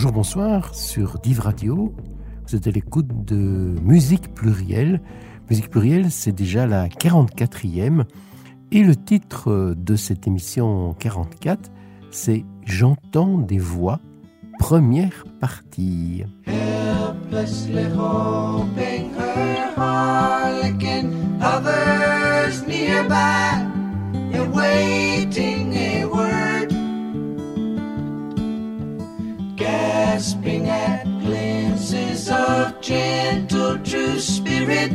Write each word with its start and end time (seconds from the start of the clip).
Bonjour, 0.00 0.12
bonsoir 0.12 0.74
sur 0.74 1.18
Div 1.18 1.40
Radio. 1.40 1.94
Vous 2.48 2.56
êtes 2.56 2.66
à 2.66 2.70
l'écoute 2.70 3.26
de 3.26 3.74
Musique 3.82 4.32
Plurielle. 4.32 5.02
Musique 5.50 5.68
Plurielle, 5.68 6.10
c'est 6.10 6.32
déjà 6.32 6.66
la 6.66 6.88
44e. 6.88 8.04
Et 8.72 8.82
le 8.82 8.96
titre 8.96 9.74
de 9.76 9.96
cette 9.96 10.26
émission 10.26 10.94
44, 10.98 11.70
c'est 12.10 12.46
J'entends 12.64 13.36
des 13.36 13.58
voix, 13.58 14.00
première 14.58 15.26
partie. 15.38 16.24
Gasping 30.20 30.68
at 30.68 31.04
glimpses 31.04 32.28
of 32.28 32.78
gentle 32.82 33.78
true 33.78 34.20
spirit, 34.20 34.92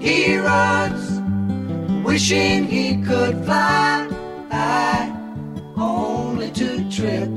he 0.00 0.38
runs 0.38 1.20
wishing 2.02 2.64
he 2.64 2.96
could 3.02 3.44
fly, 3.44 4.08
only 5.76 6.50
to 6.52 6.90
trip 6.90 7.28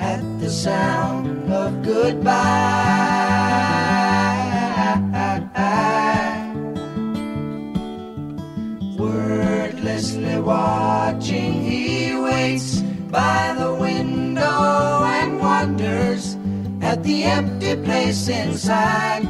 at 0.00 0.20
the 0.40 0.50
sound 0.50 1.52
of 1.52 1.80
goodbye. 1.84 2.32
Wordlessly 8.98 10.40
watching, 10.40 11.52
he 11.62 12.16
waits 12.16 12.80
by 13.12 13.54
the 13.56 13.72
window 13.74 15.04
and 15.04 15.38
wonders 15.38 16.33
at 16.94 17.02
the 17.02 17.24
empty 17.24 17.74
place 17.82 18.28
inside 18.28 19.24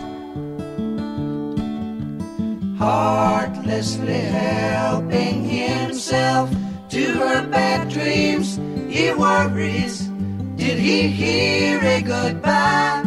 heartlessly 2.76 4.20
helping 4.20 5.44
himself 5.44 6.50
to 6.90 7.02
her 7.14 7.46
bad 7.48 7.88
dreams. 7.88 8.60
He 8.94 9.12
worries, 9.14 10.10
did 10.56 10.78
he 10.78 11.08
hear 11.08 11.80
a 11.82 12.02
goodbye? 12.02 13.00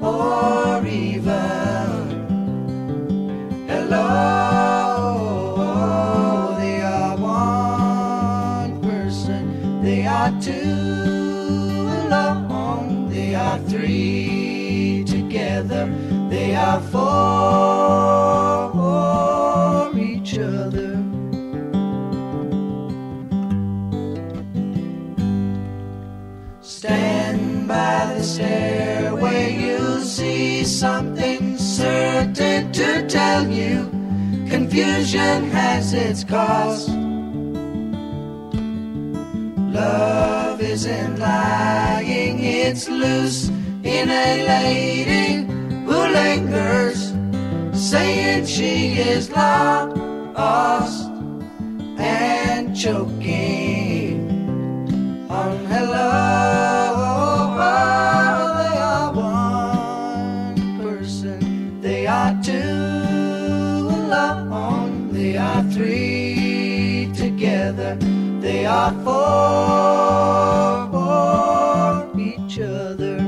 Or 0.00 0.86
even 0.86 2.06
hello? 3.68 4.08
They 6.58 6.80
are 6.80 7.16
one 7.18 8.80
person, 8.80 9.82
they 9.82 10.06
are 10.06 10.32
two 10.40 10.54
alone, 12.06 12.45
are 13.36 13.58
three 13.68 15.04
together 15.06 15.86
they 16.30 16.54
are 16.56 16.80
for 16.92 17.06
each 19.98 20.38
other. 20.38 20.96
Stand 26.60 27.68
by 27.68 28.14
the 28.14 28.22
stairway, 28.22 29.54
you'll 29.54 30.00
see 30.00 30.64
something 30.64 31.56
certain 31.58 32.72
to 32.72 33.06
tell 33.08 33.46
you. 33.48 33.90
Confusion 34.48 35.50
has 35.50 35.92
its 35.92 36.24
cost. 36.24 37.05
Love 39.76 40.60
isn't 40.62 41.18
lying, 41.18 42.42
it's 42.42 42.88
loose 42.88 43.50
in 43.84 44.08
a 44.08 44.46
lady 44.48 45.44
who 45.84 45.98
lingers, 46.20 47.12
saying 47.74 48.46
she 48.46 48.94
is 48.94 49.30
lost 49.30 51.10
and 51.98 52.74
choking 52.74 54.30
on 55.28 55.58
hello. 55.66 56.12
Oh, 56.98 57.52
one 60.54 60.80
person 60.80 61.80
they 61.82 62.06
they 68.46 68.64
are 68.64 68.92
for 69.02 69.26
each 72.16 72.60
other. 72.60 73.18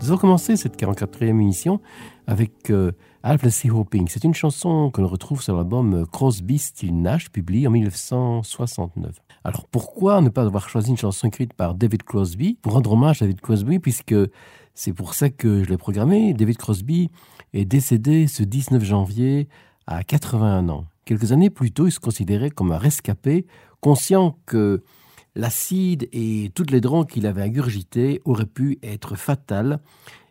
Nous 0.00 0.06
allons 0.06 0.18
commencer 0.18 0.56
cette 0.56 0.80
44e 0.80 1.26
émission 1.26 1.80
avec 2.28 2.70
euh, 2.70 2.92
Helplessly 3.24 3.70
Hoping. 3.70 4.06
C'est 4.08 4.22
une 4.22 4.34
chanson 4.34 4.90
que 4.90 5.00
l'on 5.00 5.08
retrouve 5.08 5.42
sur 5.42 5.56
l'album 5.56 6.06
Crosby, 6.06 6.58
Still 6.58 6.94
Nash, 6.94 7.30
publié 7.30 7.66
en 7.66 7.70
1969. 7.72 9.16
Alors 9.42 9.66
pourquoi 9.66 10.20
ne 10.20 10.28
pas 10.28 10.42
avoir 10.42 10.68
choisi 10.68 10.90
une 10.90 10.96
chanson 10.96 11.26
écrite 11.26 11.52
par 11.52 11.74
David 11.74 12.04
Crosby 12.04 12.58
pour 12.62 12.74
rendre 12.74 12.92
hommage 12.92 13.22
à 13.22 13.24
David 13.24 13.40
Crosby, 13.40 13.80
puisque 13.80 14.14
c'est 14.74 14.92
pour 14.92 15.14
ça 15.14 15.30
que 15.30 15.64
je 15.64 15.68
l'ai 15.68 15.76
programmé. 15.76 16.32
David 16.32 16.58
Crosby 16.58 17.10
est 17.54 17.64
décédé 17.64 18.26
ce 18.26 18.42
19 18.42 18.84
janvier 18.84 19.48
à 19.86 20.04
81 20.04 20.68
ans. 20.68 20.84
Quelques 21.04 21.32
années 21.32 21.50
plus 21.50 21.72
tôt, 21.72 21.86
il 21.86 21.92
se 21.92 22.00
considérait 22.00 22.50
comme 22.50 22.72
un 22.72 22.78
rescapé, 22.78 23.46
conscient 23.80 24.38
que 24.46 24.82
l'acide 25.34 26.08
et 26.12 26.50
toutes 26.54 26.70
les 26.70 26.80
drogues 26.80 27.08
qu'il 27.08 27.26
avait 27.26 27.42
ingurgitées 27.42 28.20
auraient 28.24 28.46
pu 28.46 28.78
être 28.82 29.14
fatales 29.16 29.80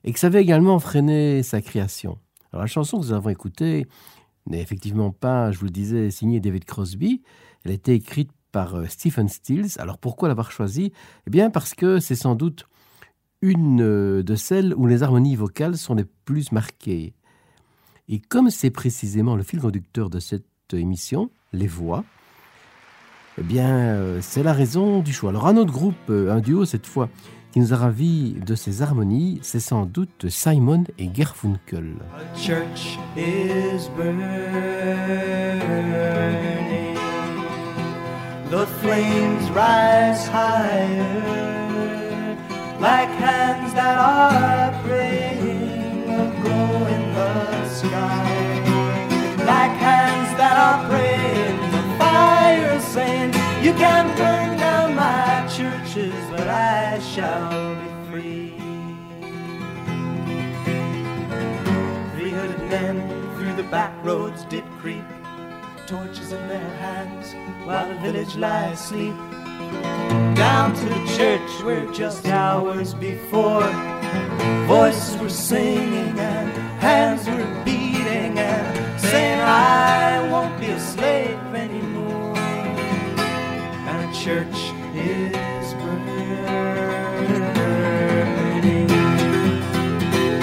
et 0.04 0.14
que 0.14 0.20
ça 0.20 0.28
avait 0.28 0.42
également 0.42 0.80
freiné 0.80 1.44
sa 1.44 1.62
création. 1.62 2.18
Alors 2.52 2.64
la 2.64 2.68
chanson 2.68 3.00
que 3.00 3.06
nous 3.06 3.14
avons 3.14 3.30
écoutée 3.30 3.88
n'est 4.46 4.62
effectivement 4.62 5.12
pas, 5.12 5.52
je 5.52 5.60
vous 5.60 5.66
le 5.66 5.72
disais, 5.72 6.12
signée 6.12 6.40
David 6.40 6.66
Crosby. 6.66 7.22
Elle 7.64 7.72
a 7.72 7.74
été 7.74 7.94
écrite 7.94 8.32
par 8.52 8.76
euh, 8.76 8.86
Stephen 8.88 9.28
Stills. 9.28 9.78
Alors 9.78 9.98
pourquoi 9.98 10.28
l'avoir 10.28 10.52
choisie? 10.52 10.94
Eh 11.26 11.30
bien 11.30 11.50
parce 11.50 11.74
que 11.74 12.00
c'est 12.00 12.16
sans 12.16 12.36
doute 12.36 12.68
une 13.42 13.82
euh, 13.82 14.24
de 14.24 14.36
celles 14.36 14.74
où 14.76 14.88
les 14.88 15.04
harmonies 15.04 15.36
vocales 15.36 15.78
sont 15.78 15.96
les 15.96 16.06
plus 16.26 16.52
marquées. 16.52 17.14
Et 18.10 18.20
comme 18.20 18.50
c'est 18.50 18.70
précisément 18.70 19.36
le 19.36 19.44
fil 19.44 19.60
conducteur 19.60 20.10
de 20.10 20.20
cette 20.20 20.46
émission, 20.74 21.30
les 21.54 21.68
voix, 21.68 22.04
eh 23.40 23.44
bien, 23.44 23.70
euh, 23.70 24.20
c'est 24.22 24.44
la 24.44 24.54
raison 24.54 25.02
du 25.02 25.14
choix. 25.14 25.30
Alors, 25.30 25.48
un 25.48 25.58
autre 25.58 25.72
groupe, 25.72 25.96
euh, 26.10 26.32
un 26.32 26.40
duo 26.40 26.66
cette 26.66 26.88
fois, 26.88 27.10
qui 27.52 27.60
nous 27.60 27.74
a 27.74 27.78
ravis 27.78 28.34
de 28.46 28.56
ses 28.56 28.82
harmonies, 28.82 29.40
c'est 29.42 29.60
sans 29.60 29.86
doute 29.86 30.28
Simon 30.30 30.84
et 30.98 31.10
Gerfunkel. 31.14 31.96
A 32.16 32.38
church 32.38 32.98
is 33.16 33.90
burning. 33.96 34.28
The 38.50 38.66
flames 38.82 39.50
rise 39.54 40.28
higher, 40.30 41.57
like 42.80 43.10
hands 43.10 43.74
that 43.74 43.98
are 43.98 44.84
praying, 44.84 46.06
glow 46.42 46.88
in 46.88 47.14
the 47.14 47.70
sky, 47.70 48.60
like 49.46 49.72
hands 49.82 50.38
that 50.38 50.58
are 50.58 50.88
praying. 50.90 51.72
the 51.72 51.98
fire 51.98 52.80
saying, 52.80 53.34
You 53.64 53.74
can 53.74 54.16
burn 54.16 54.58
down 54.58 54.96
my 54.96 55.48
churches, 55.48 56.14
but 56.30 56.48
I 56.48 57.00
shall 57.00 57.76
be 57.76 58.12
free. 58.12 58.54
Three 62.16 62.32
hundred 62.32 62.70
men 62.70 62.96
through 63.38 63.56
the 63.56 63.68
back 63.72 63.94
roads 64.06 64.46
did 64.46 64.64
creep, 64.82 65.04
torches 65.88 66.32
in 66.32 66.48
their 66.48 66.70
hands, 66.78 67.34
while 67.66 67.88
the 67.88 68.00
village 68.02 68.36
lies 68.36 68.80
asleep. 68.80 69.16
Down 70.38 70.76
to 70.76 70.86
the 70.86 71.18
church 71.18 71.64
where 71.64 71.86
just 71.92 72.28
hours 72.28 72.94
before 72.94 73.68
voices 74.68 75.18
were 75.18 75.30
singing 75.30 76.20
and 76.20 76.52
hands 76.80 77.28
were 77.28 77.64
beating 77.66 78.38
and 78.38 79.02
saying, 79.02 79.42
I 79.42 80.30
won't 80.32 80.60
be 80.60 80.68
a 80.68 80.80
slave 80.80 81.40
anymore 81.56 82.38
And 82.38 83.98
the 84.08 84.12
church 84.16 84.58
is 84.94 85.74
burning. 85.74 86.38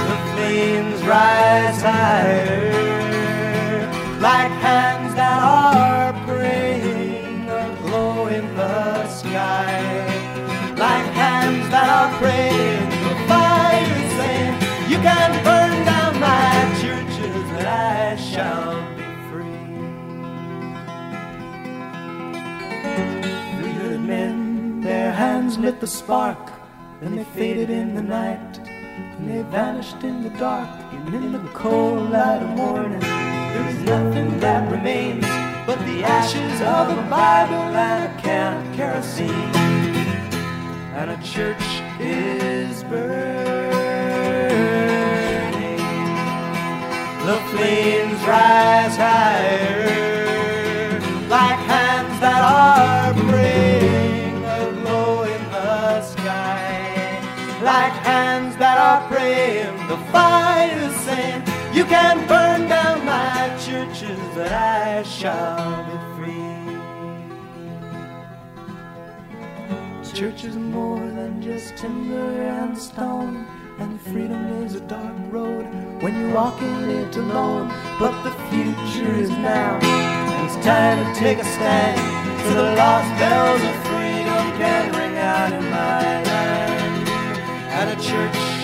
The 0.08 0.16
flames 0.34 1.02
rise 1.04 1.80
higher, 1.82 2.53
lit 25.58 25.80
the 25.80 25.86
spark, 25.86 26.52
then 27.00 27.16
they 27.16 27.24
faded 27.24 27.70
in 27.70 27.94
the 27.94 28.02
night, 28.02 28.58
and 28.66 29.30
they 29.30 29.42
vanished 29.50 30.02
in 30.02 30.22
the 30.22 30.30
dark, 30.30 30.68
and 30.92 31.14
in 31.14 31.32
the 31.32 31.38
cold 31.50 32.10
light 32.10 32.42
of 32.42 32.50
morning, 32.56 33.00
there 33.00 33.68
is 33.68 33.78
nothing 33.80 34.40
that 34.40 34.70
remains 34.70 35.24
but 35.66 35.78
the 35.86 36.02
ashes 36.04 36.60
of 36.60 36.90
a 36.98 37.02
Bible 37.08 37.54
and 37.54 38.04
a 38.04 38.22
can 38.22 38.66
of 38.66 38.76
kerosene, 38.76 39.30
and 40.98 41.10
a 41.10 41.18
church 41.22 41.82
is 42.00 42.82
burning. 42.84 43.74
The 47.26 47.38
flames 47.50 48.20
rise 48.26 48.96
higher 48.96 50.04
like 51.28 51.58
hands 51.66 52.20
that 52.20 52.42
are 52.42 53.23
praying, 59.24 59.76
the 59.88 59.96
fire 60.12 60.90
saying, 61.04 61.42
You 61.74 61.84
can 61.84 62.16
burn 62.28 62.68
down 62.68 63.04
my 63.04 63.40
churches, 63.66 64.18
but 64.34 64.52
I 64.52 65.02
shall 65.02 65.84
be 65.88 65.96
free. 66.14 66.42
Church 70.18 70.44
is 70.44 70.56
more 70.56 71.00
than 71.18 71.42
just 71.42 71.76
timber 71.76 72.42
and 72.42 72.76
stone. 72.78 73.46
And 73.80 74.00
freedom 74.00 74.62
is 74.62 74.76
a 74.76 74.80
dark 74.82 75.16
road 75.32 75.64
when 76.00 76.12
you're 76.20 76.32
walking 76.32 76.76
it 76.90 77.16
alone. 77.16 77.68
But 77.98 78.14
the 78.22 78.30
future 78.48 79.12
is 79.24 79.30
now, 79.30 79.80
and 79.82 80.46
it's 80.46 80.64
time 80.64 80.98
to 81.02 81.18
take 81.18 81.38
a 81.38 81.44
stand. 81.56 81.98
So 82.46 82.54
the 82.54 82.76
lost 82.76 83.10
bells 83.18 83.62
of 83.70 83.76
freedom 83.88 84.44
can 84.60 84.84
ring 84.98 85.16
out 85.18 85.52
in 85.52 85.64
my 85.70 86.22
land. 86.28 87.08
And 87.78 87.90
a 87.90 88.00
church 88.00 88.63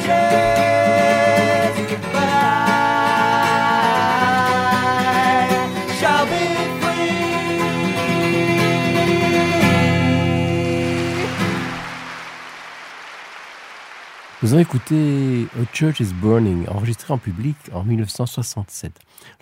Nous 14.43 14.53
avons 14.53 14.61
écouté 14.61 15.45
A 15.59 15.65
Church 15.71 15.99
is 15.99 16.13
Burning, 16.19 16.67
enregistré 16.67 17.13
en 17.13 17.19
public 17.19 17.55
en 17.73 17.83
1967. 17.83 18.91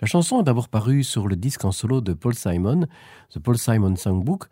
La 0.00 0.06
chanson 0.06 0.40
est 0.40 0.44
d'abord 0.44 0.68
parue 0.68 1.04
sur 1.04 1.26
le 1.26 1.36
disque 1.36 1.64
en 1.64 1.72
solo 1.72 2.02
de 2.02 2.12
Paul 2.12 2.34
Simon, 2.34 2.86
The 3.30 3.38
Paul 3.38 3.56
Simon 3.56 3.96
Songbook, 3.96 4.44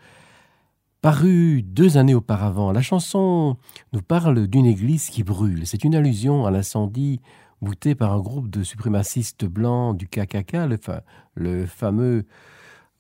paru 1.03 1.63
deux 1.63 1.99
années 1.99 2.15
auparavant. 2.15 2.73
La 2.73 2.81
chanson 2.81 3.59
nous 3.93 4.01
parle 4.01 4.47
d'une 4.47 4.65
église 4.65 5.11
qui 5.11 5.23
brûle. 5.23 5.67
C'est 5.67 5.85
une 5.85 5.95
allusion 5.95 6.47
à 6.47 6.51
l'incendie 6.51 7.21
bouté 7.61 7.95
par 7.95 8.13
un 8.15 8.21
groupe 8.21 8.49
de 8.49 8.63
suprémacistes 8.63 9.45
blancs 9.45 9.99
du 9.99 10.09
KKK, 10.09 10.53
le, 10.67 10.77
fa- 10.79 11.03
le 11.35 11.67
fameux 11.67 12.25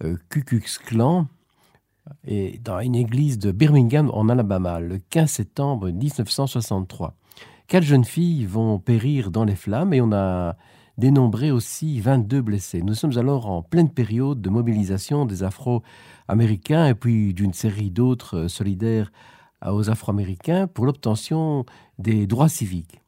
euh, 0.04 0.16
Ku 0.28 0.42
Klux 0.44 0.64
Klan, 0.84 1.26
et 2.26 2.58
dans 2.62 2.78
une 2.80 2.94
église 2.94 3.38
de 3.38 3.52
Birmingham 3.52 4.10
en 4.12 4.28
Alabama 4.28 4.80
le 4.80 4.98
15 4.98 5.30
septembre 5.30 5.90
1963. 5.90 7.14
Quatre 7.68 7.84
jeunes 7.84 8.06
filles 8.06 8.46
vont 8.46 8.78
périr 8.78 9.30
dans 9.30 9.44
les 9.44 9.54
flammes 9.54 9.92
et 9.92 10.00
on 10.00 10.10
a 10.10 10.56
dénombré 10.96 11.50
aussi 11.50 12.00
22 12.00 12.40
blessés. 12.40 12.80
Nous 12.80 12.94
sommes 12.94 13.18
alors 13.18 13.44
en 13.50 13.62
pleine 13.62 13.90
période 13.90 14.40
de 14.40 14.48
mobilisation 14.48 15.26
des 15.26 15.42
Afro-Américains 15.42 16.86
et 16.86 16.94
puis 16.94 17.34
d'une 17.34 17.52
série 17.52 17.90
d'autres 17.90 18.38
euh, 18.38 18.48
solidaires 18.48 19.12
aux 19.66 19.90
Afro-Américains 19.90 20.66
pour 20.66 20.86
l'obtention 20.86 21.66
des 21.98 22.26
droits 22.26 22.48
civiques. 22.48 23.02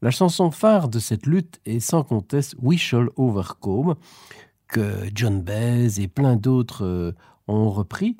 La 0.00 0.10
chanson 0.10 0.50
phare 0.50 0.88
de 0.88 0.98
cette 0.98 1.26
lutte 1.26 1.60
est 1.66 1.80
sans 1.80 2.02
conteste 2.02 2.56
We 2.62 2.78
Shall 2.78 3.10
Overcome, 3.16 3.96
que 4.66 5.10
John 5.14 5.42
Baez 5.42 6.00
et 6.00 6.08
plein 6.08 6.36
d'autres 6.36 6.86
euh, 6.86 7.12
ont 7.48 7.68
repris 7.68 8.16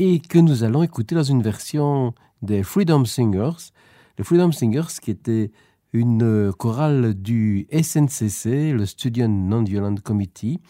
et 0.00 0.18
que 0.18 0.38
nous 0.38 0.64
allons 0.64 0.82
écouter 0.82 1.14
dans 1.14 1.22
une 1.22 1.42
version 1.42 2.12
des 2.42 2.64
Freedom 2.64 3.04
Singers. 3.04 3.71
Les 4.18 4.24
Freedom 4.24 4.52
Singers 4.52 5.00
qui 5.00 5.10
étaient 5.10 5.50
une 5.92 6.22
euh, 6.22 6.52
chorale 6.52 7.14
du 7.14 7.66
SNCC, 7.70 8.72
le 8.72 8.86
Student 8.86 9.28
Non-Violent 9.28 9.94
Committee, 10.02 10.60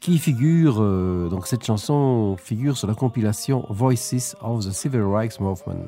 qui 0.00 0.18
figure, 0.18 0.82
euh, 0.82 1.28
donc 1.30 1.46
cette 1.46 1.64
chanson 1.64 2.36
figure 2.36 2.76
sur 2.76 2.86
la 2.86 2.94
compilation 2.94 3.64
Voices 3.70 4.36
of 4.42 4.66
the 4.66 4.72
Civil 4.72 5.02
Rights 5.02 5.40
Movement. 5.40 5.86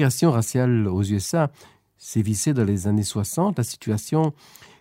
Ségrégation 0.00 0.30
raciale 0.30 0.88
aux 0.88 1.02
USA 1.02 1.50
sévissait 1.98 2.54
dans 2.54 2.64
les 2.64 2.86
années 2.86 3.02
60, 3.02 3.58
la 3.58 3.64
situation 3.64 4.32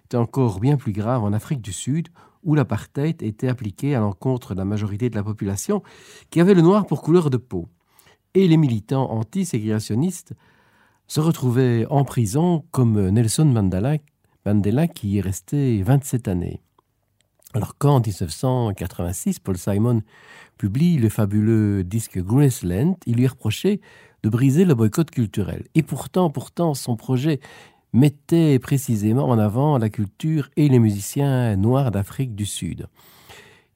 était 0.06 0.16
encore 0.16 0.62
bien 0.62 0.78
plus 0.78 0.94
grave 0.94 1.26
en 1.26 1.34
Afrique 1.34 1.60
du 1.60 1.74
Sud, 1.74 2.08
où 2.46 2.56
l'apartheid 2.56 3.22
était 3.22 3.50
appliqué 3.50 3.96
à 3.96 4.00
l'encontre 4.00 4.54
de 4.54 4.60
la 4.60 4.64
majorité 4.64 5.10
de 5.10 5.16
la 5.16 5.24
population 5.24 5.84
qui 6.30 6.40
avait 6.40 6.54
le 6.54 6.62
noir 6.62 6.86
pour 6.86 7.02
couleur 7.02 7.30
de 7.30 7.36
peau. 7.36 7.68
Et 8.34 8.48
les 8.48 8.56
militants 8.56 9.12
anti-ségrégationnistes 9.12 10.36
se 11.08 11.20
retrouvaient 11.20 11.86
en 11.90 12.06
prison 12.06 12.64
comme 12.72 13.10
Nelson 13.10 13.44
Mandela, 13.44 14.88
qui 14.88 15.10
y 15.10 15.18
est 15.18 15.22
resté 15.22 15.84
27 15.84 16.30
années. 16.30 16.62
Alors 17.54 17.76
quand 17.78 17.96
en 17.96 18.00
1986, 18.00 19.40
Paul 19.40 19.58
Simon 19.58 20.02
publie 20.58 20.98
le 20.98 21.10
fabuleux 21.10 21.84
disque 21.84 22.20
Graceland, 22.20 22.96
il 23.06 23.18
lui 23.18 23.28
reproché 23.28 23.82
de 24.24 24.30
briser 24.30 24.66
le 24.66 24.76
boycott 24.76 25.10
culturel. 25.12 25.66
Et 25.76 25.84
pourtant, 25.84 26.30
pourtant, 26.30 26.74
son 26.74 26.96
projet 26.96 27.40
mettait 27.94 28.60
précisément 28.60 29.28
en 29.28 29.40
avant 29.40 29.78
la 29.78 29.90
culture 29.90 30.50
et 30.56 30.70
les 30.70 30.80
musiciens 30.80 31.56
noirs 31.56 31.92
d'Afrique 31.92 32.36
du 32.36 32.46
Sud. 32.46 32.88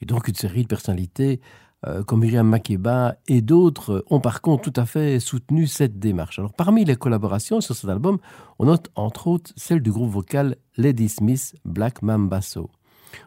Et 0.02 0.06
donc 0.06 0.28
une 0.28 0.36
série 0.36 0.64
de 0.64 0.68
personnalités 0.68 1.40
euh, 1.86 2.04
comme 2.04 2.22
Myriam 2.22 2.48
Makeba 2.48 3.16
et 3.28 3.42
d'autres 3.42 4.06
ont 4.10 4.20
par 4.20 4.42
contre 4.42 4.72
tout 4.72 4.80
à 4.80 4.86
fait 4.86 5.20
soutenu 5.20 5.68
cette 5.68 6.00
démarche. 6.00 6.40
Alors 6.40 6.54
parmi 6.54 6.86
les 6.86 6.96
collaborations 6.96 7.62
sur 7.62 7.76
cet 7.76 7.90
album, 7.90 8.20
on 8.60 8.66
note 8.66 8.90
entre 8.96 9.28
autres 9.28 9.52
celle 9.56 9.82
du 9.82 9.92
groupe 9.92 10.12
vocal 10.12 10.56
Lady 10.78 11.10
Smith 11.10 11.56
Black 11.66 12.02
Mambasso. 12.02 12.70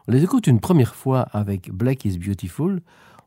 On 0.09 0.13
les 0.13 0.23
écoute 0.23 0.47
une 0.47 0.61
première 0.61 0.95
fois 0.95 1.23
avec 1.33 1.71
Black 1.71 2.05
is 2.05 2.19
Beautiful, 2.19 2.81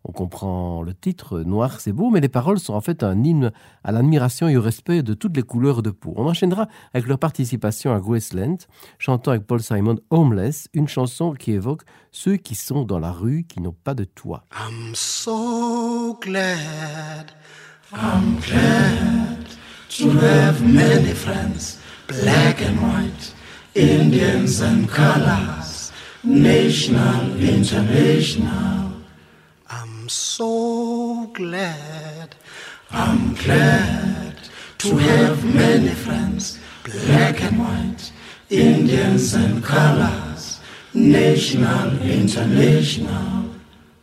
on 0.06 0.12
comprend 0.12 0.82
le 0.82 0.94
titre, 0.94 1.42
Noir 1.42 1.82
c'est 1.82 1.92
beau, 1.92 2.10
mais 2.10 2.22
les 2.22 2.30
paroles 2.30 2.60
sont 2.60 2.74
en 2.74 2.82
fait 2.82 3.04
un 3.04 3.24
hymne 3.24 3.52
à 3.84 3.92
l'admiration 3.92 4.48
et 4.48 4.56
au 4.56 4.62
respect 4.62 5.04
de 5.04 5.14
toutes 5.14 5.36
les 5.36 5.44
couleurs 5.44 5.82
de 5.82 5.90
peau. 5.90 6.14
On 6.16 6.26
enchaînera 6.26 6.68
avec 6.94 7.08
leur 7.08 7.20
participation 7.20 7.94
à 7.94 8.00
Graceland, 8.00 8.58
chantant 8.98 9.32
avec 9.32 9.46
Paul 9.46 9.62
Simon 9.62 9.98
Homeless, 10.10 10.70
une 10.74 10.88
chanson 10.88 11.34
qui 11.34 11.52
évoque 11.52 11.82
ceux 12.12 12.38
qui 12.38 12.56
sont 12.56 12.84
dans 12.84 13.00
la 13.00 13.12
rue, 13.12 13.46
qui 13.48 13.62
n'ont 13.62 13.76
pas 13.84 13.94
de 13.94 14.06
toit. 14.06 14.46
I'm 14.54 14.96
so 14.96 16.18
glad, 16.22 17.32
I'm 17.94 18.38
glad 18.40 19.46
to 19.98 20.12
have 20.12 20.62
many 20.62 21.14
friends, 21.14 21.78
black 22.08 22.62
and 22.62 22.80
white, 22.82 23.34
Indians 23.76 24.62
and 24.62 24.88
colors, 24.88 25.92
national, 26.24 27.36
international. 27.42 28.89
I'm 30.10 30.14
so 30.14 31.28
glad, 31.34 32.36
I'm 32.90 33.36
glad 33.36 34.40
to 34.80 34.98
have 34.98 35.46
many 35.46 35.90
friends, 35.90 36.58
black 36.84 37.44
and 37.44 37.60
white, 37.60 38.12
Indians 38.50 39.36
and 39.36 39.64
colors, 39.64 40.62
national, 40.96 42.02
international. 42.02 43.52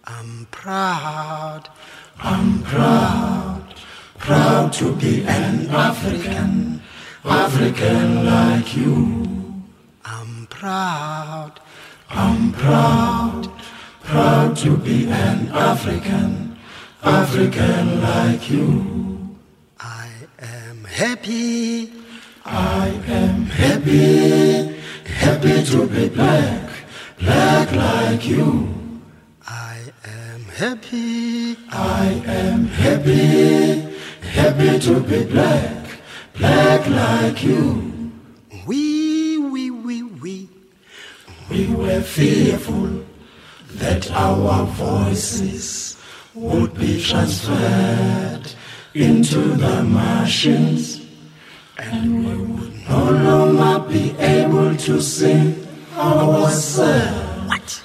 I'm 0.04 0.46
proud, 0.52 1.68
I'm 2.20 2.62
proud, 2.62 3.74
proud 4.18 4.72
to 4.74 4.94
be 4.94 5.24
an 5.24 5.68
African, 5.70 6.82
African 7.24 8.24
like 8.24 8.76
you. 8.76 9.64
I'm 10.04 10.46
proud, 10.50 11.58
I'm 12.08 12.52
proud, 12.52 13.50
proud 14.06 14.56
to 14.56 14.76
be 14.76 15.06
an 15.08 15.48
African, 15.48 16.56
African 17.02 18.00
like 18.00 18.48
you. 18.48 19.36
I 19.80 20.08
am 20.38 20.84
happy, 20.84 21.90
I 22.44 22.86
am 23.08 23.46
happy, 23.46 24.76
happy 25.06 25.64
to 25.64 25.86
be 25.88 26.08
black, 26.08 26.70
black 27.18 27.72
like 27.72 28.24
you. 28.28 28.68
I 29.48 29.76
am 30.04 30.44
happy, 30.54 31.56
I 31.70 32.22
am 32.26 32.66
happy, 32.68 33.80
happy 34.22 34.78
to 34.86 35.00
be 35.00 35.24
black, 35.24 35.84
black 36.38 36.86
like 36.88 37.42
you. 37.42 38.12
We, 38.68 39.38
we, 39.38 39.72
we, 39.72 40.04
we, 40.04 40.48
we 41.50 41.66
were 41.74 42.00
fearful 42.02 43.04
that 43.78 44.10
our 44.12 44.64
voices 44.66 45.96
would 46.34 46.74
be 46.74 47.02
transferred 47.02 48.52
into 48.94 49.38
the 49.38 49.82
machines 49.82 51.06
and 51.78 52.26
we 52.26 52.36
would 52.36 52.88
no 52.88 53.10
longer 53.10 53.88
be 53.88 54.10
able 54.18 54.74
to 54.76 55.00
sing 55.00 55.66
ourselves. 55.96 57.48
What? 57.48 57.82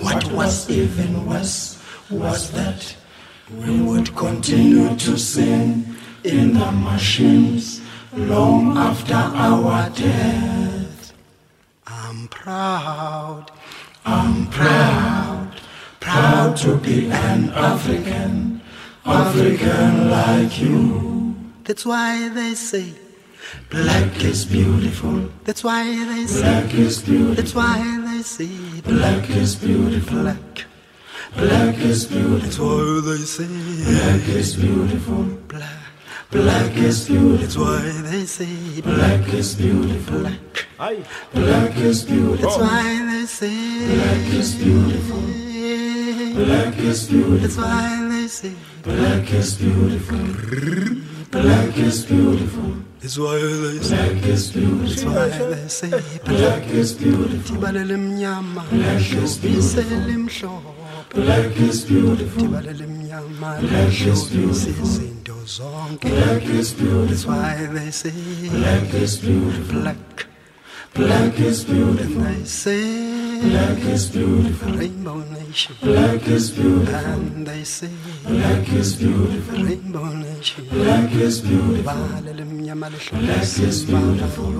What 0.00 0.32
was 0.32 0.70
even 0.70 1.26
worse 1.26 1.82
was 2.10 2.50
that 2.52 2.96
we 3.50 3.80
would 3.80 4.14
continue 4.16 4.96
to 4.96 5.18
sing 5.18 5.96
in 6.22 6.54
the 6.54 6.72
machines 6.72 7.80
long 8.12 8.76
after 8.76 9.14
our 9.14 9.90
death. 9.90 11.12
I'm 11.86 12.28
proud, 12.28 13.50
I'm 14.04 14.46
proud, 14.46 15.23
proud 16.04 16.54
to 16.54 16.76
be 16.76 17.06
an 17.10 17.48
African, 17.50 18.60
African 19.06 20.10
like 20.10 20.60
you. 20.60 21.34
That's 21.64 21.86
why 21.86 22.28
they 22.28 22.54
say 22.54 22.92
black 23.70 24.22
is 24.22 24.44
beautiful. 24.44 25.30
That's 25.44 25.64
why 25.64 25.82
they 26.10 26.26
say 26.26 26.42
black 26.42 26.74
is 26.74 27.00
beautiful. 27.00 27.34
That's 27.34 27.54
why 27.54 27.78
they 28.06 28.22
say 28.22 28.50
black 28.82 29.30
is 29.30 29.56
beautiful. 29.56 30.22
Black, 30.22 30.66
black 31.36 31.78
is 31.78 32.04
beautiful. 32.04 32.38
That's 32.38 32.58
why 32.58 33.00
they 33.08 33.24
say 33.36 33.48
black 33.88 34.28
is 34.28 34.56
beautiful. 34.56 35.24
Black. 35.48 35.80
Black 36.30 36.76
is 36.76 37.06
beautiful. 37.08 37.38
That's 37.38 37.56
why 37.56 38.10
they 38.10 38.26
say 38.26 38.80
black 38.82 39.32
is 39.32 39.54
beautiful. 39.54 40.20
Black, 40.20 41.00
black 41.32 41.76
is 41.78 42.04
beautiful. 42.04 42.36
That's 42.36 42.58
why 42.58 43.06
they 43.10 43.24
say 43.24 43.94
black 43.94 44.34
is 44.34 44.54
beautiful. 44.56 45.43
Black 46.34 46.78
is 46.78 47.08
beautiful. 47.08 47.38
That's 47.38 47.56
why 47.56 48.08
they 48.10 48.26
say 48.28 48.52
black 48.82 49.32
is 49.32 49.54
beautiful. 49.54 50.18
Black 51.30 51.78
is 51.78 52.04
beautiful. 52.06 52.74
That's 53.00 53.18
why 53.18 53.38
they 53.38 53.78
say 53.78 53.96
black 53.96 54.26
is 54.26 54.50
beautiful. 54.50 55.12
That's 55.12 55.38
why 55.38 55.46
they 55.54 55.68
say 55.68 55.90
black 56.24 56.66
is 56.68 56.92
beautiful. 56.94 57.56
Tibalele 57.56 57.96
mnyama. 57.96 58.62
Black 58.70 59.12
is 59.22 59.38
beautiful. 59.38 60.62
Black 61.14 61.56
is 61.56 61.84
beautiful. 61.84 62.42
Tibalele 62.42 62.86
mnyama. 62.86 63.60
Black 63.60 64.00
is 64.00 64.24
beautiful. 64.30 65.14
Zonke. 65.44 66.08
Black 66.08 66.42
is 66.44 66.72
beautiful. 66.72 67.06
That's 67.06 67.26
why 67.26 67.66
they 67.66 67.90
say 67.90 68.48
black 68.48 68.94
is 68.94 69.18
beautiful. 69.18 69.80
Black. 69.82 70.26
Black 70.94 71.38
is 71.38 71.64
beautiful. 71.64 72.22
And 72.22 72.36
they 72.36 72.44
say 72.44 73.13
black 73.44 73.78
is 73.94 74.08
beautiful. 74.10 74.72
Rainbow 74.72 75.18
nation. 75.38 75.76
Black 75.82 76.26
is 76.26 76.50
beautiful. 76.50 76.94
And 76.94 77.46
they 77.46 77.64
say 77.64 77.90
black 78.26 78.68
is 78.72 78.96
beautiful. 78.96 79.58
Rainbow 79.62 80.04
nation. 80.12 80.66
Black 80.70 81.12
is 81.12 81.40
beautiful. 81.40 81.82
Black 81.84 83.60
is 83.60 83.84
beautiful. 83.84 84.50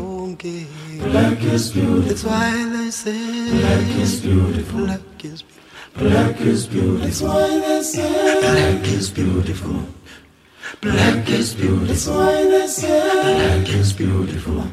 Black 1.11 1.43
is 1.43 1.71
beautiful. 1.73 2.01
That's 2.09 2.25
why 2.25 2.51
they 2.75 2.91
say 2.91 3.51
black 3.61 3.97
is 4.05 4.21
beautiful. 4.21 4.87
Black 4.87 5.25
is 5.25 5.43
beautiful. 5.43 5.65
Black 5.97 6.41
is 6.41 6.67
beautiful. 6.67 6.99
That's 7.07 7.23
why 7.23 7.49
they 7.61 7.83
say 7.83 8.41
black 8.41 8.87
is 8.89 9.11
beautiful. 9.11 9.77
Black 10.81 11.29
is 11.31 11.55
beautiful. 11.55 11.87
That's 11.87 12.07
why 12.09 12.45
they 12.53 12.67
say 12.67 13.01
black 13.01 13.69
is 13.69 13.93
beautiful. 13.93 14.65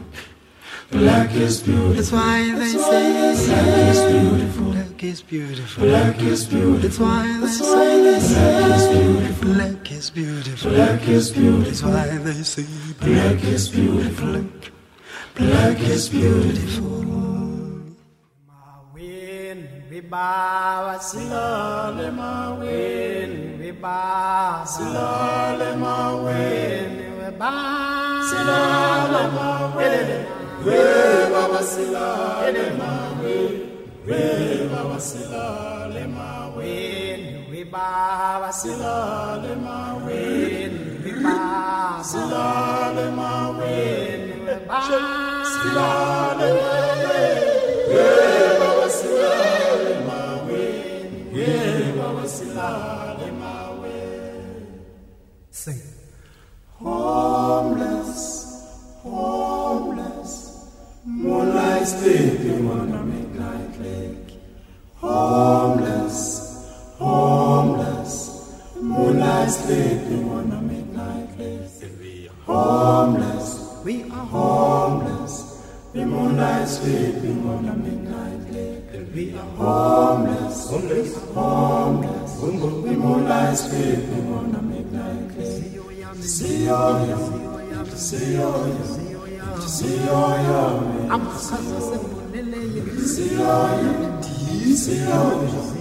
Black 0.92 1.34
is 1.34 1.62
beautiful. 1.64 1.94
That's 1.94 2.12
why 2.12 2.52
they 2.60 2.68
say 2.68 3.48
black 3.48 3.72
is 3.88 4.02
beautiful. 4.12 4.72
Black 4.72 5.04
is 5.04 5.22
beautiful. 5.22 5.84
Black 5.86 6.20
is 6.22 6.46
beautiful. 6.46 7.08
That's 7.08 7.62
why 7.62 7.98
they 8.04 8.20
say 8.20 9.32
black 9.42 9.92
is 9.92 10.10
beautiful. 10.12 10.72
Black 10.72 11.08
is 11.08 11.32
beautiful. 11.32 11.64
That's 11.64 11.84
why 11.84 12.18
they 12.18 12.44
say 12.44 12.66
black 13.00 13.44
is 13.44 13.70
beautiful. 13.70 14.44
Black 15.36 15.80
is 15.80 16.10
beautiful. 16.10 17.06
Mawin, 18.50 19.60
vibawa 19.90 21.00
silale 21.00 22.12
mawin, 22.12 23.58
vibawa 23.60 24.68
silale 24.68 25.72
mawin, 25.80 26.92
vibawa 27.20 28.22
silale 28.30 29.24
mawin, 29.38 30.41
Reba 30.66 31.42
wasilale 31.54 32.66
mawe 32.80 33.36
Reba 34.08 34.82
wasilale 34.92 36.04
mawe 36.08 36.74
Reba 37.52 38.40
wasilale 38.42 39.56
mawe 39.66 40.22
Reba 41.06 41.36
wasilale 41.98 43.06
mawe 43.18 43.74
Reba 44.48 44.76
wasilale 44.76 45.76
mawe 45.76 46.21
sleeping 69.52 70.30
on 70.32 70.50
a 70.54 70.62
midnight 70.62 71.38
lake 71.38 71.60
we 72.00 72.30
are 72.30 72.36
homeless 72.46 73.84
we 73.84 74.04
are 74.04 74.26
homeless 74.36 75.34
the 75.92 76.06
moonlight 76.06 76.68
sleeping 76.70 77.46
on 77.50 77.68
a 77.68 77.76
midnight 77.76 78.50
lake 78.54 79.14
we 79.14 79.34
are 79.36 79.52
homeless 79.60 80.70
homeless 80.70 81.18
homeless 81.34 82.40
the 82.40 82.96
moonlight 83.04 83.58
sleeping 83.58 84.34
on 84.34 84.56
a 84.56 84.62
midnight 84.62 85.38
lake 85.38 86.24
see 86.24 86.66
yo 86.66 86.82
see 87.94 88.36
yo 88.36 88.52
see 89.68 89.98
yo 90.06 90.22
I'm 91.12 91.24
see 91.36 91.60
yo 91.68 91.80
see 91.88 92.00
yo 92.00 93.04
see 93.14 93.36
yo 93.36 93.52
I'm 93.92 94.24
see 94.76 95.00
yo 95.04 95.20
see 95.74 95.81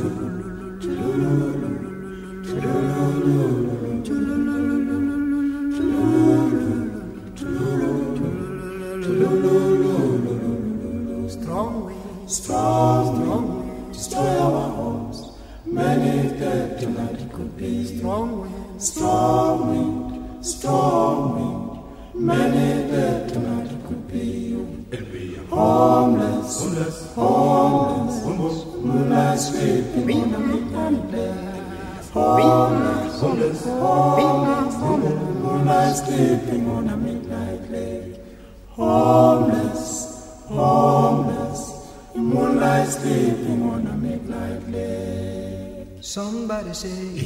Somebody 46.61 46.77
say, 46.77 47.25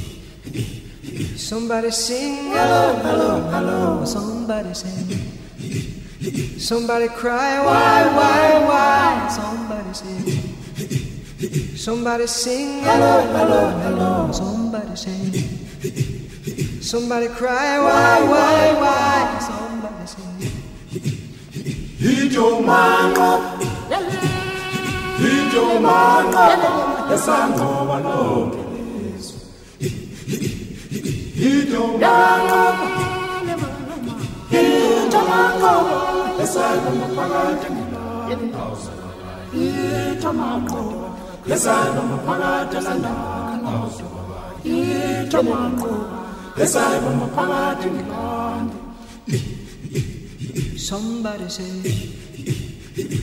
somebody 1.35 1.91
sing, 1.91 2.51
hello, 2.55 2.95
hello, 3.03 3.41
hello. 3.51 4.05
Somebody 4.05 4.73
sing, 4.73 6.57
somebody 6.57 7.09
cry, 7.09 7.59
why, 7.59 8.05
why, 8.15 8.63
why? 8.65 9.27
Somebody 9.27 9.93
say, 9.93 11.75
somebody 11.75 12.27
sing, 12.27 12.79
hello, 12.79 13.21
hello, 13.35 13.69
hello. 13.83 14.31
Somebody 14.31 14.95
say, 14.95 15.19
somebody 16.79 17.27
cry, 17.27 17.77
why, 17.79 18.23
why, 18.23 18.71
why? 18.79 19.39
Somebody 19.43 20.07
say, 20.07 20.47
Ijomango, 21.99 23.59
ijomango, 25.19 26.45
esangcoba 27.13 27.99
lonke 27.99 28.57
lizwe. 28.57 28.64
He 31.35 31.65
don't 31.69 31.99
know. 31.99 32.07
He 34.49 34.61
don't 35.11 35.27
know. 35.59 36.35
Yes, 36.39 36.55
I 36.55 36.59
don't 36.81 36.97
know. 36.97 37.29
He 39.51 39.65
don't 40.21 40.37
know. 40.37 41.35
Yes, 41.45 41.67
I 41.67 41.93
don't 41.93 42.07
know. 42.07 42.31
Yes, 42.71 42.87
I 42.87 42.95
don't 42.95 43.01
know. 43.61 43.91
He 44.63 44.79
don't 45.29 45.45
know. 45.45 46.53
Yes, 46.57 46.75
I 46.77 46.79
don't 47.03 47.17
know. 48.07 48.25
Somebody 50.77 51.49
say. 51.49 51.81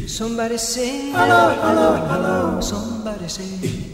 Somebody 0.07 0.59
say. 0.59 1.12
Hello, 1.12 1.48
hello, 1.62 1.96
hello. 2.11 2.61
Somebody 2.61 3.29
say. 3.29 3.91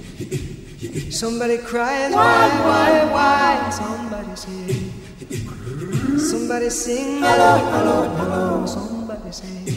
Somebody 1.11 1.59
cries, 1.59 2.12
why, 2.14 2.48
why, 2.68 3.05
why? 3.12 3.70
Somebody 3.70 4.37
say, 4.37 6.18
somebody 6.18 6.70
sing, 6.70 7.20
hello, 7.20 7.59
hello, 7.72 8.09
hello. 8.16 8.66
Somebody 8.66 9.33
say, 9.33 9.74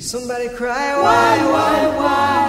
somebody 0.00 0.48
cry, 0.50 0.96
why, 1.02 1.38
why, 1.52 1.78
why? 1.98 2.48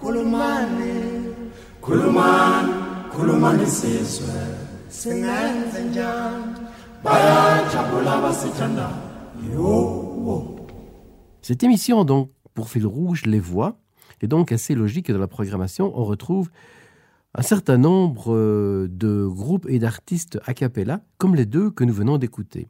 Kulumani, 0.00 1.34
kulumani, 1.80 2.72
kulumani 3.12 3.66
sizwe. 3.66 4.40
Singenze 4.88 5.82
njani? 5.84 6.56
Bayajabula 7.04 8.12
abasithandayo. 8.18 8.90
Yo. 9.52 10.56
Cette 11.42 11.62
émission, 11.64 12.04
donc, 12.04 12.28
pour 12.54 12.68
fil 12.68 12.86
rouge, 12.86 13.24
les 13.24 13.40
voix, 13.40 13.76
est 14.24 14.28
donc 14.28 14.52
assez 14.52 14.74
logique 14.74 15.06
que 15.06 15.12
dans 15.12 15.18
la 15.18 15.28
programmation, 15.28 15.92
on 15.98 16.04
retrouve 16.04 16.50
un 17.34 17.42
certain 17.42 17.78
nombre 17.78 18.34
euh, 18.34 18.88
de 18.90 19.26
groupes 19.26 19.66
et 19.68 19.78
d'artistes 19.78 20.38
a 20.46 20.54
cappella, 20.54 21.00
comme 21.18 21.34
les 21.34 21.46
deux 21.46 21.70
que 21.70 21.84
nous 21.84 21.94
venons 21.94 22.18
d'écouter. 22.18 22.68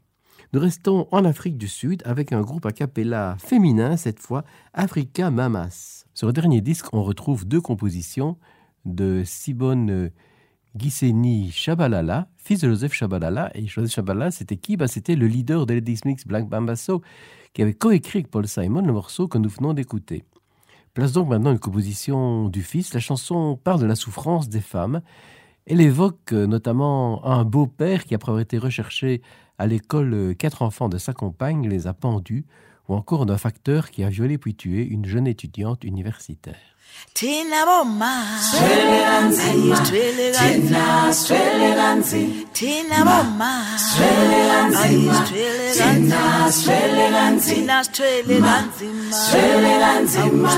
Nous 0.53 0.61
restons 0.61 1.07
en 1.13 1.25
Afrique 1.25 1.57
du 1.57 1.69
Sud 1.69 2.03
avec 2.05 2.33
un 2.33 2.41
groupe 2.41 2.67
a 2.67 2.73
cappella 2.73 3.37
féminin, 3.39 3.97
cette 3.97 4.19
fois 4.19 4.45
Africa 4.75 5.31
Mamas. 5.31 6.05
Sur 6.13 6.27
le 6.27 6.33
dernier 6.33 6.61
disque, 6.61 6.87
on 6.93 7.03
retrouve 7.03 7.47
deux 7.47 7.61
compositions 7.61 8.37
de 8.85 9.23
Sibone 9.25 10.11
Giseni 10.77 11.51
Shabalala, 11.51 12.29
fils 12.37 12.61
de 12.61 12.69
Joseph 12.69 12.93
Shabalala. 12.93 13.51
Et 13.55 13.67
Joseph 13.67 13.93
Shabalala, 13.93 14.31
c'était 14.31 14.57
qui? 14.57 14.77
Bah, 14.77 14.89
C'était 14.89 15.17
le 15.17 15.27
leader 15.27 15.67
de 15.67 15.75
Ladies 15.75 16.01
Mix 16.05 16.27
Black 16.27 16.49
Bambasso, 16.49 17.03
qui 17.53 17.63
avait 17.63 17.75
coécrit 17.75 18.19
avec 18.19 18.31
Paul 18.31 18.47
Simon 18.47 18.83
le 18.83 18.93
morceau 18.93 19.29
que 19.29 19.39
nous 19.39 19.49
venons 19.49 19.73
d'écouter. 19.73 20.25
Place 20.95 21.13
donc 21.13 21.29
maintenant 21.29 21.53
une 21.53 21.59
composition 21.61 22.49
du 22.49 22.63
fils. 22.63 22.95
La 22.95 23.01
chanson 23.01 23.57
parle 23.63 23.81
de 23.81 23.87
la 23.87 23.95
souffrance 23.95 24.49
des 24.49 24.61
femmes. 24.61 25.03
Elle 25.67 25.81
évoque 25.81 26.33
euh, 26.33 26.47
notamment 26.47 27.25
un 27.25 27.45
beau-père 27.45 28.05
qui, 28.05 28.15
après 28.15 28.31
avoir 28.31 28.41
été 28.41 28.59
recherché 28.59 29.23
à 29.59 29.67
l'école, 29.69 30.15
euh, 30.15 30.35
quatre 30.35 30.63
enfants 30.63 30.89
de 30.89 30.99
sa 30.99 31.13
compagne 31.13 31.69
les 31.69 31.87
a 31.87 31.93
pendus, 31.93 32.45
ou 32.89 32.95
encore 32.95 33.25
d'un 33.25 33.39
facteur 33.39 33.91
qui 33.91 34.03
a 34.03 34.09
violé 34.09 34.37
puis 34.37 34.57
tué 34.57 34.85
une 34.85 35.05
jeune 35.05 35.29
étudiante 35.29 35.85
universitaire. 35.85 36.57
Thina 37.15 37.67
bomma. 37.67 38.13
Swele 38.51 39.01
kanzima. 39.05 39.77
Swele 39.85 40.33
kanzima. 40.33 41.13
Swele 41.13 41.75
kanzima. 41.77 42.47
Thina 42.55 43.05
bomma. 43.05 43.53
Swele 43.77 44.41
kanzima. 44.49 45.27
Swele 46.51 47.11
kanzima. 47.13 47.51
Thina 47.55 47.85
swele 47.85 48.41
kanzima. 48.41 49.17
Swele 49.27 49.73
kanzima. 49.81 50.51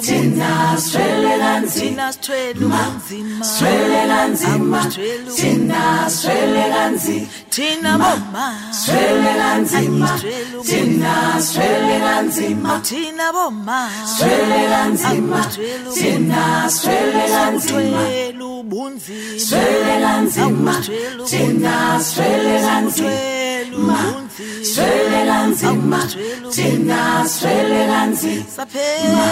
Thina 0.00 0.76
swele 0.78 1.38
kanzima. 1.38 2.12
Swele 2.12 2.72
kanzima. 2.78 3.44
Swele 3.44 4.02
kanzima. 4.08 4.80
Thina 5.36 6.08
swele 6.08 6.64
kanzima. 6.74 7.26
Thina 7.50 7.98
bomma. 7.98 8.46
Swele 8.72 9.32
kanzima. 9.40 10.08
Thina 10.64 11.40
swele 11.40 11.96
kanzima. 12.00 12.80
Thina 12.82 13.32
bomma. 13.32 13.90
Swele 14.16 14.68
kanzima 14.72 15.40
thina 15.94 16.70
swelela 16.70 17.50
nzima. 17.50 18.02
Swelela 19.38 20.20
nzima. 20.20 20.74
Thina 21.28 22.00
swelela 22.00 22.80
nzima. 22.80 23.98
Swelela 24.62 25.46
nzima. 25.46 26.00
Thina 26.54 27.28
swelela 27.28 28.06
nzima. 28.06 29.26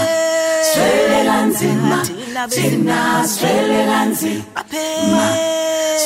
Swelela 0.73 1.47
nzima. 1.47 1.99
Thina 2.51 3.29
swelela 3.29 4.05
nzima. 4.05 5.27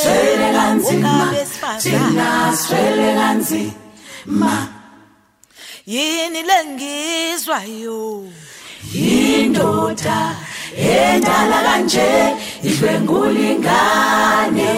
Swelela 0.03 0.75
nzima. 0.75 1.35
Thina 1.83 2.57
swelela 2.57 3.35
nzima. 3.35 4.69
Yini 5.87 6.43
lengizwayo? 6.43 8.29
Indoda 8.95 10.37
endala 10.77 11.63
kanje 11.67 12.11
idlwengula 12.63 13.41
ingane 13.51 14.69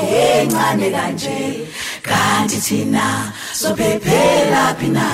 encane 0.41 0.91
kanje. 0.91 1.67
Kanti 2.03 2.57
thina 2.67 3.33
sophephela 3.53 4.75
phina. 4.79 5.09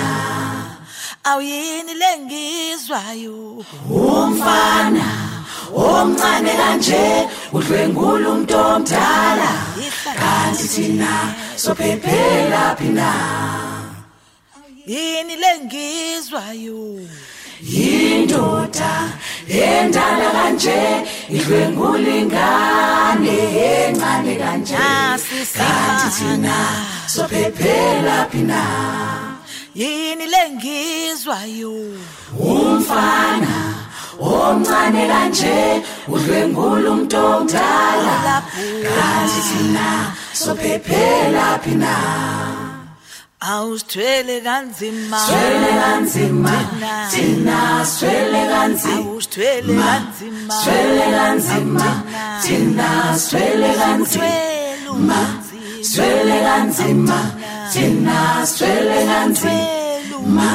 Awuyini 1.24 1.94
lengizwayo 2.02 3.64
umfana 3.90 5.08
omncane 5.74 6.52
kanje 6.60 7.04
udlwengula 7.52 8.28
umuntu 8.30 8.56
omdala 8.56 9.52
kanti 10.20 10.66
thina 10.68 11.34
sophephela 11.56 12.76
phina. 12.78 13.10
Yini 14.86 15.34
lengizwayo 15.36 16.82
indoda 17.62 18.92
endala 19.48 20.30
kanje 20.36 20.80
idlwengula 21.36 22.10
ingane 22.20 23.38
encane 23.68 24.34
kanje. 24.42 24.76
Kanti 25.56 26.08
thina 26.16 26.56
sophephela 27.14 28.26
phina 28.30 28.62
yini 29.74 30.26
lengizwayo 30.34 31.76
umfana 32.38 33.56
omncane 34.20 35.04
kanje 35.12 35.56
udlwengula 36.08 36.90
umuntu 36.90 37.16
omdala 37.16 38.42
kanti 38.86 39.40
thina 39.48 39.88
sophephela 40.32 41.58
phina 41.64 41.94
awusithwele 43.40 44.40
kanzima 44.40 45.18
swele 45.26 45.68
kanzima 45.80 46.52
thina 47.10 47.86
swele 47.86 48.46
kanzima 48.48 48.96
awusithwele 48.96 49.74
kanzima 49.80 50.54
swele 50.64 51.06
kanzima 51.16 52.02
thina 52.42 53.18
swele 53.18 53.74
kanzima 53.74 55.18
swele 55.82 56.40
kanzima 56.46 57.18
thina 57.72 58.46
swele 58.46 59.06
kanzima 59.06 60.48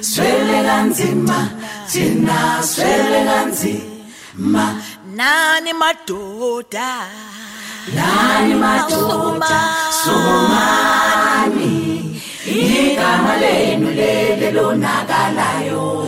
swele 0.00 0.62
kanzima 0.68 1.48
thina 1.90 2.62
swele 2.62 3.24
kanzima 3.24 4.74
nani 5.16 5.72
madoda 5.72 6.90
nani 7.94 8.54
madoda 8.54 9.60
somani 10.04 11.27
igama 12.48 13.36
lenu 13.42 13.90
lele 13.90 14.50
lonakalayo 14.56 16.07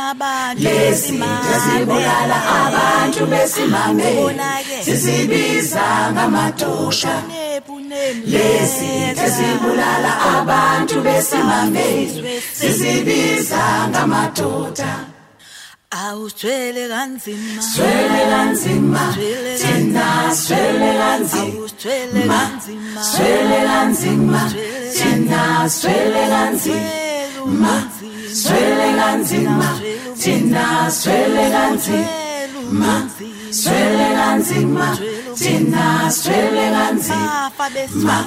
lala 0.01 0.13
nabantu 0.13 0.63
lezinto 0.63 1.49
ezibulala 1.55 2.37
abantu 2.61 3.21
besimame. 3.31 4.11
Sizibiza 4.85 5.85
ngamadoda 6.13 7.15
lezinto 8.33 9.21
ezibulala 9.27 10.11
abantu 10.35 10.95
besimame. 11.05 11.87
Sizibiza 12.59 13.63
ngamadoda 13.89 14.91
awusithwele 15.91 16.83
kanzima. 16.93 17.61
Swele 17.73 18.21
kanzima. 18.31 19.03
Thina 19.61 20.07
swele 20.43 20.89
kanzima. 21.01 22.39
Swele 23.11 23.59
kanzima. 23.69 24.41
Thina 24.97 25.69
swele 25.69 26.23
kanzima. 26.33 27.73
Swele 28.33 28.93
kanzima 28.97 29.79
thina 30.17 30.91
swele 30.91 31.51
kanzima 31.51 33.09
swele 33.51 34.15
kanzima 34.15 34.97
thina 35.35 36.11
swele 36.11 36.71
kanzima 36.71 38.25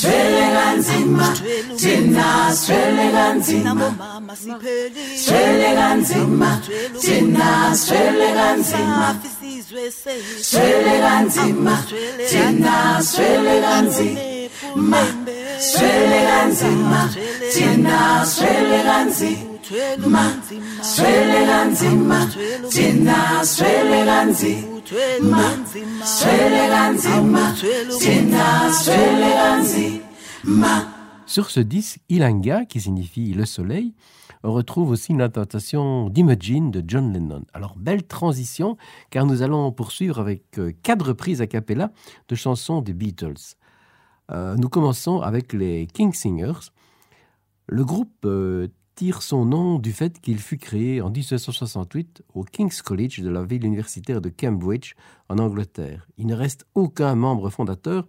swele 0.00 0.46
kanzima 0.54 1.34
thina 1.76 2.56
swele 2.56 3.12
kanzima 3.12 3.92
swele 5.16 5.74
kanzima 5.76 6.60
thina 7.00 7.76
swele 7.76 8.28
kanzima 8.34 9.16
swele 10.42 11.00
kanzima 11.00 11.82
thina 12.30 13.02
swele 13.02 13.60
kanzima 13.60 15.23
Sur 31.26 31.50
ce 31.50 31.60
disque, 31.60 32.00
Ilanga, 32.10 32.66
qui 32.66 32.82
signifie 32.82 33.32
le 33.32 33.46
soleil, 33.46 33.94
on 34.42 34.52
retrouve 34.52 34.90
aussi 34.90 35.12
une 35.12 35.22
interprétation 35.22 36.10
d'Imagine 36.10 36.70
de 36.70 36.84
John 36.86 37.10
Lennon. 37.14 37.44
Alors, 37.54 37.76
belle 37.78 38.02
transition, 38.02 38.76
car 39.08 39.24
nous 39.24 39.40
allons 39.40 39.72
poursuivre 39.72 40.20
avec 40.20 40.58
euh, 40.58 40.72
quatre 40.82 41.06
reprises 41.06 41.40
a 41.40 41.46
cappella 41.46 41.90
de 42.28 42.34
chansons 42.34 42.82
des 42.82 42.92
Beatles. 42.92 43.56
Euh, 44.30 44.56
nous 44.56 44.68
commençons 44.68 45.20
avec 45.20 45.52
les 45.52 45.86
King 45.86 46.12
Singers. 46.12 46.70
Le 47.66 47.84
groupe 47.84 48.24
euh, 48.24 48.68
tire 48.94 49.22
son 49.22 49.44
nom 49.44 49.78
du 49.78 49.92
fait 49.92 50.20
qu'il 50.20 50.38
fut 50.38 50.58
créé 50.58 51.00
en 51.00 51.10
1968 51.10 52.22
au 52.34 52.44
King's 52.44 52.82
College 52.82 53.20
de 53.20 53.30
la 53.30 53.42
ville 53.42 53.64
universitaire 53.64 54.20
de 54.20 54.28
Cambridge, 54.28 54.94
en 55.28 55.38
Angleterre. 55.38 56.06
Il 56.16 56.26
ne 56.26 56.34
reste 56.34 56.66
aucun 56.74 57.14
membre 57.14 57.50
fondateur 57.50 58.06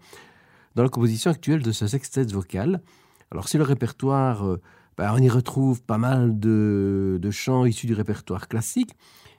dans 0.76 0.84
la 0.84 0.90
composition 0.90 1.32
actuelle 1.32 1.64
de 1.64 1.72
ce 1.72 1.88
sextet 1.88 2.26
vocal. 2.26 2.82
Alors, 3.32 3.48
si 3.48 3.58
le 3.58 3.64
répertoire, 3.64 4.46
euh, 4.46 4.62
ben, 4.98 5.12
on 5.14 5.18
y 5.18 5.30
retrouve 5.30 5.82
pas 5.82 5.98
mal 5.98 6.40
de, 6.40 7.18
de 7.22 7.32
chants 7.32 7.66
issus 7.66 7.88
du 7.88 7.94
répertoire 7.94 8.48
classique, 8.48 8.92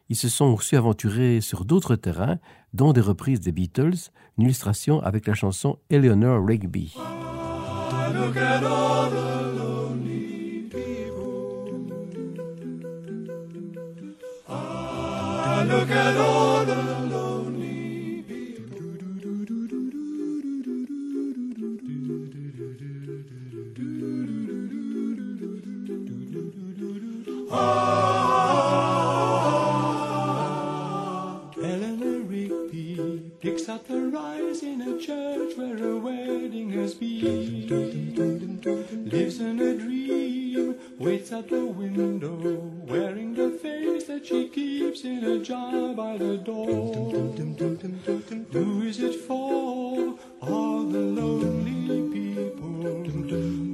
ils 0.08 0.16
se 0.16 0.28
sont 0.28 0.46
aussi 0.46 0.76
aventurés 0.76 1.40
sur 1.40 1.64
d'autres 1.64 1.96
terrains, 1.96 2.38
dont 2.72 2.92
des 2.92 3.00
reprises 3.00 3.40
des 3.40 3.52
Beatles, 3.52 4.10
illustration 4.38 5.02
avec 5.02 5.26
la 5.26 5.34
chanson 5.34 5.78
Eleanor 5.90 6.44
Rigby. 6.44 6.94
Ah, 27.58 28.05
Up 33.76 33.86
the 33.88 34.08
rice 34.08 34.62
in 34.62 34.80
a 34.80 34.98
church 34.98 35.54
where 35.58 35.76
a 35.76 35.98
wedding 35.98 36.70
has 36.70 36.94
been. 36.94 37.66
Lives 39.04 39.38
in 39.38 39.60
a 39.60 39.76
dream, 39.76 40.76
waits 40.98 41.30
at 41.30 41.50
the 41.50 41.66
window, 41.66 42.72
wearing 42.88 43.34
the 43.34 43.50
face 43.50 44.04
that 44.06 44.24
she 44.24 44.48
keeps 44.48 45.04
in 45.04 45.22
a 45.24 45.40
jar 45.40 45.92
by 45.92 46.16
the 46.16 46.38
door. 46.38 46.94
Who 48.52 48.80
is 48.80 48.98
it 48.98 49.20
for? 49.26 50.18
All 50.40 50.84
the 50.84 51.04
lonely 51.20 52.00
people. 52.14 52.80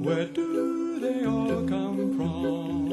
Where 0.03 0.25
do 0.25 0.99
they 0.99 1.23
all 1.25 1.65
come 1.65 2.17
from? 2.17 2.91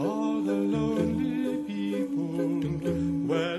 All 0.00 0.40
the 0.40 0.54
lonely 0.54 1.64
people. 1.64 2.60
Where 3.26 3.58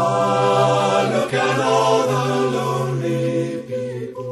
Ah, 0.00 1.10
look 1.12 1.34
at 1.34 1.58
all 1.58 2.06
the 2.06 2.24
lonely 2.56 3.62
people. 3.66 4.22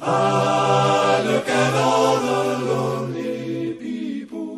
Ah, 0.00 1.20
look 1.22 1.46
at 1.48 1.74
all 1.74 2.16
the 2.28 2.40
lonely 2.70 3.74
people. 3.74 4.48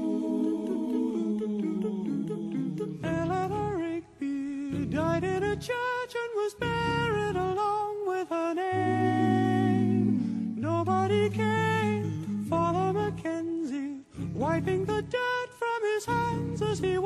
Eleanor 3.02 3.76
Rigby 3.76 4.86
died 4.86 5.24
in 5.24 5.42
a 5.42 5.56
church 5.56 6.12
and 6.22 6.32
was 6.36 6.54
buried 6.54 7.34
along 7.34 8.06
with 8.06 8.28
her 8.28 8.54
name. 8.54 10.54
Nobody 10.56 11.30
came. 11.30 12.44
Father 12.48 12.92
Mackenzie 12.92 14.02
wiping 14.34 14.84
the 14.84 15.02
dirt 15.02 15.50
from 15.58 15.82
his 15.94 16.04
hands 16.04 16.62
as 16.62 16.78
he 16.78 16.96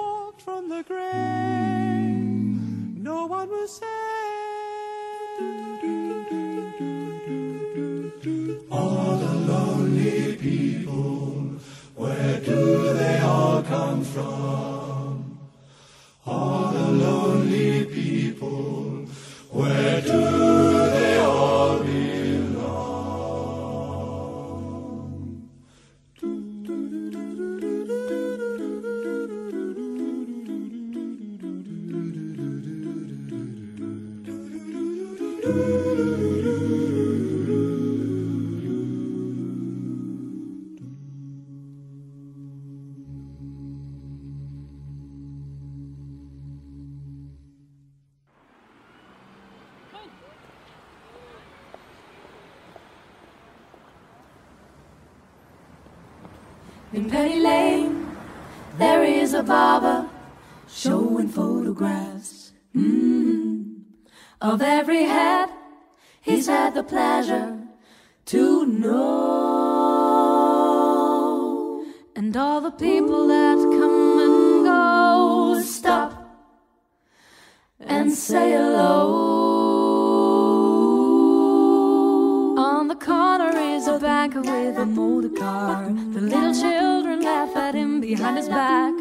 from 0.44 0.68
the 0.68 0.82
grave. 0.82 1.12
No 2.98 3.26
one 3.26 3.48
will 3.48 3.68
saved. 3.68 3.90
All 8.70 9.16
the 9.16 9.34
lonely 9.52 10.36
people, 10.36 11.58
where 11.94 12.40
do 12.40 12.92
they 12.94 13.18
all 13.20 13.62
come 13.62 14.02
from? 14.04 15.38
All 16.26 16.72
the 16.72 16.88
lonely 16.90 17.84
people, 17.84 19.06
where 19.50 20.00
do 20.00 20.71
In 56.92 57.08
Penny 57.08 57.40
Lane, 57.40 58.06
there 58.76 59.02
is 59.02 59.32
a 59.32 59.42
barber 59.42 60.10
showing 60.68 61.28
photographs 61.28 62.52
mm, 62.76 63.80
of 64.42 64.60
every 64.60 65.04
head 65.04 65.48
he's 66.20 66.48
had 66.48 66.74
the 66.74 66.82
pleasure 66.82 67.58
to 68.26 68.66
know. 68.66 69.22
And 72.14 72.36
all 72.36 72.60
the 72.60 72.72
people 72.72 73.26
that 73.26 73.56
come 73.56 74.18
and 74.26 74.64
go 74.66 75.62
stop 75.64 76.12
and 77.80 78.12
say 78.12 78.50
hello. 78.50 79.31
Is 84.22 84.28
banker 84.28 84.40
with 84.42 84.78
a 84.78 84.86
motor 84.86 85.28
car. 85.30 85.84
The 85.86 86.20
little 86.20 86.54
children 86.54 87.22
laugh 87.22 87.56
at 87.56 87.74
him 87.74 88.00
behind 88.00 88.36
his 88.36 88.48
back. 88.48 88.94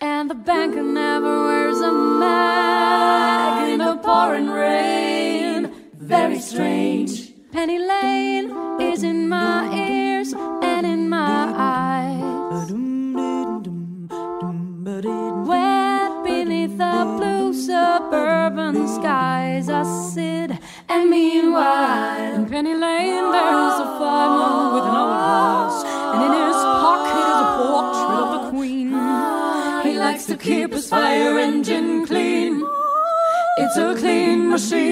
And 0.00 0.30
the 0.30 0.34
banker 0.34 0.82
never 0.82 1.44
wears 1.44 1.80
a 1.80 1.92
mag 1.92 3.70
in 3.70 3.78
the 3.78 3.96
pouring 3.98 4.50
rain. 4.50 5.72
Very 5.94 6.40
strange. 6.40 7.32
Penny 7.52 7.78
Lane 7.78 8.50
is 8.80 9.02
in 9.02 9.28
my 9.28 9.72
ears 9.72 10.32
and 10.32 10.86
in 10.86 11.08
my 11.08 11.52
eyes. 11.56 12.72
Wet 15.46 16.24
beneath 16.24 16.76
the 16.76 17.14
blue 17.16 17.52
suburban 17.52 18.88
skies, 18.88 19.68
I 19.68 19.82
sit 19.84 20.50
and 20.88 21.10
meanwhile 21.10 22.34
in 22.34 22.46
Penny 22.46 22.74
Lane 22.74 23.32
there's 23.32 23.77
farmer 23.98 24.74
with 24.74 24.84
an 24.90 24.96
old 25.02 25.20
horse, 25.28 25.80
and 26.12 26.20
in 26.26 26.32
his 26.40 26.58
pocket 26.84 27.26
is 27.32 27.38
a 27.44 27.50
portrait 27.58 28.18
of 28.24 28.28
the 28.36 28.42
Queen. 28.50 28.88
He 29.86 29.98
likes 29.98 30.24
to 30.26 30.36
keep 30.36 30.72
his 30.72 30.88
fire 30.88 31.38
engine 31.38 32.06
clean. 32.06 32.64
It's 33.58 33.76
a 33.76 33.94
clean 33.96 34.50
machine. 34.50 34.88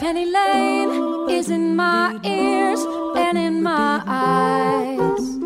Penny 0.00 0.26
Lane 0.26 1.30
is 1.30 1.48
in 1.48 1.76
my 1.76 2.18
ears 2.24 2.80
and 3.16 3.38
in 3.38 3.62
my 3.62 4.02
eyes. 4.04 5.38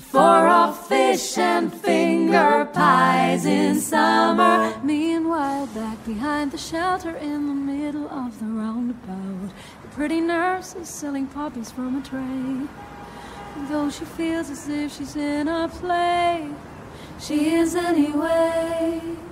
For 0.00 0.46
a 0.48 0.72
fish 0.88 1.38
and 1.38 1.72
finger 1.72 2.68
pies 2.72 3.46
in 3.46 3.80
summer. 3.80 4.74
Meanwhile, 4.82 5.66
back 5.68 6.04
behind 6.04 6.50
the 6.50 6.58
shelter 6.58 7.14
in 7.16 7.46
the 7.46 7.54
middle 7.54 8.08
of 8.08 8.40
the 8.40 8.46
roundabout, 8.46 9.52
the 9.82 9.88
pretty 9.88 10.20
nurse 10.20 10.74
is 10.74 10.88
selling 10.88 11.26
poppies 11.28 11.70
from 11.70 11.98
a 11.98 12.02
tray. 12.02 12.66
Though 13.68 13.90
she 13.90 14.04
feels 14.04 14.50
as 14.50 14.68
if 14.68 14.96
she's 14.96 15.14
in 15.14 15.46
a 15.46 15.68
play, 15.68 16.50
she 17.20 17.54
is 17.54 17.76
anyway. 17.76 19.27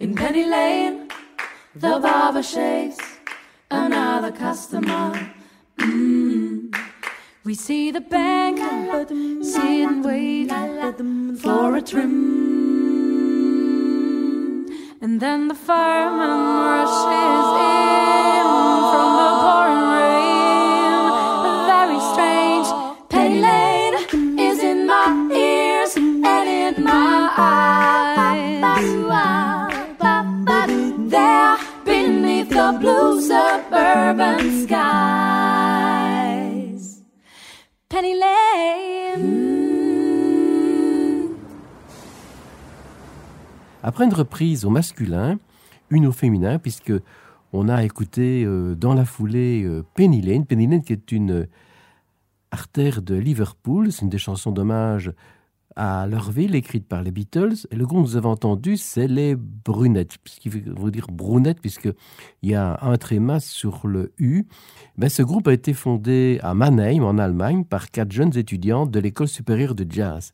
In 0.00 0.16
Penny 0.16 0.44
Lane, 0.44 1.08
the 1.76 2.00
barber 2.00 2.42
shaves 2.42 2.98
another 3.70 4.32
customer. 4.32 5.12
Mm. 5.78 6.76
We 7.44 7.54
see 7.54 7.92
the 7.92 8.00
bank 8.00 8.58
sit 9.44 9.62
and 9.62 10.04
wait 10.04 10.50
for 11.40 11.76
a 11.76 11.82
trim. 11.82 12.34
And 15.00 15.20
then 15.20 15.46
the 15.46 15.54
fireman 15.54 16.30
rushes 16.64 17.60
in 17.60 18.33
Après 43.94 44.06
une 44.06 44.12
reprise 44.14 44.64
au 44.64 44.70
masculin, 44.70 45.38
une 45.88 46.06
au 46.06 46.10
féminin, 46.10 46.58
puisque 46.58 46.92
on 47.52 47.68
a 47.68 47.84
écouté 47.84 48.42
euh, 48.44 48.74
dans 48.74 48.92
la 48.92 49.04
foulée 49.04 49.62
euh, 49.62 49.84
Penny 49.94 50.20
Lane. 50.20 50.46
Penny 50.46 50.66
Lane 50.66 50.82
qui 50.82 50.92
est 50.92 51.12
une 51.12 51.46
artère 52.50 53.02
de 53.02 53.14
Liverpool. 53.14 53.92
C'est 53.92 54.02
une 54.02 54.08
des 54.08 54.18
chansons 54.18 54.50
d'hommage 54.50 55.12
à 55.76 56.08
leur 56.08 56.32
ville, 56.32 56.56
écrite 56.56 56.88
par 56.88 57.04
les 57.04 57.12
Beatles. 57.12 57.68
Et 57.70 57.76
le 57.76 57.86
groupe 57.86 58.02
que 58.02 58.08
vous 58.08 58.16
avez 58.16 58.26
entendu, 58.26 58.76
c'est 58.78 59.06
les 59.06 59.36
Brunettes, 59.36 60.16
ce 60.24 60.40
qui 60.40 60.48
veut 60.48 60.90
dire 60.90 61.06
Brunette, 61.12 61.60
puisqu'il 61.60 61.94
y 62.42 62.56
a 62.56 62.76
un 62.82 62.96
tréma 62.96 63.38
sur 63.38 63.86
le 63.86 64.12
U. 64.18 64.48
Ben, 64.98 65.08
ce 65.08 65.22
groupe 65.22 65.46
a 65.46 65.52
été 65.52 65.72
fondé 65.72 66.40
à 66.42 66.52
Mannheim, 66.54 67.04
en 67.04 67.16
Allemagne, 67.16 67.62
par 67.62 67.92
quatre 67.92 68.10
jeunes 68.10 68.36
étudiantes 68.36 68.90
de 68.90 68.98
l'école 68.98 69.28
supérieure 69.28 69.76
de 69.76 69.86
jazz. 69.88 70.32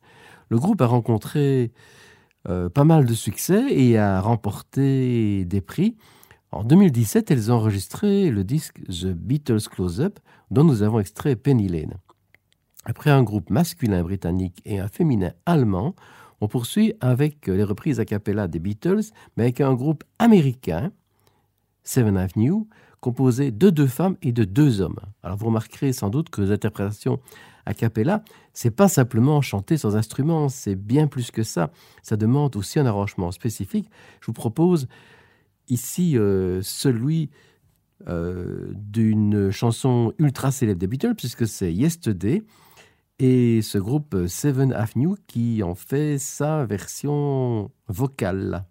Le 0.48 0.58
groupe 0.58 0.80
a 0.80 0.86
rencontré 0.86 1.64
euh, 1.64 1.99
pas 2.44 2.84
mal 2.84 3.04
de 3.04 3.14
succès 3.14 3.66
et 3.70 3.98
a 3.98 4.20
remporté 4.20 5.44
des 5.44 5.60
prix. 5.60 5.96
En 6.52 6.64
2017, 6.64 7.30
elles 7.30 7.52
ont 7.52 7.56
enregistré 7.56 8.30
le 8.30 8.42
disque 8.42 8.80
The 8.88 9.06
Beatles 9.06 9.68
Close 9.70 10.00
Up, 10.00 10.18
dont 10.50 10.64
nous 10.64 10.82
avons 10.82 10.98
extrait 10.98 11.36
Penny 11.36 11.68
Lane. 11.68 11.94
Après 12.84 13.10
un 13.10 13.22
groupe 13.22 13.50
masculin 13.50 14.02
britannique 14.02 14.60
et 14.64 14.80
un 14.80 14.88
féminin 14.88 15.32
allemand, 15.46 15.94
on 16.40 16.48
poursuit 16.48 16.94
avec 17.00 17.46
les 17.46 17.62
reprises 17.62 18.00
a 18.00 18.04
cappella 18.04 18.48
des 18.48 18.58
Beatles, 18.58 19.12
mais 19.36 19.44
avec 19.44 19.60
un 19.60 19.74
groupe 19.74 20.02
américain, 20.18 20.90
Seven 21.84 22.16
Avenue, 22.16 22.66
composé 23.00 23.50
de 23.50 23.70
deux 23.70 23.86
femmes 23.86 24.16
et 24.22 24.32
de 24.32 24.44
deux 24.44 24.80
hommes. 24.80 24.98
Alors 25.22 25.36
vous 25.36 25.46
remarquerez 25.46 25.92
sans 25.92 26.08
doute 26.08 26.30
que 26.30 26.40
les 26.40 26.50
interprétations 26.50 27.20
a 27.70 27.74
cappella, 27.74 28.22
c'est 28.52 28.70
pas 28.70 28.88
simplement 28.88 29.40
chanter 29.40 29.76
sans 29.76 29.96
instrument, 29.96 30.48
c'est 30.48 30.74
bien 30.74 31.06
plus 31.06 31.30
que 31.30 31.42
ça. 31.42 31.70
Ça 32.02 32.16
demande 32.16 32.56
aussi 32.56 32.78
un 32.78 32.86
arrangement 32.86 33.30
spécifique. 33.30 33.88
Je 34.20 34.26
vous 34.26 34.32
propose 34.32 34.88
ici 35.68 36.18
euh, 36.18 36.60
celui 36.62 37.30
euh, 38.08 38.72
d'une 38.74 39.50
chanson 39.50 40.12
ultra 40.18 40.50
célèbre 40.50 40.80
des 40.80 40.86
Beatles, 40.86 41.14
puisque 41.16 41.46
c'est 41.46 41.72
Yesterday, 41.72 42.42
et 43.18 43.60
ce 43.62 43.78
groupe 43.78 44.16
Seven 44.26 44.72
Avenue 44.72 45.16
qui 45.26 45.62
en 45.62 45.74
fait 45.74 46.18
sa 46.18 46.64
version 46.64 47.70
vocale. 47.86 48.64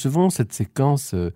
Achevons 0.00 0.30
cette 0.30 0.54
séquence 0.54 1.12
euh, 1.12 1.30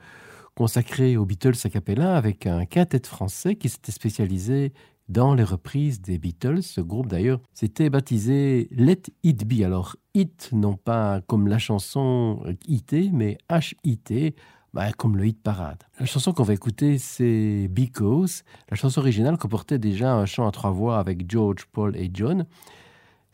consacrée 0.54 1.18
aux 1.18 1.26
Beatles 1.26 1.56
a 1.64 1.68
cappella 1.68 2.16
avec 2.16 2.46
un 2.46 2.64
quintet 2.64 3.06
français 3.06 3.56
qui 3.56 3.68
s'était 3.68 3.92
spécialisé 3.92 4.72
dans 5.10 5.34
les 5.34 5.44
reprises 5.44 6.00
des 6.00 6.16
Beatles. 6.16 6.62
Ce 6.62 6.80
groupe 6.80 7.08
d'ailleurs 7.08 7.40
s'était 7.52 7.90
baptisé 7.90 8.68
Let 8.70 9.02
It 9.22 9.46
Be. 9.46 9.64
Alors 9.64 9.96
It 10.14 10.48
non 10.52 10.76
pas 10.76 11.20
comme 11.26 11.46
la 11.46 11.58
chanson 11.58 12.42
IT 12.66 13.12
mais 13.12 13.36
H-I-T, 13.50 14.34
bah, 14.72 14.90
comme 14.92 15.18
le 15.18 15.26
hit 15.26 15.42
parade. 15.42 15.82
La 16.00 16.06
chanson 16.06 16.32
qu'on 16.32 16.42
va 16.42 16.54
écouter 16.54 16.96
c'est 16.96 17.68
Because. 17.68 18.44
La 18.70 18.78
chanson 18.78 19.00
originale 19.00 19.36
comportait 19.36 19.78
déjà 19.78 20.14
un 20.14 20.24
chant 20.24 20.48
à 20.48 20.52
trois 20.52 20.70
voix 20.70 20.98
avec 20.98 21.30
George, 21.30 21.66
Paul 21.70 21.94
et 21.98 22.10
John. 22.14 22.46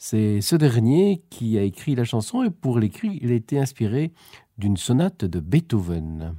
C'est 0.03 0.41
ce 0.41 0.57
dernier 0.57 1.21
qui 1.29 1.59
a 1.59 1.63
écrit 1.63 1.95
la 1.95 2.05
chanson 2.05 2.43
et 2.43 2.49
pour 2.49 2.79
l'écrit, 2.79 3.19
il 3.21 3.33
a 3.33 3.35
été 3.35 3.59
inspiré 3.59 4.13
d'une 4.57 4.79
sonate 4.79 5.27
de 5.27 5.41
Beethoven. 5.41 6.35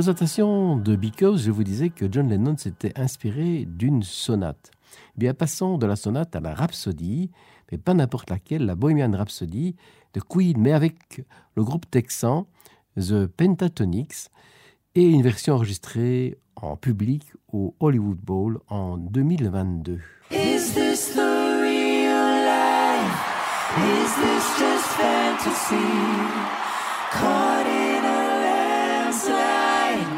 présentation 0.00 0.78
de 0.78 0.96
Because, 0.96 1.42
je 1.42 1.50
vous 1.50 1.62
disais 1.62 1.90
que 1.90 2.10
John 2.10 2.30
Lennon 2.30 2.56
s'était 2.56 2.98
inspiré 2.98 3.66
d'une 3.66 4.02
sonate. 4.02 4.70
Bien, 5.14 5.34
passons 5.34 5.76
de 5.76 5.84
la 5.84 5.94
sonate 5.94 6.34
à 6.34 6.40
la 6.40 6.54
rhapsodie, 6.54 7.30
mais 7.70 7.76
pas 7.76 7.92
n'importe 7.92 8.30
laquelle, 8.30 8.64
la 8.64 8.76
Bohemian 8.76 9.12
Rhapsody 9.12 9.76
de 10.14 10.20
Queen, 10.22 10.56
mais 10.58 10.72
avec 10.72 11.22
le 11.54 11.64
groupe 11.64 11.84
texan 11.90 12.46
The 12.96 13.26
Pentatonics 13.26 14.30
et 14.94 15.06
une 15.06 15.20
version 15.20 15.56
enregistrée 15.56 16.38
en 16.56 16.78
public 16.78 17.34
au 17.52 17.74
Hollywood 17.78 18.16
Bowl 18.16 18.58
en 18.68 18.96
2022. 18.96 20.00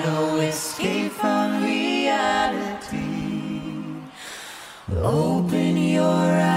no 0.04 0.36
escape 0.36 1.12
from 1.12 1.62
reality. 1.62 2.98
Open 4.96 5.76
your 5.76 6.02
eyes. 6.04 6.51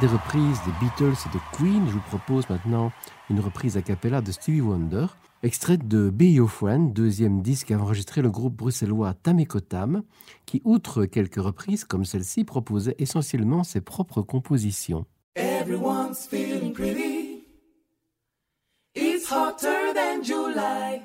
Des 0.00 0.06
reprises 0.06 0.58
des 0.64 0.72
Beatles 0.80 1.18
et 1.26 1.34
de 1.34 1.40
Queen, 1.52 1.86
je 1.86 1.92
vous 1.92 2.00
propose 2.00 2.48
maintenant 2.48 2.90
une 3.28 3.40
reprise 3.40 3.76
a 3.76 3.82
cappella 3.82 4.22
de 4.22 4.32
Stevie 4.32 4.62
Wonder, 4.62 5.06
extraite 5.42 5.86
de 5.86 6.08
Be 6.08 6.22
Your 6.22 6.50
Friend, 6.50 6.94
deuxième 6.94 7.42
disque 7.42 7.70
enregistré 7.70 8.22
le 8.22 8.30
groupe 8.30 8.54
bruxellois 8.54 9.12
Tamekotam, 9.12 10.02
qui, 10.46 10.62
outre 10.64 11.04
quelques 11.04 11.40
reprises 11.40 11.84
comme 11.84 12.06
celle-ci, 12.06 12.44
proposait 12.44 12.96
essentiellement 12.98 13.64
ses 13.64 13.82
propres 13.82 14.22
compositions. 14.22 15.04
Everyone's 15.36 16.26
feeling 16.26 16.72
pretty. 16.72 17.44
It's 18.94 19.30
hotter 19.30 19.92
than 19.94 20.24
July. 20.24 21.02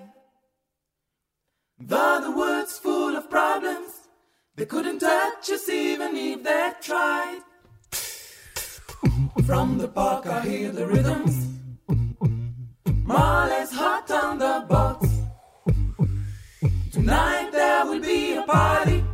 The 1.81 2.29
wood's 2.33 2.79
full 2.79 3.17
of 3.17 3.29
problems, 3.29 4.07
they 4.55 4.65
couldn't 4.65 4.99
touch 4.99 5.51
us 5.51 5.67
even 5.67 6.15
if 6.15 6.41
they 6.41 6.71
tried. 6.81 7.43
From 9.47 9.77
the 9.77 9.87
park 9.87 10.27
I 10.27 10.41
hear 10.41 10.73
the 10.73 10.85
rhythms. 10.85 11.47
Marley's 13.05 13.71
hot 13.71 14.11
on 14.11 14.39
the 14.39 14.65
box. 14.67 15.07
Tonight 16.91 17.51
there 17.53 17.85
will 17.85 18.01
be 18.01 18.35
a 18.35 18.43
party 18.43 19.05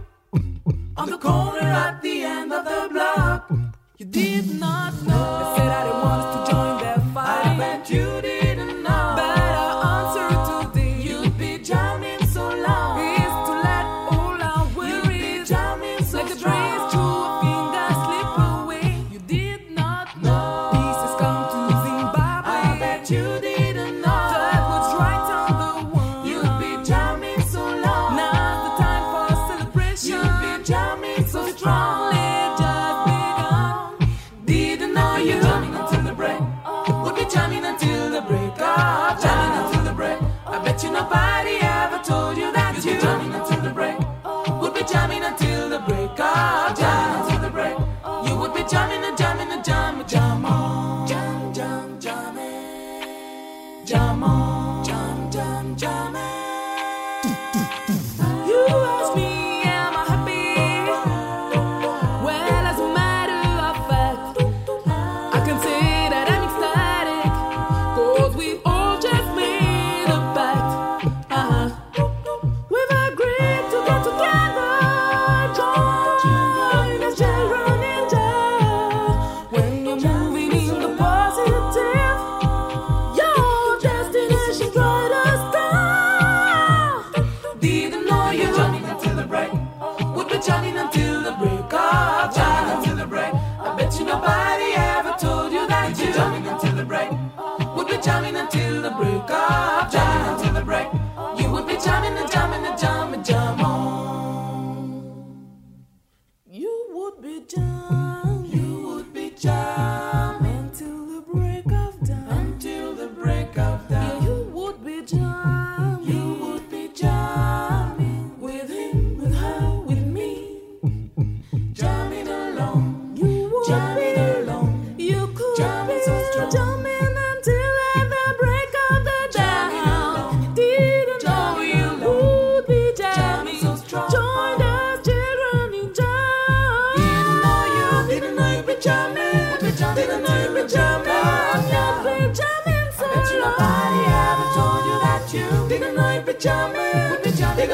on 0.97 1.07
the 1.11 1.19
corner 1.19 1.59
at 1.59 2.01
the 2.01 2.23
end 2.23 2.51
of 2.51 2.65
the 2.65 2.89
block. 2.91 3.51
You 3.99 4.07
did 4.07 4.59
not 4.59 4.93
know. 5.03 5.27
They 5.39 5.57
said 5.57 5.71
I 5.71 5.84
didn't 5.84 6.01
want 6.01 6.21
us 6.25 6.29
to 6.36 6.51
join 6.51 6.73
their 6.81 7.13
fight. 7.13 7.45
I 7.45 7.57
bet 7.59 7.89
you 7.91 8.21
did. 8.23 8.32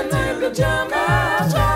the 0.04 0.16
name 0.16 0.44
of 0.44 0.56
the. 0.56 1.69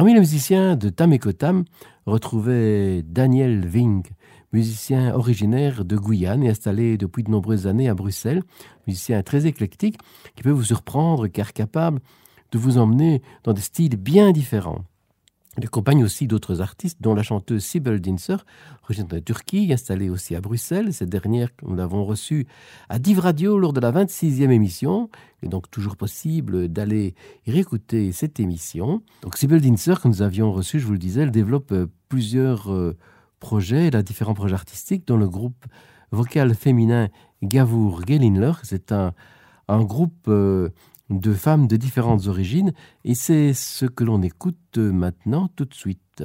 Parmi 0.00 0.14
les 0.14 0.20
musiciens 0.20 0.76
de 0.76 0.88
Tam 0.88 1.12
et 1.12 1.18
Kotam, 1.18 1.64
retrouvait 2.06 3.02
Daniel 3.02 3.66
Ving, 3.66 4.02
musicien 4.50 5.14
originaire 5.14 5.84
de 5.84 5.94
Guyane 5.94 6.42
et 6.42 6.48
installé 6.48 6.96
depuis 6.96 7.22
de 7.22 7.30
nombreuses 7.30 7.66
années 7.66 7.90
à 7.90 7.94
Bruxelles, 7.94 8.42
musicien 8.86 9.22
très 9.22 9.44
éclectique 9.44 9.98
qui 10.36 10.42
peut 10.42 10.52
vous 10.52 10.64
surprendre 10.64 11.26
car 11.26 11.52
capable 11.52 12.00
de 12.50 12.56
vous 12.56 12.78
emmener 12.78 13.20
dans 13.44 13.52
des 13.52 13.60
styles 13.60 13.98
bien 13.98 14.32
différents. 14.32 14.86
Il 15.58 15.64
accompagne 15.64 16.04
aussi 16.04 16.28
d'autres 16.28 16.60
artistes, 16.60 16.98
dont 17.00 17.12
la 17.12 17.24
chanteuse 17.24 17.64
Sibel 17.64 18.00
Dinser, 18.00 18.36
originaire 18.84 19.08
de 19.08 19.18
Turquie, 19.18 19.72
installée 19.72 20.08
aussi 20.08 20.36
à 20.36 20.40
Bruxelles. 20.40 20.94
Cette 20.94 21.08
dernière, 21.08 21.48
nous 21.62 21.74
l'avons 21.74 22.04
reçue 22.04 22.46
à 22.88 23.00
Div 23.00 23.18
Radio 23.18 23.58
lors 23.58 23.72
de 23.72 23.80
la 23.80 23.90
26e 23.90 24.50
émission. 24.50 25.10
Il 25.42 25.46
est 25.46 25.48
donc 25.48 25.68
toujours 25.68 25.96
possible 25.96 26.68
d'aller 26.68 27.14
réécouter 27.48 28.12
cette 28.12 28.38
émission. 28.38 29.02
Donc 29.22 29.36
Sibel 29.36 29.60
Dinser, 29.60 29.94
que 30.00 30.06
nous 30.06 30.22
avions 30.22 30.52
reçue, 30.52 30.78
je 30.78 30.86
vous 30.86 30.92
le 30.92 30.98
disais, 30.98 31.22
elle 31.22 31.32
développe 31.32 31.72
euh, 31.72 31.86
plusieurs 32.08 32.72
euh, 32.72 32.96
projets, 33.40 33.88
elle 33.88 33.96
a 33.96 34.02
différents 34.02 34.34
projets 34.34 34.54
artistiques, 34.54 35.04
dont 35.08 35.16
le 35.16 35.28
groupe 35.28 35.66
vocal 36.12 36.54
féminin 36.54 37.08
Gavour 37.42 38.02
Gelinler. 38.06 38.52
C'est 38.62 38.92
un, 38.92 39.14
un 39.66 39.82
groupe 39.82 40.26
euh, 40.28 40.68
de 41.10 41.34
femmes 41.34 41.66
de 41.66 41.76
différentes 41.76 42.26
origines 42.26 42.72
et 43.04 43.14
c'est 43.14 43.52
ce 43.52 43.84
que 43.86 44.04
l'on 44.04 44.22
écoute 44.22 44.78
maintenant 44.78 45.48
tout 45.56 45.64
de 45.64 45.74
suite. 45.74 46.24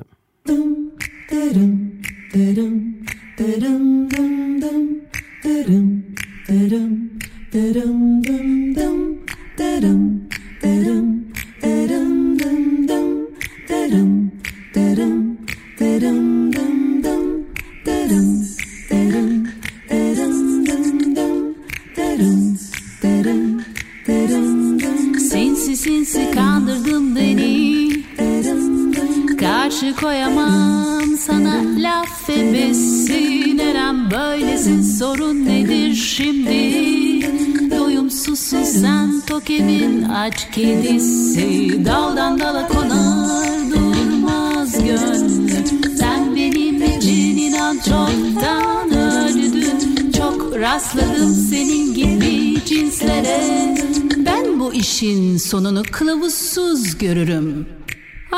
Karşı 29.86 29.98
koyamam 29.98 31.18
sana 31.18 31.62
laf 31.78 32.30
ebesi. 32.30 33.58
Neren 33.58 34.12
böylesin 34.12 34.82
sorun 34.82 35.46
nedir 35.46 35.94
şimdi? 35.94 37.72
Doyumsuzsun 37.72 38.64
sen 38.64 39.22
tok 39.28 39.50
evin 39.50 40.04
aç 40.04 40.52
kedisi. 40.52 41.86
Daldan 41.86 42.40
dala 42.40 42.68
konar 42.68 43.72
durmaz 43.72 44.74
gönlüm. 44.84 45.98
Sen 45.98 46.36
benim 46.36 46.84
için 46.84 47.38
inan 47.38 47.76
çoktan 47.76 48.92
öldün. 48.92 50.12
Çok 50.12 50.56
rastladım 50.56 51.34
senin 51.34 51.94
gibi 51.94 52.66
cinslere. 52.66 53.76
Ben 54.18 54.60
bu 54.60 54.74
işin 54.74 55.38
sonunu 55.38 55.84
kılavuzsuz 55.92 56.98
görürüm 56.98 57.68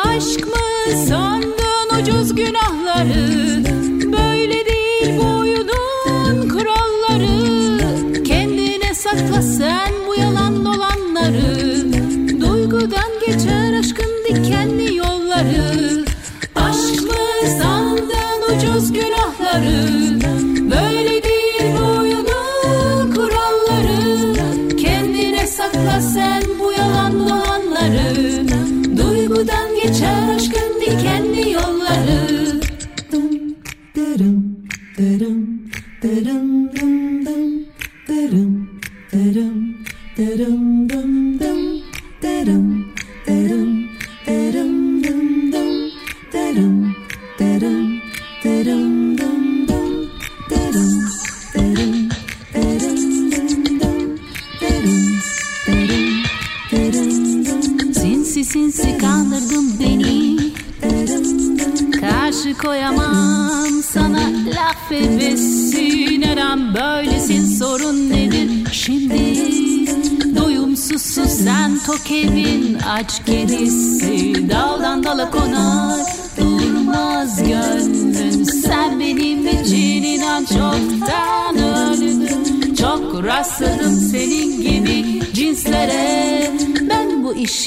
Aşk 0.06 0.48
mı 0.48 1.06
sandın 1.08 2.02
ucuz 2.02 2.36
günahları? 2.36 3.64
Böyle 4.12 4.66
değil 4.66 5.18
bu 5.18 5.40
oyunun 5.40 6.50
kuralları. 6.50 8.24
Kendine 8.24 8.94
sakla 8.94 9.42
sen 9.42 9.87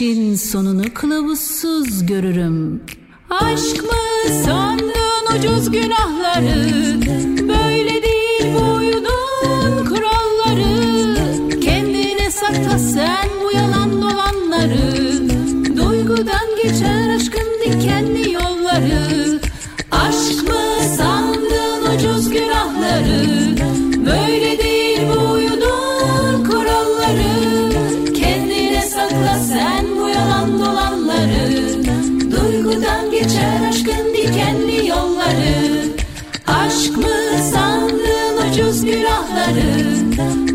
işin 0.00 0.34
sonunu 0.34 0.82
kılavuzsuz 0.94 2.06
görürüm 2.06 2.59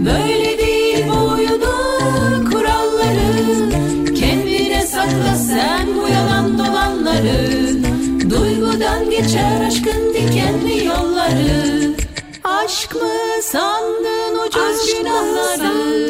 Böyle 0.05 0.57
değil 0.57 1.05
bu 1.07 1.31
oyunun 1.31 2.45
kuralları. 2.51 3.69
Kendine 4.15 4.85
sakla 4.87 5.35
sen 5.35 5.87
bu 5.95 6.07
yalan 6.07 6.57
dolanları. 6.57 7.71
Duygudan 8.29 9.09
geçer 9.09 9.61
aşkın 9.67 10.13
dikenli 10.13 10.85
yolları. 10.85 11.95
Aşk 12.43 12.95
mı 12.95 13.41
sandın 13.41 14.39
ucuz 14.47 14.93
günahları 14.97 16.04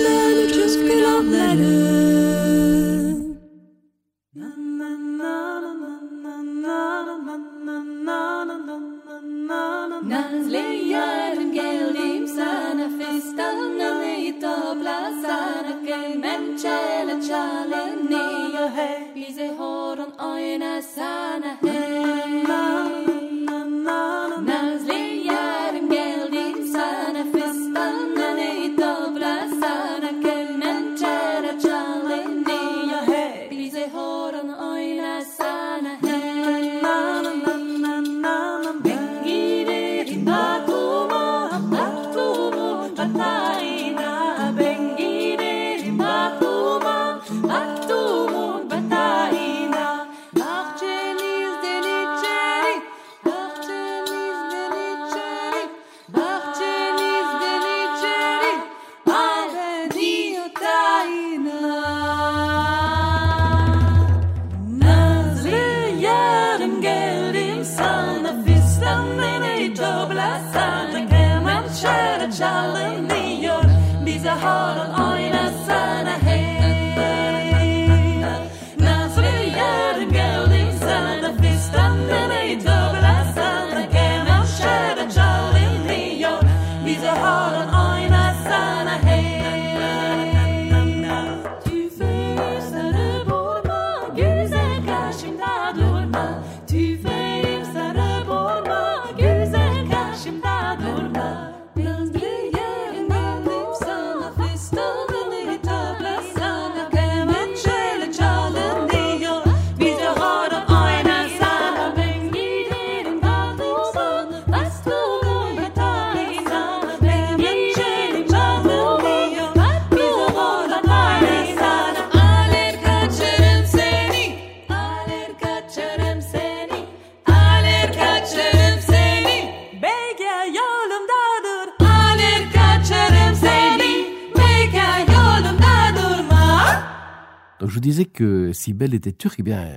Belle 138.73 138.93
était 138.93 139.11
turque, 139.11 139.39
eh 139.39 139.43
bien, 139.43 139.67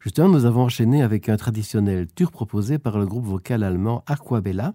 justement, 0.00 0.28
nous 0.28 0.44
avons 0.44 0.62
enchaîné 0.62 1.02
avec 1.02 1.28
un 1.28 1.36
traditionnel 1.36 2.06
turc 2.14 2.32
proposé 2.32 2.78
par 2.78 2.98
le 2.98 3.06
groupe 3.06 3.24
vocal 3.24 3.62
allemand 3.62 4.04
Aquabella, 4.06 4.74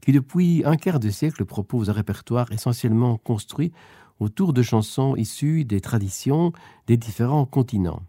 qui 0.00 0.12
depuis 0.12 0.62
un 0.64 0.76
quart 0.76 1.00
de 1.00 1.10
siècle 1.10 1.44
propose 1.44 1.90
un 1.90 1.92
répertoire 1.92 2.50
essentiellement 2.52 3.18
construit 3.18 3.72
autour 4.18 4.52
de 4.52 4.62
chansons 4.62 5.16
issues 5.16 5.64
des 5.64 5.80
traditions 5.80 6.52
des 6.86 6.96
différents 6.96 7.46
continents. 7.46 8.02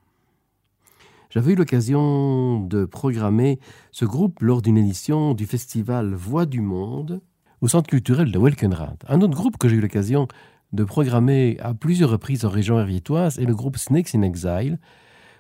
J'avais 1.30 1.54
eu 1.54 1.56
l'occasion 1.56 2.60
de 2.60 2.84
programmer 2.84 3.60
ce 3.92 4.04
groupe 4.04 4.42
lors 4.42 4.62
d'une 4.62 4.78
édition 4.78 5.34
du 5.34 5.46
festival 5.46 6.14
Voix 6.14 6.46
du 6.46 6.60
Monde 6.60 7.22
au 7.62 7.70
centre 7.70 7.90
culturel 7.90 8.32
de 8.32 8.40
Welkenrad. 8.40 8.98
Un 9.08 9.22
autre 9.22 9.36
groupe 9.36 9.58
que 9.58 9.70
j'ai 9.70 9.78
eu 9.78 9.82
l'occasion 9.82 10.28
de 10.74 10.84
programmer 10.84 11.58
à 11.60 11.74
plusieurs 11.74 12.10
reprises 12.10 12.46
en 12.46 12.50
région 12.50 12.80
herviétoise 12.80 13.40
est 13.40 13.46
le 13.46 13.56
groupe 13.56 13.78
Snakes 13.78 14.16
in 14.16 14.22
Exile, 14.22 14.80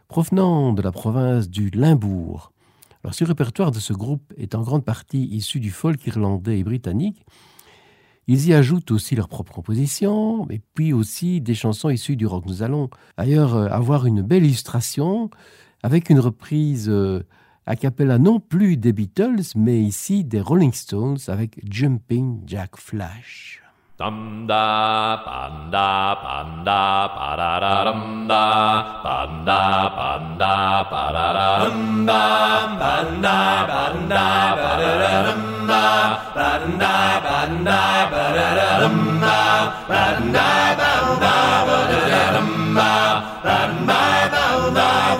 provenant 0.07 0.73
de 0.73 0.81
la 0.81 0.91
province 0.91 1.49
du 1.49 1.69
Limbourg. 1.69 2.51
Alors, 3.03 3.13
ce 3.13 3.23
répertoire 3.23 3.71
de 3.71 3.79
ce 3.79 3.93
groupe 3.93 4.33
est 4.37 4.55
en 4.55 4.61
grande 4.61 4.85
partie 4.85 5.25
issu 5.25 5.59
du 5.59 5.71
folk 5.71 6.05
irlandais 6.05 6.59
et 6.59 6.63
britannique. 6.63 7.25
Ils 8.27 8.47
y 8.47 8.53
ajoutent 8.53 8.91
aussi 8.91 9.15
leurs 9.15 9.27
propres 9.27 9.53
compositions, 9.53 10.49
et 10.49 10.61
puis 10.73 10.93
aussi 10.93 11.41
des 11.41 11.55
chansons 11.55 11.89
issues 11.89 12.15
du 12.15 12.27
rock. 12.27 12.45
Nous 12.45 12.61
allons 12.61 12.89
d'ailleurs 13.17 13.55
euh, 13.55 13.67
avoir 13.69 14.05
une 14.05 14.21
belle 14.21 14.45
illustration 14.45 15.29
avec 15.81 16.09
une 16.09 16.19
reprise 16.19 16.87
euh, 16.89 17.23
a 17.65 17.75
cappella 17.75 18.17
non 18.17 18.39
plus 18.39 18.77
des 18.77 18.93
Beatles, 18.93 19.53
mais 19.55 19.81
ici 19.81 20.23
des 20.23 20.41
Rolling 20.41 20.73
Stones 20.73 21.19
avec 21.27 21.59
Jumping 21.69 22.41
Jack 22.45 22.77
Flash. 22.77 23.60
Dum 24.01 24.47
da 24.49 25.21
panda 25.25 26.17
panda 26.23 26.81
parara 27.15 27.75
dum 27.85 28.25
da 28.27 28.45
panda 29.03 29.61
panda 29.97 30.53
parara 30.89 31.49
dum 31.61 32.05
da 32.07 32.21
panda 32.81 33.37
panda 33.69 34.25
parara 34.57 35.13
dum 35.27 35.43
da 35.69 35.85
panda 36.33 36.95
panda 37.25 37.81
parara 38.11 38.69
dum 38.81 38.97
da 39.21 39.37
panda 39.93 40.49
panda 40.81 41.29
parara 41.61 42.19
dum 42.33 42.73
da 42.73 42.97
panda 43.45 43.91
panda. 43.93 44.01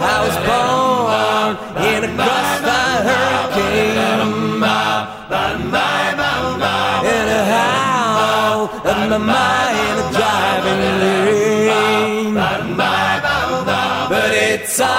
I 0.03 0.17
was 0.25 0.37
born 0.47 1.85
in 1.85 2.03
a 2.03 2.15
crossfire. 2.15 2.70
Of 8.85 9.09
my 9.09 9.17
mind, 9.17 9.99
a 9.99 10.03
driving 10.11 10.79
rain. 11.01 12.33
But 14.09 14.31
it's 14.33 14.79
alright 14.79 14.91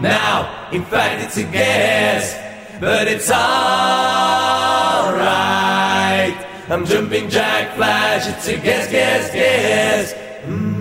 now. 0.00 0.68
In 0.72 0.84
fact, 0.84 1.24
it's 1.24 1.36
a 1.36 1.44
guess, 1.44 2.34
but 2.80 3.08
it's 3.08 3.30
alright. 3.30 3.40
I'm 6.68 6.84
jumping 6.86 7.28
Jack 7.28 7.74
Flash. 7.74 8.28
It's 8.28 8.46
a 8.46 8.56
guess, 8.56 8.90
guess, 8.90 9.32
guess. 9.32 10.14
Mm, 10.44 10.79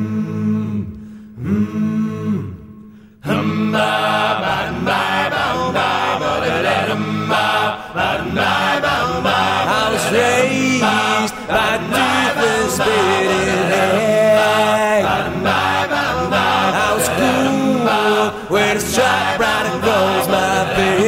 raised 10.11 10.81
by 10.81 11.77
toothless 11.93 12.75
spitting 12.75 13.63
hags. 13.71 15.07
I 16.71 16.93
was 16.95 17.07
cool 17.19 18.49
where 18.53 18.73
the 18.75 18.79
stripe 18.81 19.39
right 19.39 19.67
across 19.77 20.27
my 20.27 20.63
bed. 20.75 20.99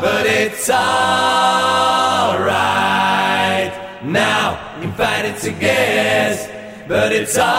But 0.00 0.26
it's 0.26 0.68
alright. 0.70 1.22
Now 4.04 4.72
can 4.82 4.92
fight 4.92 5.24
it 5.24 5.60
guess. 5.60 6.48
But 6.88 7.12
it's 7.12 7.38
alright. 7.38 7.52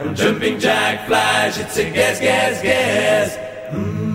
I'm 0.00 0.14
jumping 0.14 0.58
jack 0.58 1.06
flash, 1.06 1.58
it's 1.58 1.76
a 1.78 1.90
guess, 1.90 2.20
guess, 2.20 2.62
guess. 2.62 3.38
I 3.72 4.13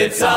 it's 0.00 0.22
alright. 0.22 0.30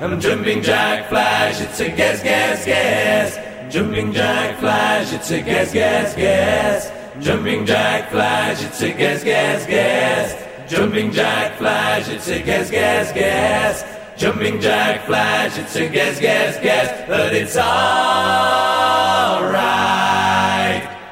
I'm 0.00 0.20
jumping 0.20 0.60
jack 0.62 1.08
flash, 1.08 1.60
it's 1.60 1.78
a 1.78 1.88
guess, 1.88 2.22
guess, 2.22 2.64
guess. 2.64 3.72
Jumping 3.72 4.12
jack 4.12 4.58
flash, 4.58 5.12
it's 5.12 5.30
a 5.30 5.40
guess, 5.40 5.72
guess, 5.72 6.16
guess. 6.16 6.90
Jumping 7.24 7.64
jack 7.64 8.10
flash, 8.10 8.60
it's 8.64 8.82
a 8.82 8.92
guess, 8.92 9.22
guess, 9.22 9.66
guess. 9.66 10.34
Jumping 10.70 11.12
jack 11.12 11.58
flash, 11.58 12.08
it's 12.08 12.28
a 12.28 12.42
guess, 12.42 12.70
guess, 12.70 13.12
guess. 13.12 13.84
Jumping 14.20 14.60
jack 14.60 15.06
flash, 15.06 15.56
it's 15.58 15.76
a 15.76 15.88
guess, 15.88 16.18
guess, 16.20 16.58
guess. 16.60 17.08
But 17.08 17.34
it's 17.34 17.56
alright. 17.56 17.72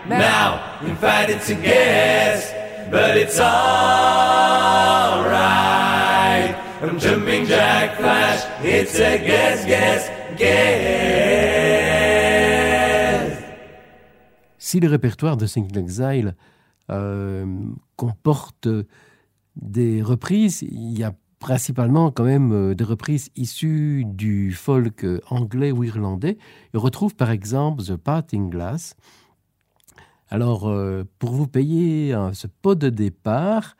Now 0.09 0.79
you 0.85 0.95
fight 0.97 1.31
it 1.31 1.41
to 1.43 1.55
guess, 1.55 2.51
but 2.91 3.17
it's 3.17 3.39
alright. 3.39 3.51
I'm 6.83 6.99
jumping 6.99 7.47
jack 7.47 7.97
flash, 7.97 8.45
it's 8.65 8.99
a 8.99 9.19
guess, 9.19 9.65
guess, 9.65 10.11
guess. 10.37 11.01
Si 14.59 14.79
le 14.79 14.89
répertoire 14.89 15.37
de 15.37 15.47
Single 15.47 15.79
Exile 15.79 16.37
euh, 16.91 17.45
comporte 17.97 18.69
des 19.57 20.03
reprises, 20.03 20.63
il 20.63 20.97
y 20.99 21.03
a 21.03 21.13
principalement 21.41 22.11
quand 22.11 22.25
même 22.25 22.53
euh, 22.53 22.75
des 22.75 22.85
reprises 22.85 23.31
issues 23.35 24.05
du 24.07 24.53
folk 24.53 25.07
anglais 25.29 25.73
ou 25.73 25.83
irlandais. 25.83 26.39
On 26.75 26.79
retrouve 26.79 27.17
par 27.17 27.31
exemple 27.31 27.83
The 27.83 27.97
Parting 27.97 28.51
Glass. 28.51 28.95
Alors, 30.31 30.69
euh, 30.69 31.03
pour 31.19 31.33
vous 31.33 31.49
payer 31.49 32.13
hein, 32.13 32.31
ce 32.35 32.47
pot 32.47 32.77
de 32.77 32.89
départ, 32.89 33.77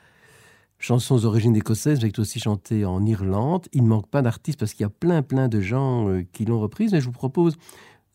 chansons 0.81 1.19
d'origine 1.19 1.55
écossaise, 1.55 2.01
qui 2.01 2.07
est 2.07 2.19
aussi 2.19 2.41
chantée 2.41 2.85
en 2.85 3.07
Irlande, 3.07 3.69
il 3.73 3.85
ne 3.85 3.89
manque 3.89 4.09
pas 4.09 4.21
d'artistes 4.21 4.59
parce 4.59 4.75
qu'il 4.75 4.83
y 4.83 4.87
a 4.87 4.91
plein 4.91 5.23
plein 5.23 5.47
de 5.47 5.61
gens 5.61 6.09
euh, 6.09 6.25
qui 6.33 6.45
l'ont 6.45 6.59
reprise, 6.59 6.93
mais 6.93 7.01
je 7.01 7.07
vous 7.07 7.13
propose 7.13 7.57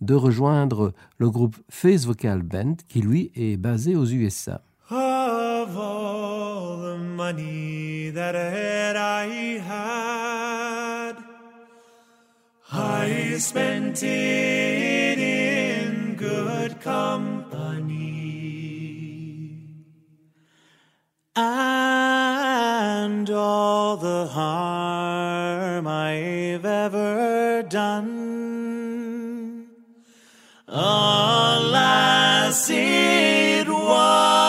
de 0.01 0.13
rejoindre 0.13 0.91
le 1.17 1.29
groupe 1.29 1.55
Face 1.69 2.05
Vocal 2.05 2.43
Band, 2.43 2.75
qui 2.89 2.99
lui 2.99 3.31
est 3.35 3.55
basé 3.55 3.95
aux 3.95 4.05
USA. 4.05 4.61
Of 4.91 5.77
all 5.77 6.81
the 6.81 6.99
money 6.99 8.11
that 8.13 8.35
I 8.35 9.61
had, 9.65 11.15
I 12.73 13.39
spent 13.39 14.03
in 14.03 16.15
good 16.17 16.81
company. 16.83 17.34
And 21.37 23.29
all 23.29 23.97
the 23.97 24.27
harm 24.27 25.85
I've 25.85 26.63
ever 26.63 27.61
done, 27.63 29.67
alas, 30.69 32.69
it 32.69 33.67
was 33.67 34.45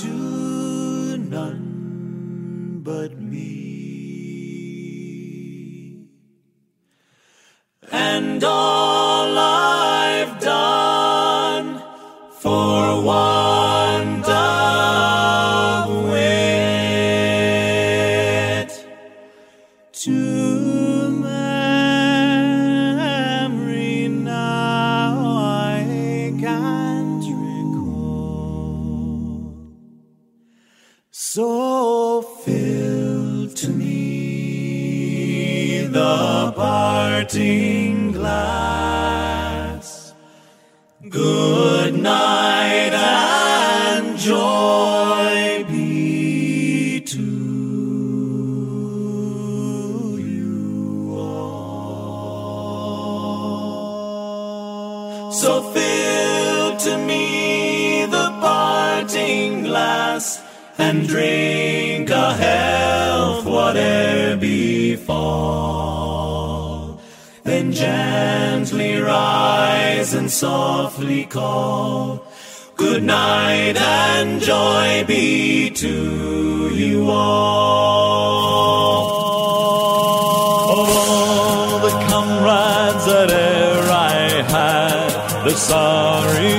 to 0.00 1.16
none 1.16 2.82
but 2.84 3.18
me. 3.18 3.46
And 7.90 8.44
all 8.44 8.77
the 35.92 36.52
parting 36.54 38.12
glass. 38.12 40.12
Good 41.08 41.94
night 41.94 42.92
and 42.92 44.18
joy 44.18 45.64
be 45.68 47.00
to 47.00 47.22
you 50.18 51.14
all. 51.16 51.72
So 55.32 55.62
fill 55.72 56.76
to 56.76 56.98
me 56.98 58.04
the 58.06 58.30
parting 58.40 59.62
glass 59.62 60.42
and 60.76 61.08
drink 61.08 62.10
a 62.10 62.34
health 62.34 63.46
whate'er 63.46 64.36
befall. 64.98 66.98
Then 67.44 67.72
gently 67.72 69.00
rise 69.00 70.14
and 70.14 70.30
softly 70.30 71.24
call. 71.24 72.24
Good 72.76 73.02
night 73.02 73.76
and 73.76 74.40
joy 74.40 75.04
be 75.06 75.70
to 75.70 76.70
you 76.74 77.10
all. 77.10 77.18
All 80.76 81.78
the 81.80 81.90
comrades 82.10 83.04
that 83.06 83.30
e'er 83.30 83.90
I 83.90 84.42
had, 84.54 85.44
the 85.44 85.54
sorry 85.56 86.57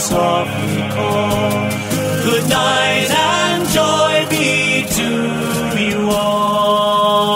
softly 0.00 0.82
call. 0.96 1.68
Good 2.24 2.48
night 2.48 3.10
and 3.10 3.68
joy 3.68 4.26
be 4.30 4.86
to 4.98 5.10
you 5.78 6.10
all. 6.10 7.28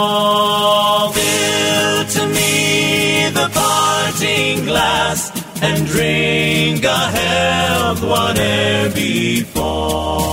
Fill 1.13 2.05
to 2.15 2.25
me 2.27 3.29
the 3.29 3.49
parting 3.53 4.65
glass 4.65 5.31
and 5.61 5.85
drink 5.85 6.83
a 6.83 6.87
health 7.19 8.01
whatever 8.01 8.95
befall. 8.95 10.25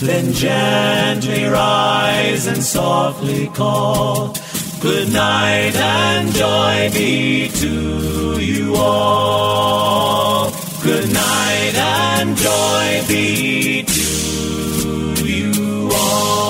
Then 0.00 0.32
gently 0.32 1.44
rise 1.44 2.46
and 2.46 2.62
softly 2.62 3.48
call. 3.48 4.34
Good 4.80 5.12
night 5.12 5.76
and 5.76 6.32
joy 6.32 6.90
be 6.92 7.48
to 7.48 8.38
you 8.40 8.74
all. 8.76 10.53
Good 10.84 11.14
night 11.14 11.74
and 11.78 12.36
joy 12.36 13.00
be 13.08 13.86
to 13.86 15.24
you 15.26 15.88
all. 15.90 16.44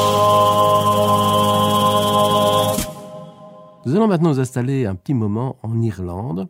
Nous 3.87 3.95
allons 3.95 4.09
maintenant 4.09 4.31
nous 4.31 4.41
installer 4.41 4.87
un 4.87 4.97
petit 4.97 5.15
moment 5.15 5.57
en 5.63 5.81
Irlande. 5.81 6.49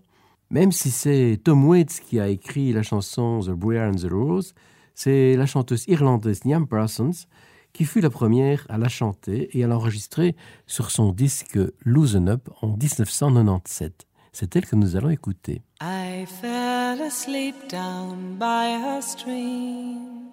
Même 0.49 0.73
si 0.73 0.91
c'est 0.91 1.39
Tom 1.45 1.67
Waits 1.67 2.01
qui 2.01 2.19
a 2.19 2.29
écrit 2.29 2.73
la 2.73 2.83
chanson 2.83 3.41
The 3.41 3.51
Briar 3.51 3.91
and 3.91 3.97
the 3.97 4.11
Rose, 4.11 4.55
c'est 4.95 5.37
la 5.37 5.45
chanteuse 5.45 5.85
irlandaise 5.87 6.47
Niamh 6.47 6.67
Parsons 6.67 7.27
qui 7.75 7.85
fut 7.85 8.01
la 8.01 8.09
première 8.09 8.65
à 8.71 8.79
la 8.79 8.89
chanter 8.89 9.51
et 9.53 9.63
à 9.63 9.67
l'enregistrer 9.67 10.37
sur 10.67 10.91
son 10.91 11.13
disque 11.13 11.59
Loosen 11.85 12.31
Up 12.31 12.49
en 12.63 12.79
1997. 12.79 14.07
C'est 14.33 14.57
elle 14.57 14.65
que 14.65 14.75
nous 14.75 14.97
allons 14.97 15.11
écouter. 15.11 15.61
I 15.87 16.25
fell 16.41 17.03
asleep 17.03 17.69
down 17.69 18.37
by 18.39 18.69
a 18.97 19.03
stream, 19.03 20.31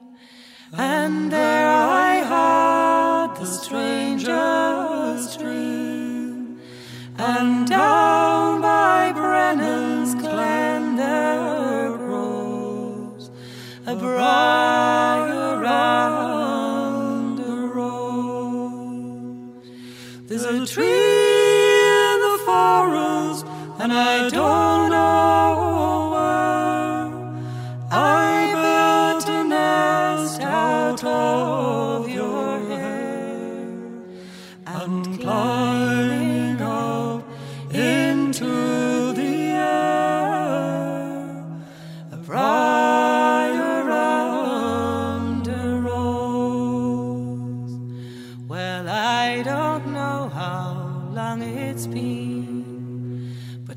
and 0.72 1.30
there 1.30 1.68
I 1.68 2.24
had 2.34 3.36
the 3.36 3.46
strangest 3.46 5.40
dream. 5.40 6.62
And 7.18 7.68
down 7.68 8.62
by 8.62 9.12
Brennan's 9.12 10.16
glen 10.16 10.96
there 10.96 11.98
grows 11.98 13.30
a 13.86 13.94
briar 13.98 15.66
and 15.66 17.40
a 17.42 17.68
rose. 17.76 19.68
There's 20.28 20.46
a 20.46 20.66
tree 20.66 20.86
in 20.88 22.20
the 22.28 22.38
forest, 22.46 23.01
and 23.82 23.92
I 23.92 24.30
don't 24.30 24.90
know 24.92 25.61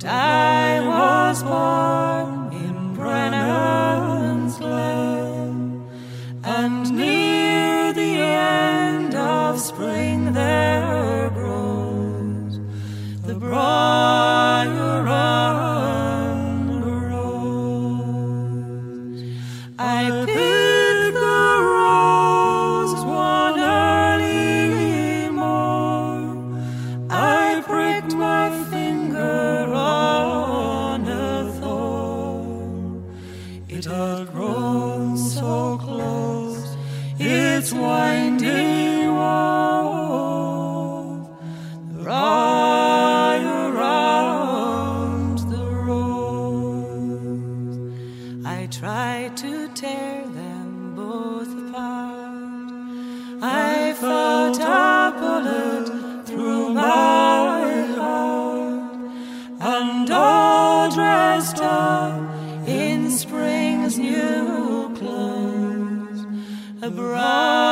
I 0.06 0.80
was 0.80 1.42
born 1.42 2.33
Tried 48.80 49.36
to 49.36 49.68
tear 49.68 50.24
them 50.26 50.94
both 50.96 51.48
apart. 51.68 52.72
I 53.40 53.94
felt 53.94 54.58
a 54.58 55.14
bullet 55.16 56.26
through 56.26 56.70
my 56.74 57.84
heart, 57.96 58.96
and 59.60 60.10
all 60.10 60.90
dressed 60.90 61.60
up 61.60 62.20
in 62.66 63.10
spring's 63.12 63.96
new 63.96 64.92
clothes, 64.96 66.26
a 66.82 66.90
briar 66.90 67.63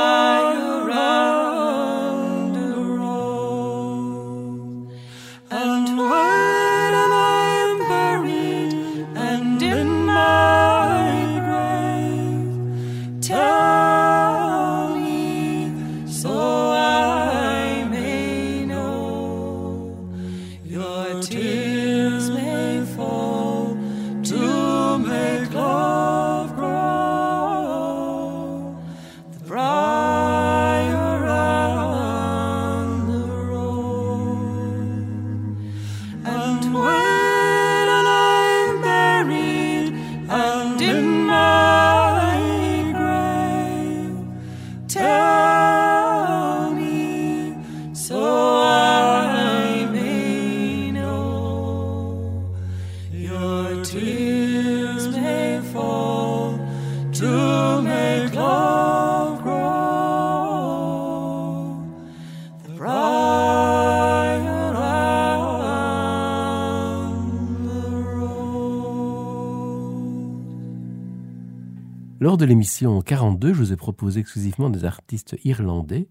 de 72.43 72.47
l'émission 72.49 73.01
42, 73.01 73.55
je 73.55 73.59
vous 73.59 73.73
ai 73.73 73.77
proposé 73.77 74.19
exclusivement 74.19 74.69
des 74.69 74.85
artistes 74.85 75.37
irlandais. 75.45 76.09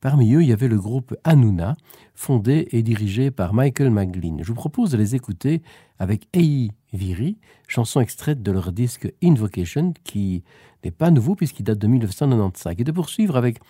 Parmi 0.00 0.34
eux, 0.34 0.42
il 0.42 0.48
y 0.48 0.52
avait 0.52 0.66
le 0.66 0.76
groupe 0.76 1.14
Hanouna, 1.22 1.76
fondé 2.16 2.66
et 2.72 2.82
dirigé 2.82 3.30
par 3.30 3.54
Michael 3.54 3.90
McGlynn. 3.90 4.42
Je 4.42 4.48
vous 4.48 4.56
propose 4.56 4.90
de 4.90 4.96
les 4.96 5.14
écouter 5.14 5.62
avec 6.00 6.26
Ei 6.32 6.72
Viri, 6.92 7.38
chanson 7.68 8.00
extraite 8.00 8.42
de 8.42 8.50
leur 8.50 8.72
disque 8.72 9.12
Invocation, 9.22 9.94
qui 10.02 10.42
n'est 10.84 10.90
pas 10.90 11.12
nouveau 11.12 11.36
puisqu'il 11.36 11.62
date 11.62 11.78
de 11.78 11.86
1995, 11.86 12.74
et 12.78 12.82
de 12.82 12.90
poursuivre 12.90 13.36
avec 13.36 13.60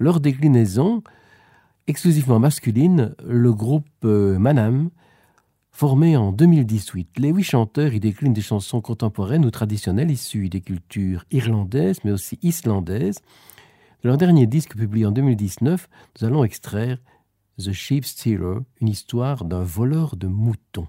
leur 0.00 0.18
déclinaison 0.18 1.04
exclusivement 1.86 2.40
masculine, 2.40 3.14
le 3.24 3.52
groupe 3.52 3.86
euh, 4.04 4.40
Manam, 4.40 4.90
formé 5.78 6.16
en 6.16 6.32
2018. 6.32 7.20
Les 7.20 7.28
huit 7.28 7.44
chanteurs 7.44 7.94
y 7.94 8.00
déclinent 8.00 8.32
des 8.32 8.40
chansons 8.40 8.80
contemporaines 8.80 9.44
ou 9.44 9.50
traditionnelles 9.52 10.10
issues 10.10 10.48
des 10.48 10.60
cultures 10.60 11.24
irlandaises, 11.30 12.00
mais 12.02 12.10
aussi 12.10 12.36
islandaises. 12.42 13.20
De 14.02 14.08
leur 14.08 14.16
dernier 14.16 14.48
disque 14.48 14.76
publié 14.76 15.06
en 15.06 15.12
2019, 15.12 15.88
nous 16.20 16.26
allons 16.26 16.42
extraire 16.42 16.98
The 17.58 17.70
Sheep 17.70 18.04
Stealer, 18.04 18.58
une 18.80 18.88
histoire 18.88 19.44
d'un 19.44 19.62
voleur 19.62 20.16
de 20.16 20.26
moutons. 20.26 20.88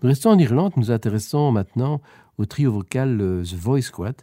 Nous 0.00 0.08
restons 0.08 0.30
en 0.30 0.38
Irlande, 0.38 0.74
nous 0.76 0.92
intéressons 0.92 1.50
maintenant 1.50 2.00
au 2.38 2.46
trio 2.46 2.70
vocal 2.70 3.18
The 3.18 3.54
Voice 3.54 3.82
Squad. 3.82 4.14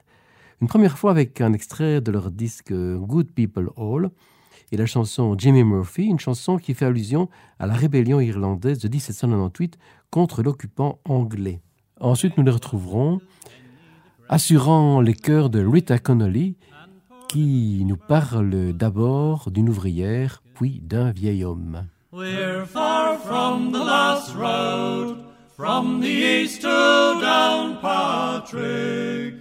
Une 0.62 0.70
première 0.70 0.98
fois 0.98 1.12
avec 1.12 1.42
un 1.42 1.52
extrait 1.52 2.00
de 2.00 2.12
leur 2.12 2.32
disque 2.32 2.74
Good 2.74 3.32
People 3.32 3.70
All 3.76 4.10
et 4.72 4.78
la 4.78 4.86
chanson 4.86 5.36
Jimmy 5.38 5.66
Murphy, 5.66 6.06
une 6.06 6.20
chanson 6.20 6.58
qui 6.58 6.74
fait 6.74 6.86
allusion 6.86 7.30
à 7.60 7.68
la 7.68 7.74
rébellion 7.74 8.22
irlandaise 8.22 8.80
de 8.80 8.88
1798 8.88 9.78
contre 10.12 10.44
l'occupant 10.44 11.00
anglais. 11.04 11.60
Ensuite, 12.00 12.38
nous 12.38 12.46
les 12.46 12.52
retrouverons 12.52 13.20
assurant 14.30 15.02
les 15.02 15.14
chœurs 15.14 15.50
de 15.50 15.66
Rita 15.66 16.00
Connolly 16.00 16.56
qui 17.28 17.84
nous 17.86 17.98
parle 17.98 18.72
d'abord 18.72 19.52
d'une 19.52 19.68
ouvrière 19.68 20.42
puis 20.54 20.80
d'un 20.82 21.12
vieil 21.12 21.44
homme. 21.44 21.88
We're 22.14 22.66
far 22.66 23.18
from 23.20 23.74
the 23.74 23.84
last 23.84 24.34
road, 24.36 25.25
from 25.56 26.02
the 26.02 26.10
east 26.10 26.62
to 26.62 26.68
Downpatrick, 26.68 29.40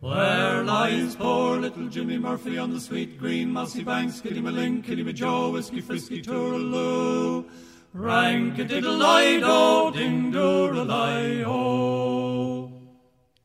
where 0.00 0.62
lies 0.62 1.16
poor 1.16 1.58
little 1.58 1.88
Jimmy 1.88 2.18
Murphy 2.18 2.58
on 2.58 2.70
the 2.70 2.78
sweet 2.78 3.18
green 3.18 3.50
mossy 3.50 3.82
banks, 3.82 4.20
Killymalink, 4.20 4.84
Killymajoe, 4.84 5.54
Whiskey 5.54 5.80
Frisky, 5.80 6.20
Tooraloo, 6.20 7.48
Rank-a-diddle-i-do, 7.94 9.98
ding-doodle-i-o. 9.98 12.70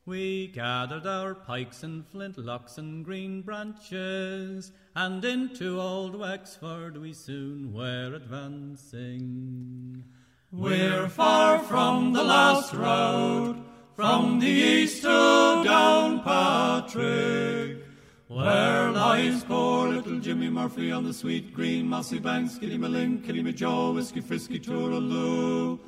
We 0.04 0.48
gathered 0.48 1.06
our 1.06 1.34
pikes 1.34 1.82
and 1.84 2.04
flintlocks 2.04 2.76
and 2.76 3.02
green 3.02 3.40
branches, 3.40 4.72
and 4.94 5.24
into 5.24 5.80
old 5.80 6.16
Wexford 6.16 6.98
we 6.98 7.14
soon 7.14 7.72
were 7.72 8.12
advancing. 8.14 10.04
We're 10.52 11.08
far 11.08 11.60
from 11.60 12.12
the 12.12 12.24
last 12.24 12.74
road, 12.74 13.62
from 13.94 14.40
the 14.40 14.48
east 14.48 15.02
to 15.02 15.62
Downpatrick, 15.64 17.80
where 18.26 18.90
lies 18.90 19.44
poor 19.44 19.90
little 19.90 20.18
Jimmy 20.18 20.50
Murphy 20.50 20.90
on 20.90 21.04
the 21.04 21.12
sweet 21.12 21.54
green 21.54 21.86
mossy 21.86 22.18
banks, 22.18 22.58
Killymalink, 22.58 23.24
Killymajoe, 23.24 23.94
Whiskey 23.94 24.20
Frisky, 24.20 24.58
Tooraloo. 24.58 25.78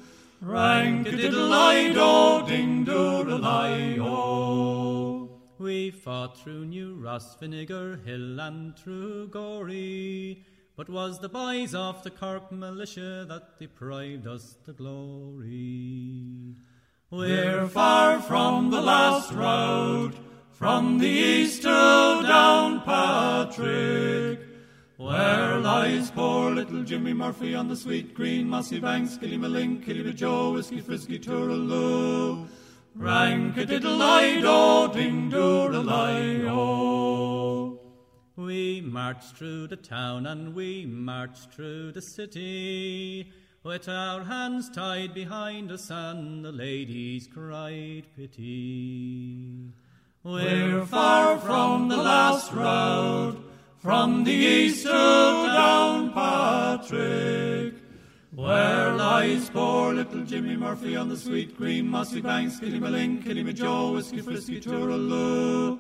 Rank-a-diddle-i-do, 0.41 2.47
ding-doodle-i-o. 2.47 5.29
We 5.59 5.91
fought 5.91 6.39
through 6.39 6.67
New 6.67 6.95
Ross, 6.95 7.35
Vinegar 7.35 7.97
Hill, 8.05 8.39
and 8.39 8.79
through 8.79 9.27
Gorey, 9.31 10.45
but 10.77 10.89
was 10.89 11.19
the 11.21 11.29
boys 11.29 11.75
of 11.75 12.03
the 12.03 12.11
Cork 12.11 12.51
militia 12.51 13.27
that 13.29 13.59
deprived 13.59 14.27
us 14.27 14.57
the 14.65 14.73
glory. 14.73 16.57
We're 17.11 17.69
far 17.69 18.21
from 18.21 18.71
the 18.71 18.81
last 18.81 19.33
road, 19.33 20.15
from 20.51 20.97
the 20.99 21.09
east 21.09 21.61
to 21.63 22.23
Downpatrick, 22.25 24.39
where 24.97 25.59
lies 25.59 26.11
poor 26.11 26.53
little 26.53 26.85
Jimmy 26.85 27.13
Murphy 27.13 27.55
on 27.55 27.69
the 27.69 27.77
sweet 27.77 28.15
green 28.15 28.49
mossy 28.49 28.81
banks, 28.81 29.19
Killymalink, 29.19 29.85
Killymajoe, 29.85 30.55
Whiskey 30.55 30.81
Frisky, 30.81 31.19
Tooraloo. 31.19 32.49
Rank-a-diddle-i-do, 32.95 34.93
ding-doodle-i-o. 34.93 36.82
We 38.45 38.81
marched 38.81 39.37
through 39.37 39.69
the 39.69 39.77
town 39.77 40.27
and 40.27 40.53
we 40.53 40.85
marched 40.85 41.53
through 41.53 41.93
the 41.93 42.03
city, 42.03 43.33
with 43.63 43.89
our 43.89 44.25
hands 44.25 44.69
tied 44.69 45.15
behind 45.15 45.71
us 45.71 45.89
and 45.91 46.45
the 46.45 46.51
ladies 46.51 47.29
cried 47.33 48.03
pity. 48.17 49.71
We're 50.25 50.85
far 50.87 51.39
from 51.39 51.87
the 51.87 51.99
last 51.99 52.53
road, 52.53 53.45
from 53.79 54.25
the 54.25 54.33
east 54.33 54.83
to 54.87 54.89
Downpatrick, 56.11 57.75
where 58.35 58.93
lies 58.97 59.51
poor 59.51 59.95
little 59.95 60.25
Jimmy 60.25 60.57
Murphy 60.57 60.97
on 60.97 61.09
the 61.09 61.17
sweet 61.17 61.57
green 61.57 61.87
mossy 61.87 62.21
banks, 62.21 62.59
Killymalink, 62.59 63.23
Killymajoe, 63.23 63.95
Whiskey 63.95 64.21
Frisky, 64.21 64.61
Tooraloo. 64.61 65.79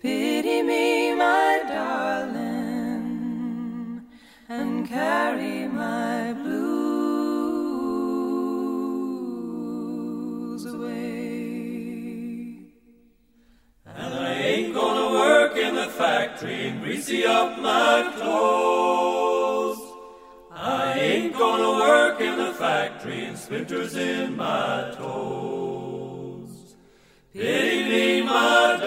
Pity 0.00 0.62
me, 0.62 1.14
my 1.14 1.62
darling, 1.68 3.06
and 4.48 4.88
carry 4.88 5.68
my 5.68 6.32
blues 6.32 6.57
greasy 16.88 17.26
up 17.26 17.58
my 17.60 18.10
clothes. 18.16 19.78
I 20.50 20.98
ain't 20.98 21.34
gonna 21.34 21.72
work 21.86 22.18
in 22.22 22.38
the 22.38 22.54
factory 22.54 23.26
and 23.26 23.36
splinters 23.36 23.94
in 23.94 24.34
my 24.34 24.94
toes. 24.96 26.76
Pity 27.34 27.90
me, 27.90 28.22
my 28.22 28.78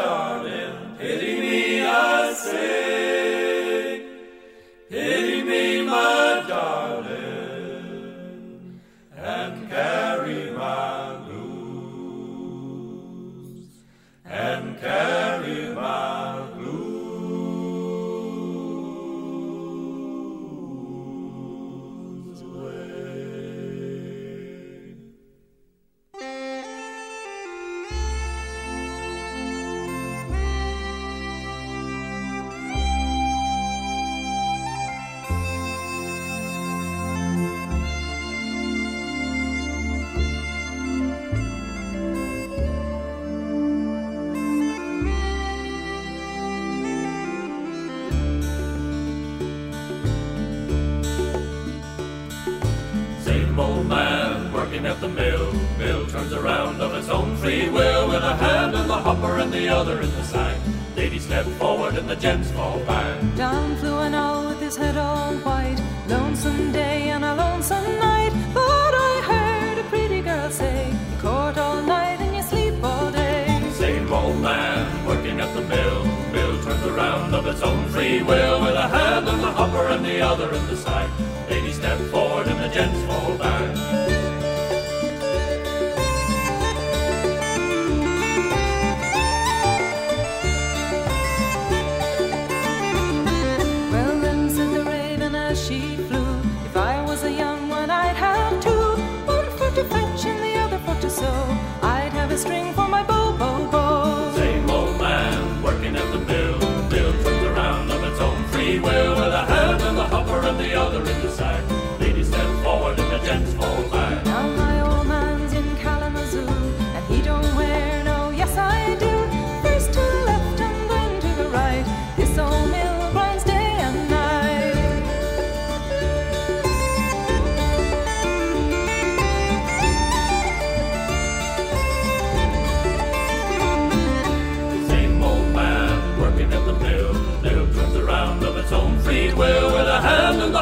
free 57.41 57.69
will 57.69 58.07
with 58.07 58.21
a 58.23 58.35
hand 58.35 58.75
in 58.75 58.87
the 58.87 58.93
hopper 58.93 59.39
and 59.39 59.51
the 59.51 59.67
other 59.67 59.99
in 60.01 60.11
the 60.11 60.23
sack. 60.23 60.55
Ladies 60.95 61.25
step 61.25 61.45
forward 61.57 61.95
and 61.97 62.07
the 62.07 62.15
gents 62.15 62.51
fall 62.51 62.79
back. 62.81 63.17
Down 63.35 63.75
flew 63.77 63.97
an 63.97 64.13
owl 64.13 64.49
with 64.49 64.61
his 64.61 64.77
head 64.77 64.95
all 64.95 65.33
white. 65.37 65.81
Lonesome 66.07 66.71
day 66.71 67.09
and 67.09 67.25
a 67.25 67.33
lonesome 67.33 67.97
night. 67.97 68.31
But 68.53 68.93
I 69.09 69.13
heard 69.31 69.77
a 69.79 69.83
pretty 69.89 70.21
girl 70.21 70.51
say, 70.51 70.89
You 70.91 71.17
court 71.17 71.57
all 71.57 71.81
night 71.81 72.21
and 72.21 72.35
you 72.35 72.43
sleep 72.43 72.75
all 72.83 73.11
day. 73.11 73.47
Same 73.71 74.13
old 74.13 74.39
man 74.39 75.07
working 75.07 75.39
at 75.39 75.51
the 75.55 75.61
mill. 75.61 76.05
Mill 76.31 76.61
turns 76.63 76.85
around 76.85 77.33
of 77.33 77.47
its 77.47 77.63
own 77.63 77.87
free 77.89 78.21
will 78.21 78.61
with 78.61 78.75
a 78.75 78.87
hand 78.87 79.27
in 79.27 79.39
the 79.41 79.51
hopper 79.51 79.87
and 79.87 80.05
the 80.05 80.21
other 80.21 80.53
in 80.53 80.67
the 80.67 80.77
sack. 80.77 81.09
Ladies 81.49 81.77
step 81.77 81.97
forward 82.11 82.45
and 82.45 82.59
the 82.59 82.69
gents 82.69 83.01
fall 83.07 83.35
back. 83.39 84.00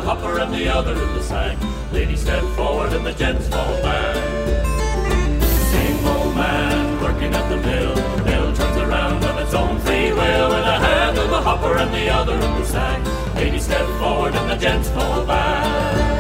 The 0.02 0.06
hopper 0.06 0.40
and 0.40 0.54
the 0.54 0.68
other 0.70 0.94
in 0.94 1.14
the 1.14 1.22
sack. 1.22 1.58
Ladies 1.92 2.22
step 2.22 2.44
forward 2.56 2.94
and 2.94 3.06
the 3.06 3.12
gents 3.14 3.48
fall 3.50 3.82
back. 3.82 4.16
Same 5.72 6.08
old 6.08 6.36
man 6.36 7.02
working 7.02 7.34
at 7.34 7.50
the 7.50 7.58
mill. 7.58 7.96
Mill 8.24 8.56
turns 8.56 8.78
around 8.78 9.24
of 9.26 9.38
its 9.40 9.54
own 9.54 9.78
free 9.80 10.14
will 10.14 10.50
with 10.50 10.66
a 10.76 10.80
hand 10.80 11.18
in 11.18 11.30
the 11.30 11.42
hopper 11.42 11.78
and 11.78 11.94
the 11.94 12.08
other 12.10 12.36
in 12.36 12.40
the 12.40 12.66
sack. 12.66 13.36
Ladies 13.36 13.66
step 13.66 13.86
forward 14.00 14.36
and 14.36 14.50
the 14.50 14.56
gents 14.56 14.90
fall 14.90 15.26
back. 15.26 16.19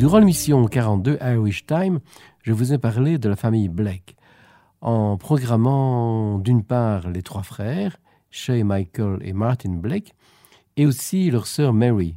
Durant 0.00 0.20
l'émission 0.20 0.64
42 0.64 1.18
Irish 1.20 1.66
Time, 1.66 2.00
je 2.40 2.54
vous 2.54 2.72
ai 2.72 2.78
parlé 2.78 3.18
de 3.18 3.28
la 3.28 3.36
famille 3.36 3.68
Blake, 3.68 4.16
en 4.80 5.18
programmant 5.18 6.38
d'une 6.38 6.64
part 6.64 7.10
les 7.10 7.20
trois 7.20 7.42
frères, 7.42 7.98
Shay, 8.30 8.64
Michael 8.64 9.18
et 9.20 9.34
Martin 9.34 9.74
Blake, 9.74 10.14
et 10.78 10.86
aussi 10.86 11.30
leur 11.30 11.46
sœur 11.46 11.74
Mary. 11.74 12.16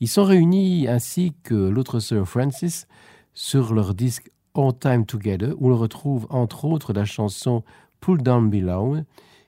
Ils 0.00 0.08
sont 0.08 0.24
réunis 0.24 0.86
ainsi 0.86 1.32
que 1.44 1.54
l'autre 1.54 1.98
sœur 1.98 2.28
Frances 2.28 2.86
sur 3.32 3.72
leur 3.72 3.94
disque 3.94 4.30
All 4.54 4.78
Time 4.78 5.06
Together, 5.06 5.54
où 5.56 5.70
l'on 5.70 5.78
retrouve 5.78 6.26
entre 6.28 6.66
autres 6.66 6.92
la 6.92 7.06
chanson 7.06 7.64
Pull 8.00 8.22
Down 8.22 8.50
Below, 8.50 8.98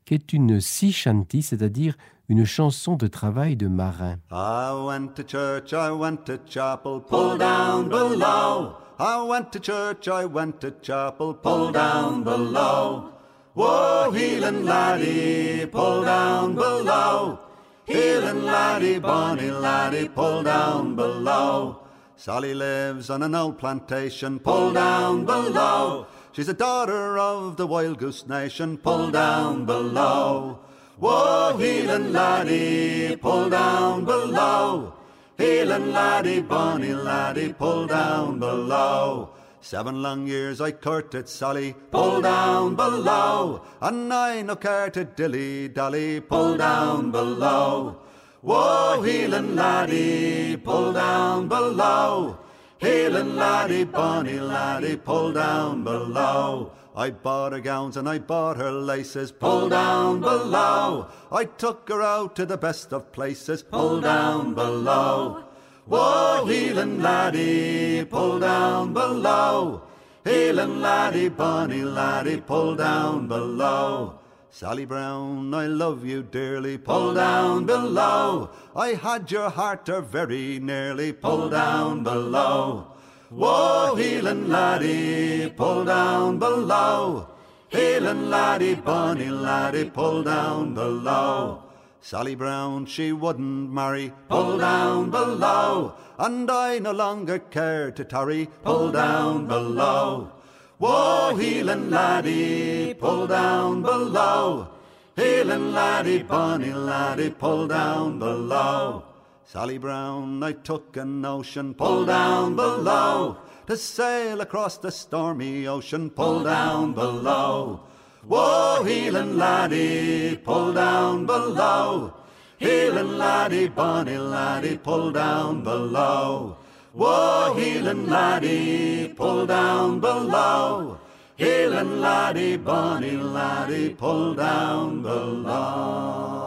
qui 0.07 0.15
est 0.15 0.33
une 0.33 0.63
sea 0.63 0.93
shanty, 0.93 1.43
c'est-à-dire 1.43 1.99
une 2.31 2.47
chanson 2.47 2.95
de 2.95 3.09
travail 3.09 3.57
de 3.57 3.67
marin. 3.67 4.21
I 4.31 4.71
went 4.73 5.17
to 5.17 5.25
church, 5.25 5.73
I 5.73 5.91
went 5.91 6.25
to 6.27 6.39
chapel, 6.47 7.01
pull 7.01 7.37
down 7.37 7.89
below. 7.89 8.77
I 9.01 9.21
went 9.21 9.51
to 9.51 9.59
church, 9.59 10.07
I 10.07 10.27
went 10.27 10.61
to 10.61 10.71
chapel, 10.81 11.35
pull 11.35 11.73
down 11.73 12.23
below. 12.23 13.11
Whoa, 13.55 14.13
healing 14.13 14.65
laddie, 14.65 15.67
pull 15.67 16.05
down 16.05 16.55
below. 16.55 17.41
Healing 17.85 18.45
laddie, 18.45 19.01
bonny 19.01 19.51
laddie, 19.51 20.09
pull 20.09 20.45
down 20.45 20.95
below. 20.95 21.81
Sally 22.15 22.55
lives 22.55 23.11
on 23.11 23.25
an 23.25 23.35
old 23.35 23.59
plantation, 23.59 24.39
pull 24.39 24.73
down 24.73 25.25
below. 25.25 26.07
She's 26.31 26.49
a 26.49 26.55
daughter 26.55 27.19
of 27.19 27.57
the 27.57 27.67
Wild 27.67 27.99
Goose 27.99 28.29
Nation, 28.29 28.79
pull 28.79 29.11
down 29.11 29.65
below. 29.65 30.61
Whoa, 31.01 31.57
healing 31.57 32.13
laddie, 32.13 33.17
pull 33.17 33.49
down 33.49 34.05
below. 34.05 34.93
Healing 35.39 35.93
laddie, 35.93 36.43
bonny 36.43 36.93
laddie, 36.93 37.55
pull 37.55 37.87
down 37.87 38.39
below. 38.39 39.31
Seven 39.63 40.03
long 40.03 40.27
years 40.27 40.61
I 40.61 40.73
courted 40.73 41.27
Sally, 41.27 41.75
pull 41.91 42.21
down 42.21 42.77
below. 42.77 43.63
And 43.81 44.13
I 44.13 44.43
no 44.43 44.57
care 44.57 44.91
to 44.91 45.05
dilly 45.05 45.69
dally, 45.69 46.21
pull 46.21 46.59
down 46.59 47.11
below. 47.11 47.97
Whoa, 48.43 49.01
healing 49.01 49.57
laddie, 49.57 50.59
pull 50.59 50.93
down 50.93 51.49
below. 51.49 52.39
Healing 52.77 53.37
laddie, 53.37 53.85
bonny 53.85 54.39
laddie, 54.39 54.97
pull 54.97 55.33
down 55.33 55.83
below. 55.83 56.73
I 56.95 57.11
bought 57.11 57.53
her 57.53 57.61
gowns 57.61 57.97
and 57.97 58.09
I 58.09 58.19
bought 58.19 58.57
her 58.57 58.73
laces, 58.73 59.31
pull 59.31 59.69
down 59.69 60.21
below. 60.21 61.09
I 61.31 61.45
took 61.45 61.89
her 61.89 62.03
out 62.03 62.35
to 62.37 62.47
the 62.47 62.57
best 62.57 62.93
of 62.93 63.13
places, 63.13 63.63
pull 63.63 64.01
down 64.01 64.55
below. 64.55 65.45
Whoa, 65.87 66.47
healing 66.47 67.01
laddie, 67.01 68.05
pull 68.05 68.41
down 68.41 68.93
below. 68.93 69.83
Healing 70.25 70.81
laddie, 70.81 71.29
bonny 71.29 71.83
laddie, 71.83 72.41
pull 72.41 72.75
down 72.75 73.29
below. 73.29 74.19
Sally 74.51 74.85
Brown, 74.85 75.55
I 75.55 75.67
love 75.67 76.05
you 76.05 76.25
dearly, 76.25 76.77
pull 76.77 77.15
down 77.15 77.67
below. 77.67 78.51
I 78.75 78.89
had 78.95 79.31
your 79.31 79.49
heart 79.49 79.87
there 79.87 80.01
very 80.01 80.59
nearly, 80.59 81.13
pull 81.13 81.49
down 81.49 82.03
below. 82.03 82.90
Whoa, 83.31 83.95
healing 83.95 84.49
laddie, 84.49 85.53
pull 85.57 85.85
down 85.85 86.41
below. 86.41 87.29
Healing 87.69 88.29
laddie, 88.29 88.75
bonny 88.75 89.31
laddie, 89.31 89.89
pull 89.89 90.25
down 90.25 90.75
below. 90.75 91.63
Sally 92.01 92.35
Brown, 92.35 92.87
she 92.87 93.13
wouldn't 93.13 93.71
marry, 93.71 94.13
pull 94.29 94.59
down 94.59 95.11
below. 95.11 95.95
And 96.19 96.51
I 96.51 96.81
no 96.81 96.91
longer 96.91 97.39
care 97.39 97.93
to 97.93 98.05
tarry, 98.05 98.49
pull 98.65 98.91
down 98.91 99.47
below. 99.47 100.33
Whoa, 100.79 101.37
healing 101.37 101.89
laddie, 101.89 102.95
pull 102.95 103.29
down 103.29 103.83
below. 103.83 104.71
Healing 105.15 105.73
laddie, 105.73 106.25
bonny 106.25 106.73
laddie, 106.73 107.31
pull 107.31 107.69
down 107.69 108.19
below. 108.19 109.05
Sally 109.53 109.79
Brown, 109.79 110.45
I 110.45 110.53
took 110.53 110.97
a 110.97 111.05
notion, 111.05 111.75
pull 111.75 112.07
down 112.07 112.55
below. 112.55 113.37
To 113.67 113.77
sail 113.77 114.41
across 114.43 114.79
the 114.79 114.93
stormy 114.93 115.67
ocean, 115.67 116.09
pull 116.09 116.45
down 116.45 116.93
below. 116.93 117.81
Whoa, 118.25 118.85
healing 118.85 119.37
laddie, 119.37 120.37
pull 120.37 120.73
down 120.73 121.27
below. 121.27 122.15
Healing 122.59 123.19
laddie, 123.19 123.67
bonny 123.67 124.19
laddie, 124.19 124.79
pull 124.79 125.11
down 125.11 125.65
below. 125.65 126.57
Whoa, 126.93 127.53
healing 127.59 128.07
laddie, 128.07 129.13
pull 129.17 129.47
down 129.47 129.99
below. 129.99 131.01
Healing 131.35 132.01
laddie, 132.01 132.57
bonny 132.57 133.17
laddie, 133.17 133.95
pull 133.95 134.33
down 134.35 135.03
below. 135.03 136.40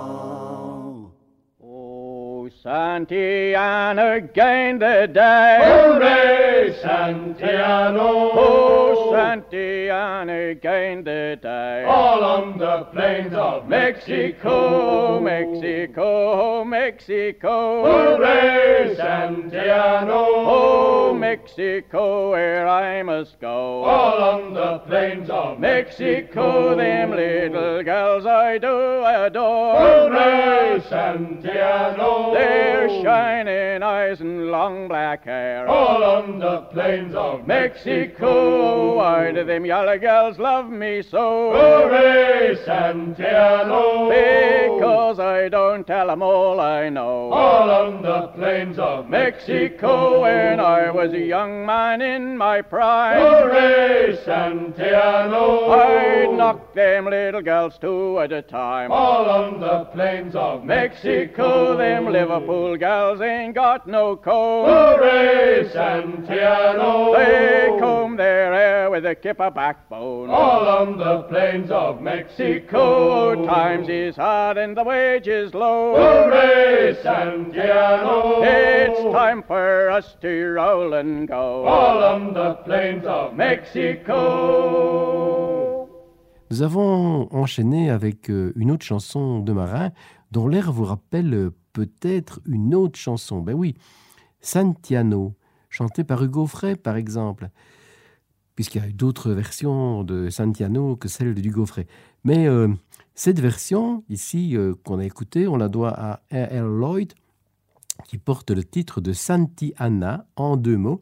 Santiana 2.63 4.33
gained 4.33 4.81
the 4.81 5.09
day. 5.11 5.59
Hooray, 5.61 6.52
Santiano! 6.81 8.31
Oh, 8.33 9.11
Santiana 9.13 10.59
gained 10.61 11.05
the 11.05 11.37
day. 11.41 11.85
All 11.87 12.23
on 12.23 12.57
the 12.57 12.85
plains 12.93 13.33
of 13.33 13.67
Mexico, 13.67 15.19
Mexico, 15.19 16.63
Mexico. 16.63 17.83
Hooray, 17.83 18.95
Santiano! 18.97 20.09
Oh, 20.09 21.13
Mexico. 21.13 21.33
Mexico, 21.33 22.31
where 22.31 22.67
I 22.67 23.03
must 23.03 23.39
go. 23.39 23.83
All 23.83 24.21
on 24.21 24.53
the 24.53 24.79
plains 24.87 25.29
of 25.29 25.59
Mexico, 25.59 26.75
them 26.75 27.11
little 27.11 27.83
girls 27.83 28.25
I 28.25 28.57
do 28.57 29.03
adore. 29.05 29.79
Hooray, 29.79 30.81
Santiano! 30.89 32.33
Their 32.33 32.87
shining 33.03 33.83
eyes 33.83 34.21
and 34.21 34.51
long 34.51 34.87
black 34.87 35.25
hair. 35.25 35.67
All 35.67 36.03
on 36.03 36.39
the 36.39 36.62
plains 36.71 37.15
of 37.15 37.45
Mexico, 37.47 38.95
why 38.95 39.31
do 39.31 39.43
them 39.43 39.65
yellow 39.65 39.97
girls 39.97 40.39
love 40.39 40.69
me 40.69 41.01
so? 41.01 41.51
Hooray, 41.51 42.55
Santiano! 42.65 44.09
Because 44.09 45.19
I 45.19 45.49
don't 45.49 45.85
tell 45.85 46.09
'em 46.09 46.21
all 46.21 46.59
I 46.59 46.89
know. 46.89 47.31
All 47.31 47.69
on 47.69 48.01
the 48.01 48.27
plains 48.35 48.79
of 48.79 49.09
Mexico, 49.09 50.21
when 50.21 50.59
I 50.59 50.89
was 50.89 51.13
a 51.13 51.19
young 51.19 51.65
man 51.65 52.01
in 52.01 52.37
my 52.37 52.61
prime. 52.61 53.19
Hooray, 53.19 54.17
Santiano! 54.25 55.69
I'd 55.69 56.33
knock 56.33 56.73
them 56.73 57.05
little 57.05 57.41
girls 57.41 57.77
two 57.77 58.19
at 58.19 58.31
a 58.31 58.41
time. 58.41 58.91
All 58.91 59.29
on 59.29 59.59
the 59.59 59.85
plains 59.93 60.35
of 60.35 60.63
Mexico, 60.63 61.77
them 61.77 62.11
Liverpool 62.11 62.77
gals 62.77 63.21
ain't 63.21 63.55
got 63.55 63.87
no 63.87 64.15
coat. 64.15 64.65
Hooray, 64.65 65.69
Santiano! 65.73 66.52
They 67.17 67.77
comb 67.79 68.17
their 68.17 68.53
hair 68.53 68.91
with 68.91 69.05
a 69.05 69.15
kipper 69.15 69.49
backbone. 69.51 70.29
All 70.29 70.67
on 70.67 70.97
the 70.97 71.23
plains 71.23 71.71
of 71.71 72.01
Mexico. 72.01 72.23
Mexico, 72.23 73.45
times 73.45 73.89
is 73.89 74.15
hard 74.15 74.57
and 74.57 74.75
the 74.77 74.83
wages 74.83 75.53
low. 75.53 75.95
Hooray, 75.95 76.95
Santiano! 77.03 78.41
It's 78.43 79.01
time 79.13 79.43
for 79.43 79.89
us 79.89 80.15
to 80.21 80.53
roll 80.53 80.93
and 80.93 81.27
go. 81.27 81.65
All 81.65 82.03
on 82.03 82.33
the 82.33 82.53
plains 82.65 83.05
of 83.05 83.35
Mexico. 83.35 84.19
Nous 86.51 86.61
avons 86.61 87.27
enchaîné 87.31 87.89
avec 87.89 88.29
euh, 88.29 88.53
une 88.55 88.69
autre 88.71 88.85
chanson 88.85 89.39
de 89.39 89.53
marin 89.53 89.91
dont 90.31 90.47
l'air 90.47 90.71
vous 90.71 90.85
rappelle 90.85 91.33
euh, 91.33 91.49
peut-être 91.73 92.39
une 92.45 92.75
autre 92.75 92.99
chanson. 92.99 93.41
Ben 93.41 93.53
oui, 93.55 93.75
Santiano, 94.39 95.33
chantée 95.73 96.03
par 96.03 96.23
Hugo 96.23 96.45
Frey 96.45 96.75
par 96.75 96.95
exemple, 96.95 97.49
puisqu'il 98.55 98.81
y 98.81 98.85
a 98.85 98.87
eu 98.87 98.93
d'autres 98.93 99.31
versions 99.31 100.03
de 100.03 100.29
Santiano 100.29 100.95
que 100.95 101.09
celle 101.09 101.33
de 101.33 101.41
Hugo 101.41 101.65
Frey. 101.65 101.87
Mais 102.23 102.47
euh, 102.47 102.69
cette 103.15 103.39
version 103.39 104.03
ici 104.07 104.55
euh, 104.55 104.75
qu'on 104.85 104.99
a 104.99 105.05
écoutée, 105.05 105.47
on 105.47 105.57
la 105.57 105.69
doit 105.69 105.93
à 105.99 106.21
R.L. 106.31 106.63
Lloyd, 106.63 107.13
qui 108.07 108.17
porte 108.17 108.51
le 108.51 108.63
titre 108.63 109.01
de 109.01 109.13
Santi 109.13 109.73
Ana 109.77 110.27
en 110.35 110.57
deux 110.57 110.77
mots 110.77 111.01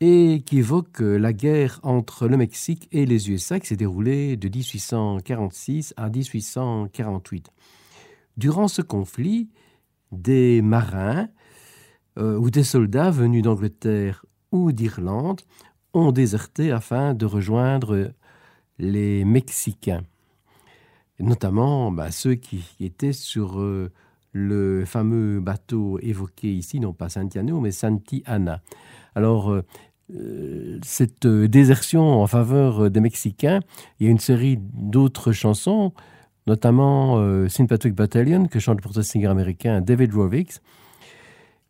et 0.00 0.42
qui 0.44 0.58
évoque 0.58 1.02
euh, 1.02 1.18
la 1.18 1.32
guerre 1.32 1.80
entre 1.82 2.28
le 2.28 2.36
Mexique 2.38 2.88
et 2.92 3.04
les 3.04 3.30
USA 3.30 3.60
qui 3.60 3.66
s'est 3.66 3.76
déroulée 3.76 4.36
de 4.36 4.48
1846 4.48 5.94
à 5.96 6.08
1848. 6.08 7.50
Durant 8.36 8.68
ce 8.68 8.82
conflit, 8.82 9.48
des 10.12 10.62
marins 10.62 11.28
euh, 12.18 12.36
ou 12.36 12.50
des 12.50 12.64
soldats 12.64 13.10
venus 13.10 13.42
d'Angleterre 13.42 14.24
ou 14.52 14.72
d'Irlande 14.72 15.42
ont 15.92 16.12
déserté 16.12 16.72
afin 16.72 17.14
de 17.14 17.26
rejoindre 17.26 18.12
les 18.78 19.24
Mexicains, 19.24 20.02
notamment 21.18 21.90
bah, 21.90 22.10
ceux 22.10 22.34
qui 22.34 22.64
étaient 22.80 23.12
sur 23.12 23.60
euh, 23.60 23.90
le 24.32 24.84
fameux 24.84 25.40
bateau 25.40 25.98
évoqué 26.00 26.52
ici, 26.52 26.80
non 26.80 26.92
pas 26.92 27.08
Santiano, 27.08 27.60
mais 27.60 27.70
Santi 27.70 28.22
Ana. 28.26 28.60
Alors, 29.14 29.50
euh, 30.14 30.78
cette 30.82 31.26
désertion 31.26 32.22
en 32.22 32.26
faveur 32.26 32.90
des 32.90 33.00
Mexicains, 33.00 33.60
il 33.98 34.06
y 34.06 34.08
a 34.08 34.12
une 34.12 34.18
série 34.18 34.58
d'autres 34.58 35.32
chansons, 35.32 35.92
notamment 36.46 37.18
euh. 37.18 37.48
Patrick 37.68 37.94
Battalion, 37.94 38.46
que 38.46 38.58
chante 38.58 38.76
le 38.78 38.82
porte-singer 38.82 39.26
américain 39.26 39.80
David 39.80 40.14
Rovix. 40.14 40.60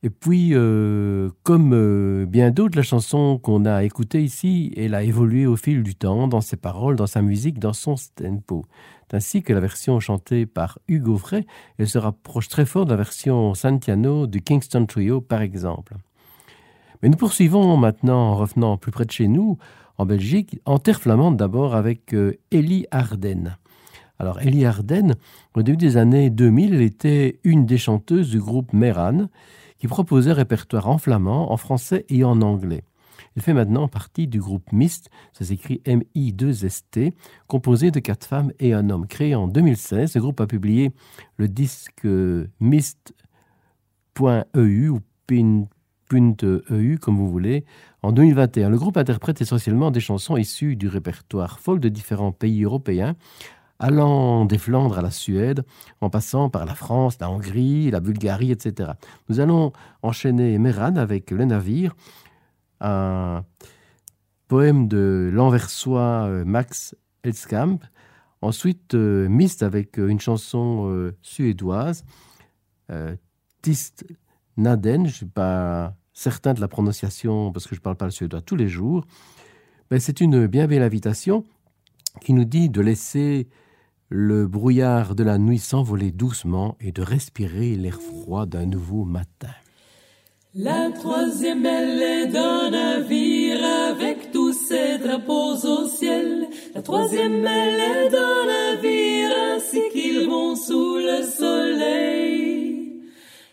Et 0.06 0.10
puis, 0.10 0.50
euh, 0.52 1.30
comme 1.42 1.72
euh, 1.74 2.26
bien 2.26 2.52
d'autres, 2.52 2.76
la 2.76 2.84
chanson 2.84 3.40
qu'on 3.42 3.64
a 3.64 3.82
écoutée 3.82 4.22
ici, 4.22 4.72
elle 4.76 4.94
a 4.94 5.02
évolué 5.02 5.48
au 5.48 5.56
fil 5.56 5.82
du 5.82 5.96
temps, 5.96 6.28
dans 6.28 6.40
ses 6.40 6.56
paroles, 6.56 6.94
dans 6.94 7.08
sa 7.08 7.22
musique, 7.22 7.58
dans 7.58 7.72
son 7.72 7.96
tempo. 8.14 8.66
Ainsi 9.12 9.42
que 9.42 9.52
la 9.52 9.58
version 9.58 9.98
chantée 9.98 10.46
par 10.46 10.78
Hugo 10.86 11.18
Frey, 11.18 11.44
elle 11.78 11.88
se 11.88 11.98
rapproche 11.98 12.46
très 12.46 12.66
fort 12.66 12.84
de 12.84 12.90
la 12.90 12.98
version 12.98 13.54
Santiano 13.54 14.28
du 14.28 14.42
Kingston 14.42 14.86
Trio, 14.86 15.20
par 15.20 15.42
exemple. 15.42 15.96
Mais 17.02 17.08
nous 17.08 17.16
poursuivons 17.16 17.76
maintenant 17.76 18.30
en 18.30 18.36
revenant 18.36 18.76
plus 18.76 18.92
près 18.92 19.06
de 19.06 19.10
chez 19.10 19.26
nous, 19.26 19.58
en 19.98 20.06
Belgique, 20.06 20.60
en 20.66 20.78
terre 20.78 21.00
flamande 21.00 21.36
d'abord 21.36 21.74
avec 21.74 22.14
euh, 22.14 22.38
Ellie 22.52 22.86
Arden. 22.92 23.56
Alors 24.20 24.40
Ellie 24.40 24.66
Arden, 24.66 25.16
au 25.56 25.64
début 25.64 25.76
des 25.76 25.96
années 25.96 26.30
2000, 26.30 26.74
elle 26.74 26.82
était 26.82 27.40
une 27.42 27.66
des 27.66 27.76
chanteuses 27.76 28.30
du 28.30 28.38
groupe 28.38 28.72
Meran, 28.72 29.26
qui 29.78 29.88
proposait 29.88 30.30
un 30.30 30.34
répertoire 30.34 30.88
en 30.88 30.98
flamand, 30.98 31.52
en 31.52 31.56
français 31.56 32.04
et 32.08 32.24
en 32.24 32.40
anglais. 32.42 32.82
Elle 33.34 33.42
fait 33.42 33.54
maintenant 33.54 33.88
partie 33.88 34.26
du 34.26 34.40
groupe 34.40 34.72
Mist, 34.72 35.10
ça 35.32 35.44
s'écrit 35.44 35.82
M-I-2-S-T, 35.84 37.14
composé 37.46 37.90
de 37.90 38.00
quatre 38.00 38.26
femmes 38.26 38.52
et 38.58 38.72
un 38.72 38.88
homme. 38.88 39.06
Créé 39.06 39.34
en 39.34 39.46
2016, 39.46 40.12
ce 40.12 40.18
groupe 40.18 40.40
a 40.40 40.46
publié 40.46 40.92
le 41.36 41.48
disque 41.48 42.06
Mist.eu 42.60 43.14
ou 44.88 45.00
pin 45.26 45.66
.eu, 46.12 46.98
comme 46.98 47.16
vous 47.16 47.30
voulez, 47.30 47.64
en 48.02 48.12
2021. 48.12 48.70
Le 48.70 48.78
groupe 48.78 48.96
interprète 48.96 49.40
essentiellement 49.40 49.90
des 49.90 50.00
chansons 50.00 50.36
issues 50.36 50.76
du 50.76 50.88
répertoire 50.88 51.58
folk 51.58 51.80
de 51.80 51.88
différents 51.88 52.32
pays 52.32 52.64
européens, 52.64 53.16
allant 53.78 54.44
des 54.44 54.58
Flandres 54.58 54.98
à 54.98 55.02
la 55.02 55.10
Suède, 55.10 55.64
en 56.00 56.10
passant 56.10 56.48
par 56.48 56.64
la 56.64 56.74
France, 56.74 57.18
la 57.20 57.30
Hongrie, 57.30 57.90
la 57.90 58.00
Bulgarie, 58.00 58.50
etc. 58.50 58.92
Nous 59.28 59.40
allons 59.40 59.72
enchaîner 60.02 60.58
Meran 60.58 60.96
avec 60.96 61.30
Le 61.30 61.44
Navire, 61.44 61.94
un 62.80 63.44
poème 64.48 64.88
de 64.88 65.30
l'Anversois 65.32 66.26
euh, 66.28 66.44
Max 66.44 66.96
Elskamp. 67.22 67.78
Ensuite, 68.42 68.94
euh, 68.94 69.28
Mist 69.28 69.62
avec 69.62 69.98
euh, 69.98 70.08
une 70.08 70.20
chanson 70.20 71.12
suédoise, 71.22 72.04
Tist 73.62 74.04
Naden, 74.56 75.06
je 75.06 75.10
ne 75.10 75.14
suis 75.14 75.26
pas 75.26 75.96
certain 76.12 76.54
de 76.54 76.60
la 76.60 76.68
prononciation 76.68 77.50
parce 77.52 77.66
que 77.66 77.74
je 77.74 77.80
ne 77.80 77.82
parle 77.82 77.96
pas 77.96 78.04
le 78.04 78.12
suédois 78.12 78.40
tous 78.40 78.54
les 78.56 78.68
jours, 78.68 79.04
mais 79.90 79.98
c'est 79.98 80.20
une 80.20 80.46
bien 80.46 80.66
belle 80.66 80.82
invitation 80.82 81.44
qui 82.20 82.32
nous 82.32 82.44
dit 82.44 82.70
de 82.70 82.80
laisser 82.80 83.48
le 84.08 84.46
brouillard 84.46 85.14
de 85.14 85.24
la 85.24 85.38
nuit 85.38 85.58
s'envoler 85.58 86.12
doucement 86.12 86.76
et 86.80 86.92
de 86.92 87.02
respirer 87.02 87.74
l'air 87.74 88.00
froid 88.00 88.46
d'un 88.46 88.66
nouveau 88.66 89.04
matin. 89.04 89.54
La 90.54 90.90
troisième 90.90 91.66
aile 91.66 92.30
d'un 92.30 92.70
navire 92.70 93.62
avec 93.90 94.32
tous 94.32 94.54
ses 94.54 94.96
drapeaux 94.98 95.56
au 95.66 95.86
ciel. 95.86 96.46
La 96.74 96.80
troisième 96.80 97.44
aile 97.44 98.10
d'un 98.10 98.46
navire 98.46 99.30
ainsi 99.54 99.82
qu'ils 99.92 100.26
vont 100.26 100.56
sous 100.56 100.96
le 100.96 101.22
soleil. 101.22 103.02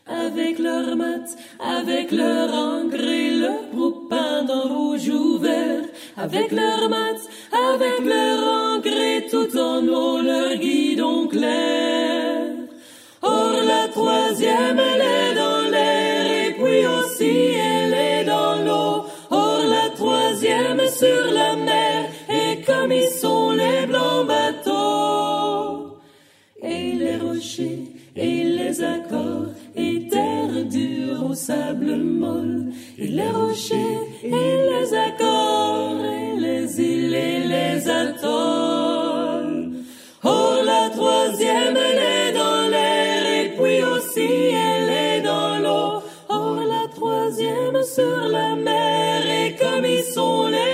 Avec 0.08 0.60
leur 0.60 0.96
mat, 0.96 1.26
avec 1.60 2.12
leur 2.12 2.54
engrais, 2.54 3.32
leur 3.32 3.68
proupin 3.70 4.44
d'un 4.44 4.62
rouge 4.62 5.10
ouvert. 5.10 5.84
Avec 6.16 6.52
leur 6.52 6.88
mat, 6.90 7.18
avec 7.52 8.06
leur 8.06 8.73
tout 9.30 9.58
en 9.58 9.88
eau, 9.88 10.22
leur 10.22 10.56
guidon 10.56 11.28
clair. 11.28 12.42
Or 13.22 13.54
la 13.66 13.88
troisième, 13.88 14.80
elle 14.80 15.02
est 15.02 15.36
dans 15.36 15.70
l'air, 15.72 16.48
et 16.48 16.52
puis 16.54 16.86
aussi 16.86 17.56
elle 17.72 17.94
est 17.94 18.26
dans 18.26 18.56
l'eau. 18.66 19.06
Or 19.32 19.60
la 19.66 19.90
troisième 19.96 20.82
sur 20.88 21.32
la 21.34 21.56
mer, 21.56 22.10
et 22.30 22.62
comme 22.64 22.92
ils 22.92 23.10
sont 23.10 23.52
les 23.52 23.86
blancs 23.88 24.28
bateaux. 24.28 25.98
Et 26.62 26.94
les 26.94 27.18
rochers, 27.18 27.84
et 28.16 28.44
les 28.44 28.84
accords, 28.84 29.52
et 29.76 30.08
terre 30.10 30.66
dure 30.66 31.30
au 31.30 31.34
sable 31.34 31.96
molle. 31.96 32.74
Et 32.98 33.08
les 33.08 33.30
rochers, 33.30 34.00
et 34.24 34.30
les 34.30 34.94
accords, 34.94 36.04
et 36.06 36.40
les 36.40 36.82
îles, 36.82 37.16
et 37.16 37.40
les 37.48 37.90
atolls. 37.90 39.03
La 41.24 41.30
troisième, 41.30 41.78
elle 41.78 42.00
est 42.00 42.32
dans 42.34 42.68
l'air, 42.70 43.26
et 43.26 43.50
puis 43.56 43.82
aussi 43.82 44.30
elle 44.52 44.90
est 44.90 45.22
dans 45.22 45.58
l'eau. 45.58 46.04
Oh, 46.30 46.58
la 46.68 46.86
troisième 46.94 47.82
sur 47.82 48.28
la 48.28 48.56
mer, 48.56 49.22
et 49.26 49.56
comme 49.56 49.86
ils 49.86 50.04
sont 50.04 50.48
les 50.48 50.73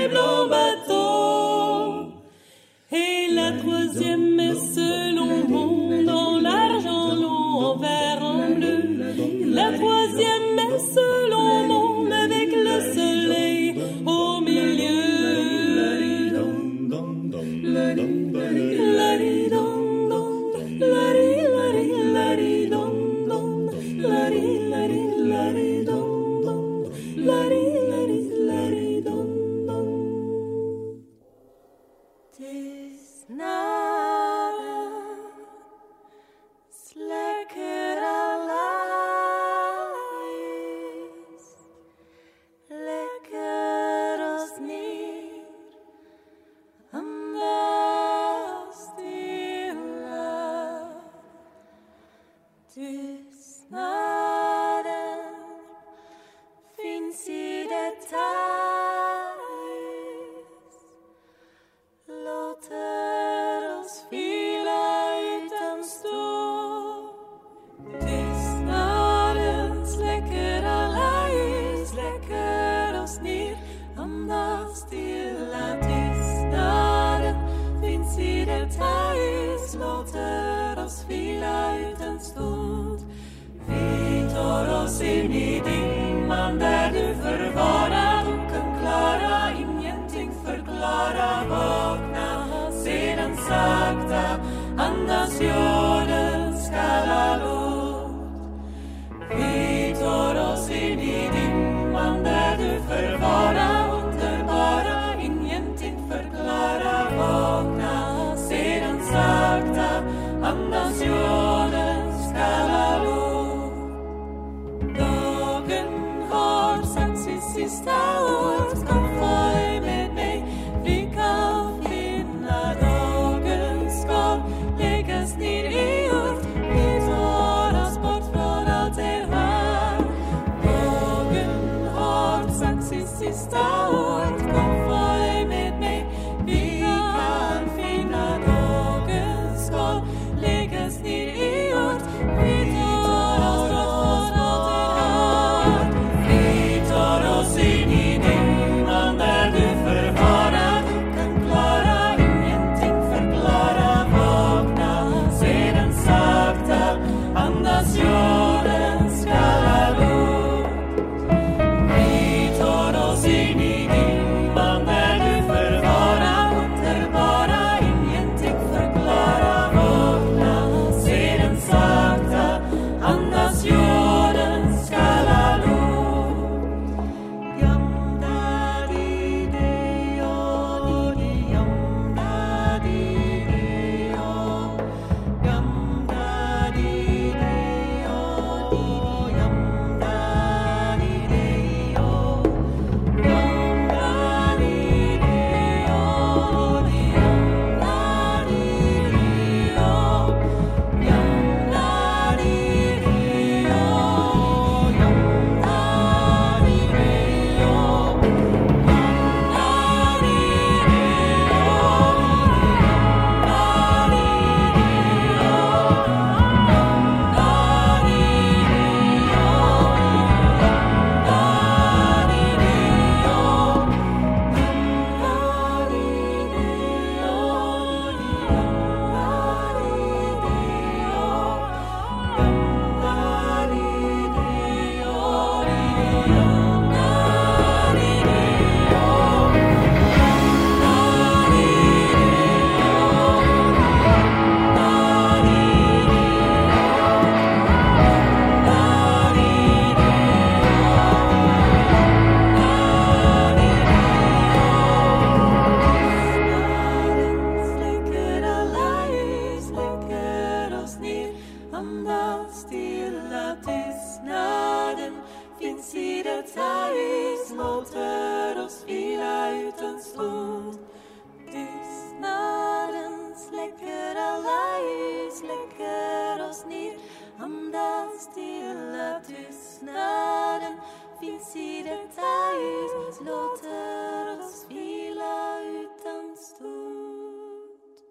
Tar 84.59 84.83
oss 84.83 85.01
in 85.01 85.31
i 85.31 85.61
dimman 85.65 86.59
där 86.59 86.91
du 86.91 87.15
förvarar 87.23 88.23
och 88.33 88.51
kan 88.51 88.79
klara 88.81 89.51
ingenting 89.59 90.31
förklara 90.45 91.45
vakna 91.49 92.47
sedan 92.83 93.37
sakta 93.37 94.39
andas 94.77 95.41
jag 95.41 95.78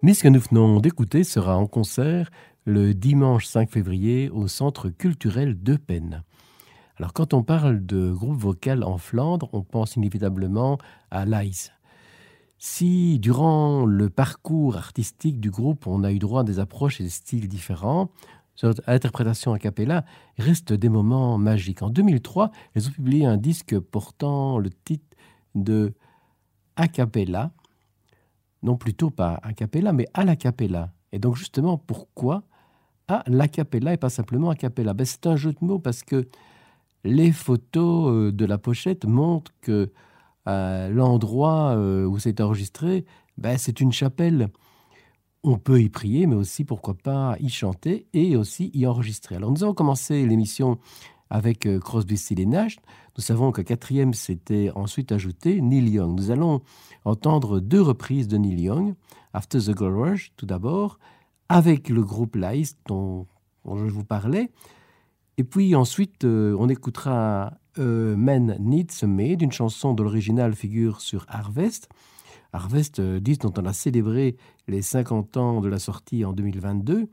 Mais 0.08 0.14
ce 0.14 0.22
que 0.22 0.28
nous 0.28 0.40
venons 0.40 0.80
d'écouter 0.80 1.22
sera 1.22 1.58
en 1.58 1.66
concert 1.66 2.30
le 2.64 2.94
dimanche 2.94 3.44
5 3.44 3.70
février 3.70 4.30
au 4.30 4.48
Centre 4.48 4.88
culturel 4.88 5.62
d'Eupen. 5.62 6.24
Alors 6.96 7.12
quand 7.12 7.34
on 7.34 7.42
parle 7.42 7.84
de 7.84 8.10
groupe 8.10 8.38
vocal 8.38 8.84
en 8.84 8.96
Flandre, 8.96 9.50
on 9.52 9.60
pense 9.60 9.96
inévitablement 9.96 10.78
à 11.10 11.26
l'ICE. 11.26 11.72
Si 12.56 13.18
durant 13.18 13.84
le 13.84 14.08
parcours 14.08 14.78
artistique 14.78 15.40
du 15.40 15.50
groupe, 15.50 15.86
on 15.86 16.02
a 16.04 16.10
eu 16.10 16.18
droit 16.18 16.40
à 16.40 16.44
des 16.44 16.58
approches 16.58 17.02
et 17.02 17.04
des 17.04 17.10
styles 17.10 17.46
différents, 17.46 18.08
cette 18.56 18.80
interprétation 18.88 19.52
a 19.52 19.58
cappella 19.58 20.06
reste 20.38 20.72
des 20.72 20.88
moments 20.88 21.36
magiques. 21.36 21.82
En 21.82 21.90
2003, 21.90 22.50
ils 22.74 22.88
ont 22.88 22.92
publié 22.92 23.26
un 23.26 23.36
disque 23.36 23.78
portant 23.78 24.56
le 24.56 24.70
titre 24.70 25.04
de 25.54 25.92
A 26.76 26.88
cappella, 26.88 27.52
non 28.62 28.76
plutôt 28.76 29.10
pas 29.10 29.40
a 29.42 29.52
cappella, 29.52 29.92
mais 29.92 30.06
à 30.14 30.24
la 30.24 30.36
cappella. 30.36 30.92
Et 31.12 31.18
donc 31.18 31.36
justement, 31.36 31.78
pourquoi 31.78 32.42
à 33.08 33.24
la 33.26 33.48
cappella 33.48 33.94
et 33.94 33.96
pas 33.96 34.10
simplement 34.10 34.50
a 34.50 34.54
cappella 34.54 34.92
ben, 34.92 35.04
C'est 35.04 35.26
un 35.26 35.36
jeu 35.36 35.52
de 35.52 35.58
mots 35.64 35.78
parce 35.78 36.02
que 36.02 36.28
les 37.04 37.32
photos 37.32 38.12
euh, 38.12 38.32
de 38.32 38.44
la 38.44 38.58
pochette 38.58 39.04
montrent 39.04 39.52
que 39.60 39.90
euh, 40.46 40.88
l'endroit 40.88 41.74
euh, 41.76 42.04
où 42.04 42.18
c'est 42.18 42.40
enregistré, 42.40 43.04
ben, 43.38 43.56
c'est 43.58 43.80
une 43.80 43.92
chapelle. 43.92 44.48
On 45.44 45.56
peut 45.56 45.80
y 45.80 45.88
prier, 45.88 46.26
mais 46.26 46.34
aussi, 46.34 46.64
pourquoi 46.64 46.94
pas, 46.94 47.36
y 47.40 47.48
chanter 47.48 48.06
et 48.12 48.36
aussi 48.36 48.70
y 48.74 48.86
enregistrer. 48.86 49.36
Alors 49.36 49.52
nous 49.52 49.62
avons 49.62 49.74
commencé 49.74 50.26
l'émission 50.26 50.78
avec 51.30 51.68
Crosby, 51.80 52.16
Still 52.16 52.48
Nash. 52.48 52.78
Nous 53.18 53.24
savons 53.24 53.50
qu'à 53.50 53.64
quatrième 53.64 54.14
s'était 54.14 54.70
ensuite 54.76 55.10
ajouté 55.10 55.60
Neil 55.60 55.90
Young. 55.90 56.16
Nous 56.16 56.30
allons 56.30 56.62
entendre 57.04 57.58
deux 57.58 57.82
reprises 57.82 58.28
de 58.28 58.36
Neil 58.36 58.60
Young, 58.60 58.94
After 59.32 59.58
the 59.58 59.72
Gold 59.72 59.96
Rush 59.96 60.32
tout 60.36 60.46
d'abord, 60.46 61.00
avec 61.48 61.88
le 61.88 62.04
groupe 62.04 62.36
Lice 62.36 62.76
dont, 62.86 63.26
je 63.66 63.90
vous 63.90 64.04
parlais, 64.04 64.52
et 65.36 65.42
puis 65.42 65.74
ensuite 65.74 66.24
euh, 66.24 66.54
on 66.60 66.68
écoutera 66.68 67.54
euh, 67.78 68.14
Men 68.16 68.56
Needs 68.60 69.02
a 69.02 69.08
Maid, 69.08 69.42
une 69.42 69.50
chanson 69.50 69.94
dont 69.94 70.04
l'original 70.04 70.54
figure 70.54 71.00
sur 71.00 71.26
Harvest. 71.28 71.88
Harvest, 72.52 73.00
euh, 73.00 73.18
dont 73.18 73.52
on 73.58 73.66
a 73.66 73.72
célébré 73.72 74.36
les 74.68 74.80
50 74.80 75.36
ans 75.38 75.60
de 75.60 75.68
la 75.68 75.80
sortie 75.80 76.24
en 76.24 76.32
2022. 76.32 77.08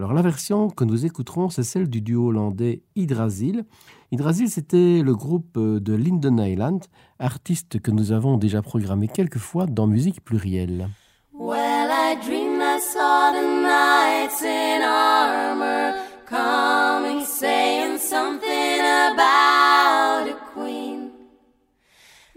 Alors 0.00 0.12
la 0.12 0.22
version 0.22 0.70
que 0.70 0.84
nous 0.84 1.06
écouterons, 1.06 1.50
c'est 1.50 1.64
celle 1.64 1.90
du 1.90 2.00
duo 2.00 2.28
hollandais 2.28 2.82
Hydrasil. 2.94 3.64
Hydrasil, 4.12 4.48
c'était 4.48 5.02
le 5.02 5.12
groupe 5.12 5.56
euh, 5.56 5.80
de 5.80 5.92
Linden 5.92 6.38
Island, 6.38 6.84
artiste 7.18 7.80
que 7.80 7.90
nous 7.90 8.12
avons 8.12 8.36
déjà 8.36 8.62
programmé 8.62 9.08
quelques 9.08 9.38
fois 9.38 9.66
dans 9.66 9.88
Musique 9.88 10.24
Plurielle. 10.24 10.88
Well, 11.34 11.90
I 11.90 12.14
dreamed 12.24 12.62
I 12.62 12.78
saw 12.78 13.32
the 13.32 13.42
knights 13.42 14.40
in 14.40 14.82
armor 14.82 15.94
coming, 16.26 17.24
saying 17.24 17.98
something 17.98 18.80
about 19.12 20.28
a 20.28 20.36
queen. 20.54 21.10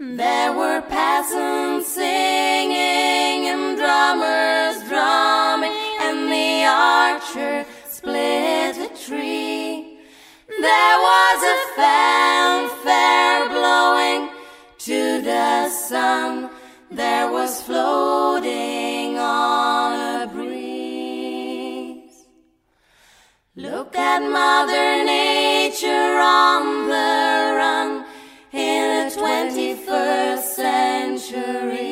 There 0.00 0.52
were 0.52 0.82
peasants 0.88 1.86
singing 1.94 3.46
and 3.46 3.76
drummers 3.76 4.71
the 6.62 6.68
archer 6.68 7.66
split 7.88 8.76
a 8.76 8.88
tree. 9.04 9.98
There 10.66 10.96
was 11.08 11.38
a 11.54 11.58
fanfare 11.76 13.48
blowing 13.48 14.22
to 14.86 15.00
the 15.22 15.68
sun. 15.70 16.50
There 16.90 17.28
was 17.32 17.62
floating 17.62 19.18
on 19.18 19.92
a 20.20 20.26
breeze. 20.32 22.16
Look 23.56 23.96
at 23.96 24.20
Mother 24.22 25.04
Nature 25.04 26.18
on 26.20 26.88
the 26.92 27.54
run 27.60 28.04
in 28.52 29.08
the 29.08 29.10
21st 29.18 30.42
century. 30.62 31.82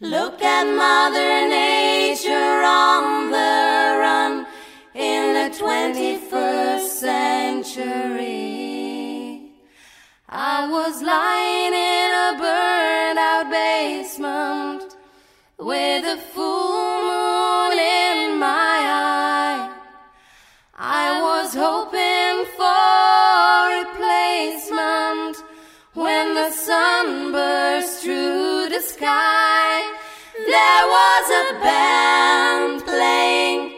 Look 0.00 0.42
at 0.42 0.64
Mother 0.64 1.48
Nature 1.48 1.87
on 2.26 3.30
the 3.30 3.98
run 4.00 4.46
in 4.94 5.34
the 5.34 5.50
21st 5.56 6.88
century. 6.88 8.32
I 10.28 10.68
was 10.68 11.02
lying 11.02 11.74
in 11.74 12.10
a 12.26 12.32
burned 12.38 13.18
out 13.18 13.50
basement 13.50 14.96
with 15.58 16.04
a 16.04 16.16
full 16.34 17.02
moon 17.02 17.78
in 17.78 18.38
my 18.38 18.46
eye. 18.46 19.70
I 20.76 21.20
was 21.22 21.54
hoping 21.54 22.46
for 22.58 23.68
replacement 23.80 25.36
when 25.94 26.34
the 26.34 26.50
sun 26.50 27.32
burst 27.32 28.02
through 28.02 28.68
the 28.70 28.80
sky. 28.80 29.47
Was 31.20 31.30
a 31.30 31.58
band 31.58 32.84
playing 32.84 33.72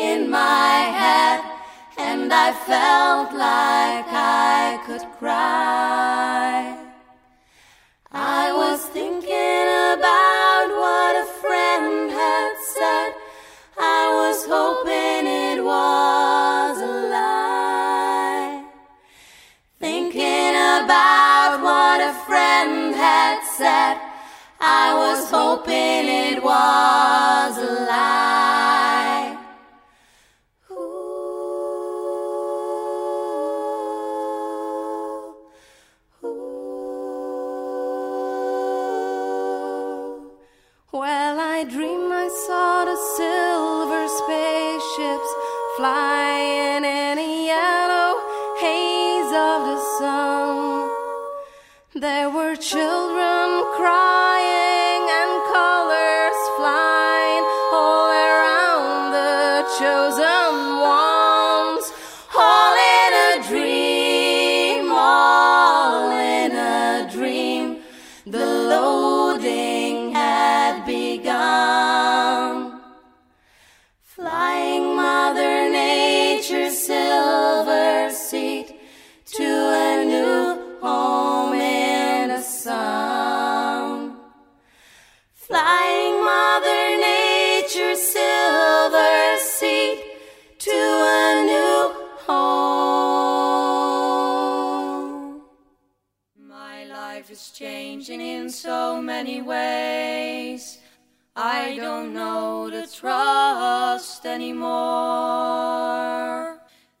in 0.00 0.30
my 0.30 0.76
head, 1.00 1.40
and 1.98 2.32
I 2.32 2.52
felt 2.52 3.34
like 3.34 4.06
I 4.08 4.80
could 4.86 5.04
cry. 5.18 6.74
I 8.10 8.50
was 8.50 8.80
thinking 8.96 9.66
about 9.92 10.68
what 10.82 11.12
a 11.24 11.26
friend 11.42 12.10
had 12.10 12.54
said. 12.76 13.12
I 13.78 14.02
was 14.20 14.46
hoping 14.46 15.26
it 15.26 15.62
was 15.62 16.76
a 16.80 16.94
lie. 17.12 18.64
Thinking 19.78 20.54
about 20.80 21.60
what 21.62 22.00
a 22.00 22.14
friend 22.26 22.94
had 22.94 23.44
said. 23.58 24.05
I 24.68 24.94
was 24.94 25.30
hoping 25.30 26.08
it 26.26 26.42
was 26.42 27.58
a 27.58 27.72
lie. 27.86 29.38
Ooh, 30.72 30.74
ooh. 36.24 36.56
Well, 40.92 41.38
I 41.38 41.62
dreamed 41.62 42.12
I 42.12 42.28
saw 42.46 42.84
the 42.90 42.96
silver 43.16 44.08
spaceships 44.20 45.30
flying 45.76 46.84
in 46.84 47.18
a 47.18 47.46
yellow 47.52 48.14
haze 48.58 49.32
of 49.48 49.58
the 49.70 49.78
sun. 49.98 50.90
There 51.94 52.28
were 52.30 52.56
children 52.56 53.64
crying 53.76 54.05
is 97.36 97.50
changing 97.50 98.20
in 98.22 98.48
so 98.48 99.02
many 99.02 99.42
ways. 99.42 100.78
I 101.36 101.76
don't 101.76 102.14
know 102.14 102.70
the 102.70 102.86
trust 102.86 104.24
anymore. 104.24 104.72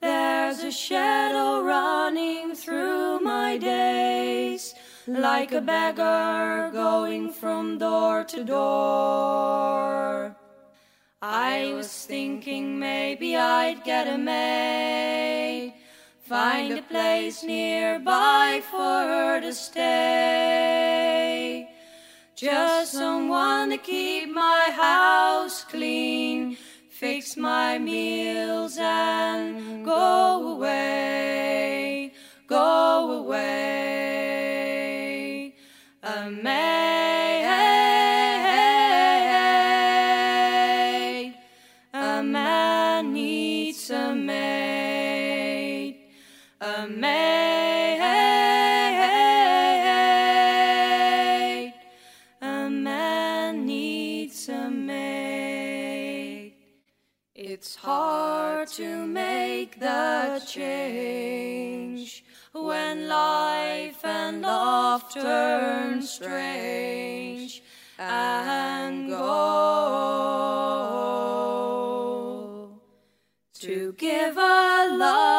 There's 0.02 0.58
a 0.62 0.70
shadow 0.70 1.62
running 1.62 2.54
through 2.54 3.20
my 3.20 3.56
days, 3.56 4.74
like 5.06 5.52
a 5.52 5.62
beggar 5.62 6.70
going 6.70 7.30
from 7.32 7.78
door 7.78 8.22
to 8.24 8.44
door. 8.44 10.36
I 11.22 11.72
was 11.74 12.04
thinking 12.04 12.78
maybe 12.78 13.38
I'd 13.38 13.84
get 13.84 14.06
a 14.06 14.18
maid, 14.18 15.72
find 16.28 16.72
a 16.72 16.82
place 16.82 17.44
nearby 17.44 18.60
for 18.68 18.76
her 18.78 19.40
to 19.40 19.54
stay. 19.54 19.86
Just 22.34 22.92
someone 22.92 23.70
to 23.70 23.78
keep 23.78 24.28
my 24.34 24.70
house 24.74 25.62
clean, 25.64 26.56
fix 26.90 27.36
my 27.36 27.78
meals 27.78 28.76
and 28.78 29.84
go 29.84 30.56
away, 30.56 32.12
go 32.48 33.22
away. 33.22 33.95
Change 60.56 62.24
when 62.52 63.08
life 63.08 64.02
and 64.04 64.40
love 64.40 65.12
turn 65.12 66.00
strange 66.00 67.62
and 67.98 69.10
go. 69.10 69.16
To 73.60 73.92
give 73.98 74.36
a 74.38 74.88
love, 74.96 75.35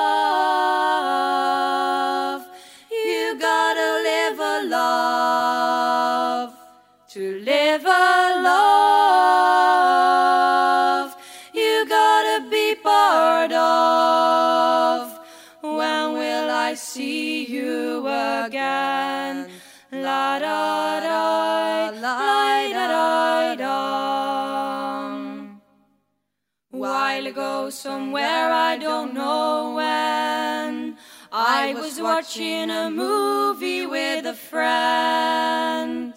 While 27.28 27.34
ago, 27.34 27.70
somewhere 27.70 28.54
I 28.54 28.78
don't 28.78 29.14
know 29.14 29.74
when, 29.76 30.96
I 31.30 31.74
was 31.74 32.00
watching 32.00 32.70
a 32.72 32.90
movie 32.90 33.86
with 33.86 34.26
a 34.26 34.34
friend. 34.34 36.14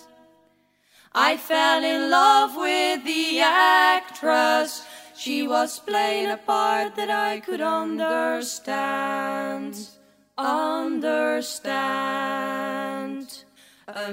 I 1.13 1.37
fell 1.37 1.83
in 1.83 2.11
love 2.11 2.55
with 2.55 3.05
the 3.05 3.41
actress. 3.41 4.87
She 5.17 5.43
was 5.49 5.81
playing 5.81 6.31
a 6.31 6.37
part 6.37 6.95
that 6.95 7.11
I 7.11 7.41
could 7.41 7.61
understand. 7.61 8.95
Understand. 10.39 11.35
A 13.89 14.13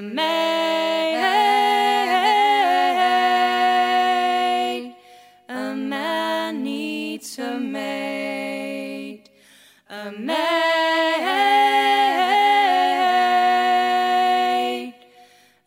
maid. 10.27 10.37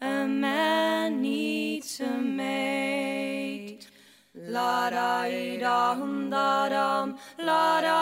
A 0.00 0.26
man 0.42 1.22
needs 1.22 2.00
a 2.00 2.12
maid. 2.38 3.86
La 4.34 4.90
da 4.90 5.28
da 5.64 5.94
hum 5.94 6.30
da 6.30 6.68
dum, 6.74 7.08
la 7.48 7.80
da 7.86 8.00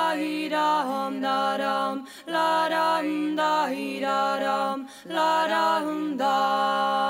da 0.54 0.70
hum 0.88 1.20
da 1.26 1.40
dum, 1.62 2.06
la 2.26 2.68
da 2.74 2.88
da 3.40 3.52
da 4.06 4.20
dum, 4.44 4.78
la 5.16 5.32
da 5.52 5.66
hum 5.84 6.16
dum. 6.16 7.07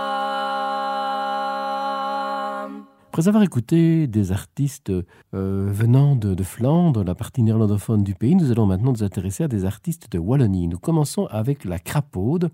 Après 3.19 3.27
avoir 3.27 3.43
écouté 3.43 4.07
des 4.07 4.31
artistes 4.31 4.93
euh, 5.35 5.67
venant 5.69 6.15
de, 6.15 6.41
Flandre, 6.45 7.03
la 7.03 7.17
partie 7.17 7.43
néerlandophone 7.43 8.05
du 8.05 8.15
pays, 8.15 8.37
nous 8.37 8.53
allons 8.53 8.67
maintenant 8.67 8.93
nous 8.93 9.03
intéresser 9.03 9.43
à 9.43 9.49
des 9.49 9.65
artistes 9.65 10.13
de 10.13 10.19
Wallonie. 10.19 10.69
Nous 10.69 10.79
commençons 10.79 11.27
avec 11.27 11.65
la 11.65 11.81
Crapaude, 11.81 12.53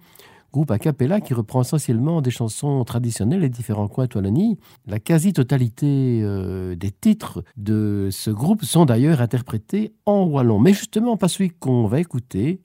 groupe 0.54 0.70
a 0.70 0.78
cappella 0.78 1.20
qui 1.20 1.34
reprend 1.34 1.60
essentiellement 1.60 2.22
des 2.22 2.30
chansons 2.30 2.82
traditionnelles 2.84 3.42
des 3.42 3.50
différents 3.50 3.88
coins 3.88 4.06
de 4.06 4.14
Wallonie. 4.14 4.58
La 4.86 4.98
quasi-totalité 5.00 6.22
euh, 6.22 6.74
des 6.74 6.92
titres 6.92 7.44
de 7.58 8.08
ce 8.10 8.30
groupe 8.30 8.64
sont 8.64 8.86
d'ailleurs 8.86 9.20
interprétés 9.20 9.92
en 10.06 10.24
wallon. 10.24 10.60
Mais 10.60 10.72
justement, 10.72 11.18
pas 11.18 11.28
celui 11.28 11.50
qu'on 11.50 11.86
va 11.86 12.00
écouter, 12.00 12.62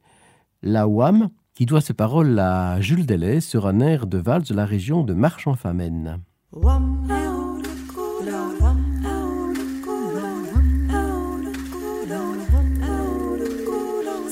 la 0.64 0.88
WAM, 0.88 1.32
qui 1.54 1.66
doit 1.66 1.82
ses 1.82 1.94
paroles 1.94 2.40
à 2.40 2.80
Jules 2.80 3.06
Delay 3.06 3.42
sur 3.42 3.68
un 3.68 3.82
air 3.82 4.08
de 4.08 4.20
valse 4.20 4.48
de 4.48 4.56
la 4.56 4.66
région 4.66 5.04
de 5.04 5.14
Marche-en-Famenne. 5.14 6.22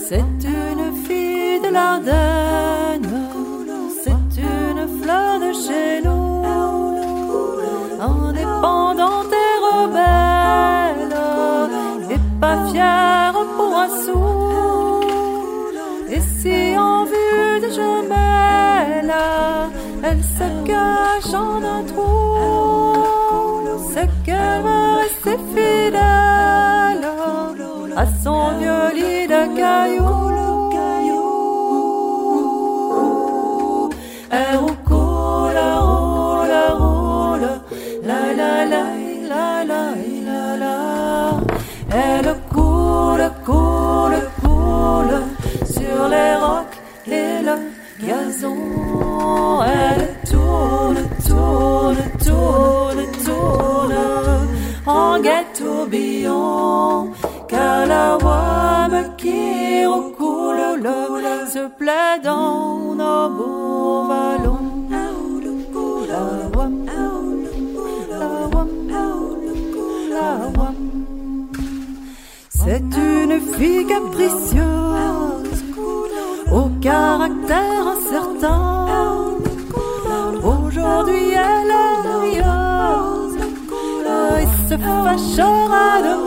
C'est 0.09 0.19
une 0.19 1.05
fille 1.05 1.59
de 1.59 1.69
l'Ardenne, 1.69 3.09
c'est 4.01 4.41
une 4.41 5.01
fleur 5.01 5.37
de 5.37 5.51
chez 5.51 6.01
nous, 6.01 6.45
indépendante 7.99 9.33
et 9.33 9.53
rebelle, 9.67 11.17
et 12.09 12.21
pas 12.39 12.57
fière 12.71 13.33
pour 13.57 13.77
un 13.77 13.89
sou. 14.05 14.23
Et 16.09 16.21
si 16.39 16.77
en 16.77 17.03
vue 17.03 17.59
de 17.63 17.69
jumelle, 17.69 19.13
elle 20.03 20.23
se 20.23 20.47
cache 20.65 21.33
en 21.33 21.61
un 21.61 21.83
trou, 21.83 22.37
c'est 23.91 24.09
qu'elle 24.23 24.61
veut 24.61 24.95
rester 25.01 25.37
fidèle 25.53 26.86
à 27.97 28.05
son 28.23 28.51
vieux 28.59 28.93
lit 28.93 29.27
de 29.27 29.41
cailloux. 29.57 30.27
Elle 34.29 34.66
fille 73.57 73.85
capricieuse, 73.85 75.63
au 76.51 76.69
caractère 76.81 77.87
incertain. 77.95 78.85
Aujourd'hui 80.43 81.31
elle 81.31 81.73
est 81.85 82.01
rieuse 82.25 83.37
et 84.41 84.47
se 84.69 84.75
fâchera 84.77 86.01
demain 86.01 86.26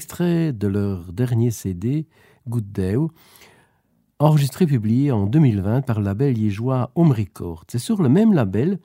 extrait 0.00 0.54
de 0.54 0.66
leur 0.66 1.12
dernier 1.12 1.50
CD, 1.50 2.06
Good 2.48 2.72
Day, 2.72 2.96
enregistré 4.18 4.64
et 4.64 4.68
publié 4.68 5.12
en 5.12 5.26
2020 5.26 5.82
par 5.82 5.98
le 5.98 6.06
label 6.06 6.32
liégeois 6.32 6.90
Home 6.94 7.12
Records. 7.12 7.64
C'est 7.68 7.78
sur 7.78 8.02
le 8.02 8.08
même 8.08 8.32
label 8.32 8.78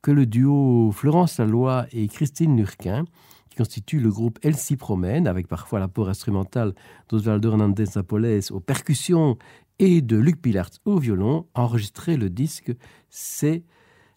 que 0.00 0.10
le 0.10 0.24
duo 0.24 0.90
Florence 0.90 1.36
Laloy 1.36 1.86
et 1.92 2.08
Christine 2.08 2.56
Lurquin, 2.56 3.04
qui 3.50 3.56
constitue 3.56 4.00
le 4.00 4.08
groupe 4.08 4.38
Elsie 4.40 4.78
Promène, 4.78 5.26
avec 5.26 5.46
parfois 5.46 5.78
l'apport 5.78 6.08
instrumental 6.08 6.72
d'Osvaldo 7.10 7.50
Hernandez 7.50 7.84
Napoles 7.94 8.40
aux 8.50 8.60
percussions 8.60 9.36
et 9.78 10.00
de 10.00 10.16
Luc 10.16 10.40
Pillard 10.40 10.70
au 10.86 10.96
violon, 10.96 11.44
enregistré 11.52 12.16
le 12.16 12.30
disque 12.30 12.72
C'est 13.10 13.62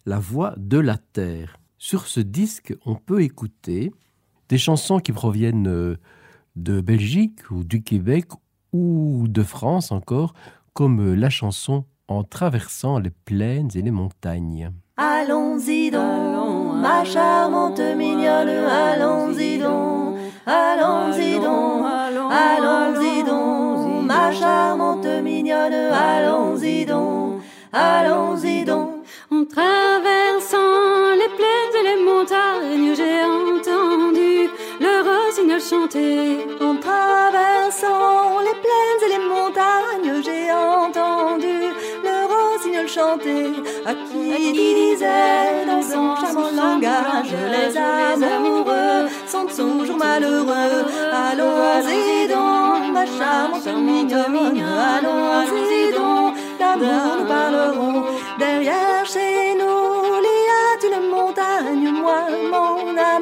La 0.06 0.18
voix 0.18 0.54
de 0.56 0.78
la 0.78 0.96
terre. 0.96 1.58
Sur 1.76 2.06
ce 2.06 2.20
disque, 2.20 2.74
on 2.86 2.94
peut 2.94 3.20
écouter 3.20 3.92
des 4.48 4.56
chansons 4.56 5.00
qui 5.00 5.12
proviennent 5.12 5.68
euh, 5.68 5.96
de 6.56 6.80
Belgique 6.80 7.50
ou 7.50 7.62
du 7.62 7.82
Québec 7.82 8.26
ou 8.72 9.26
de 9.28 9.42
France 9.42 9.92
encore, 9.92 10.34
comme 10.72 11.14
la 11.14 11.30
chanson 11.30 11.84
En 12.08 12.22
traversant 12.22 12.98
les 13.00 13.10
plaines 13.10 13.70
et 13.74 13.82
les 13.82 13.90
montagnes. 13.90 14.70
Allons-y 14.96 15.90
donc, 15.90 16.76
ma 16.80 17.04
charmante 17.04 17.80
mignonne, 17.96 18.48
allons-y 18.48 19.58
donc, 19.58 20.16
allons-y 20.46 21.40
donc, 21.40 21.84
allons-y 22.30 23.24
donc, 23.24 24.04
ma 24.04 24.32
charmante 24.32 25.06
mignonne, 25.22 25.74
allons-y 25.74 26.86
donc, 26.86 27.42
allons-y 27.72 28.64
donc. 28.64 28.90
En 29.30 29.44
traversant 29.44 31.14
les 31.20 31.30
plaines 31.36 31.76
et 31.80 31.84
les 31.90 32.04
montagnes, 32.04 32.94
j'ai 32.94 33.15
chanter. 35.68 36.46
En 36.60 36.76
traversant 36.76 38.40
les 38.46 38.56
plaines 38.64 39.02
et 39.06 39.10
les 39.14 39.24
montagnes, 39.34 40.22
j'ai 40.24 40.52
entendu 40.52 41.58
le 42.06 42.16
rossignol 42.32 42.88
chanter. 42.88 43.46
À 43.84 43.92
qui 43.94 44.52
disait 44.52 45.64
dans 45.66 45.82
son 45.82 46.14
charmant 46.20 46.52
langage, 46.62 47.34
les 47.54 47.76
amoureux 48.34 49.08
sont 49.26 49.46
toujours 49.46 49.96
malheureux. 49.96 50.84
Allons-y 51.28 52.28
donc, 52.28 52.92
ma 52.92 53.06
charmante 53.06 53.66
mignonne, 53.66 54.62
allons-y 54.94 55.92
donc, 55.92 56.34
d'amour 56.60 57.16
nous 57.18 57.26
parlerons. 57.26 58.04
Derrière 58.38 59.04
chez 59.04 59.54
nous, 59.60 60.20
il 60.22 60.38
y 60.46 60.54
a 60.62 60.98
une 60.98 61.10
montagne, 61.10 61.90
moi, 62.02 62.20
mon 62.52 62.76
nous 62.92 63.15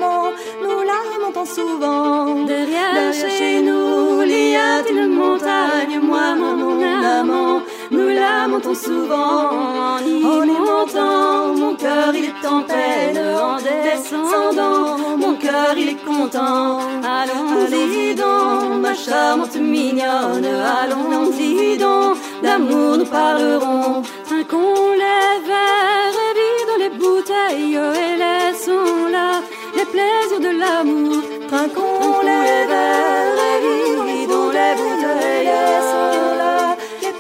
souvent. 1.45 2.45
Derrière 2.45 3.13
chez 3.13 3.61
nous, 3.61 4.23
il 4.23 4.51
y 4.53 4.57
a 4.57 4.83
une 4.89 5.09
montagne, 5.09 6.01
moi, 6.03 6.35
mon 6.35 6.83
amant, 6.83 7.63
nous 7.91 8.09
la 8.09 8.49
montons 8.49 8.75
souvent. 8.75 9.51
En 9.97 10.43
y 10.45 10.59
montant, 10.59 11.55
mon 11.55 11.75
cœur 11.75 12.13
il 12.15 12.27
est 12.27 12.47
en 12.47 12.63
peine, 12.63 13.19
en 13.19 13.57
descendant, 13.57 15.17
mon 15.17 15.35
cœur 15.35 15.75
il 15.77 15.91
est 15.91 16.05
content. 16.05 16.79
Allons-y 17.03 18.15
donc, 18.15 18.81
ma 18.81 18.95
charmante 18.95 19.57
mignonne, 19.57 20.47
allons-y 20.81 21.77
donc, 21.79 22.17
d'amour 22.43 22.99
nous 22.99 23.07
parlerons. 23.07 24.03
Trinquons 24.25 24.93
les 24.93 25.47
verres 25.49 26.19
et 26.29 26.33
vidons 26.39 26.79
les 26.79 26.93
bouteilles 26.99 27.75
et 27.75 28.17
laissons 28.23 29.09
là 29.11 29.41
les 29.77 29.85
plaisirs 29.85 30.41
de 30.41 30.59
l'amour 30.59 31.23
qu'on 31.69 32.21
les 32.21 32.67
verre 32.67 33.39
et 33.49 33.61
vide, 34.07 34.31
on 34.33 34.51
les 34.51 34.75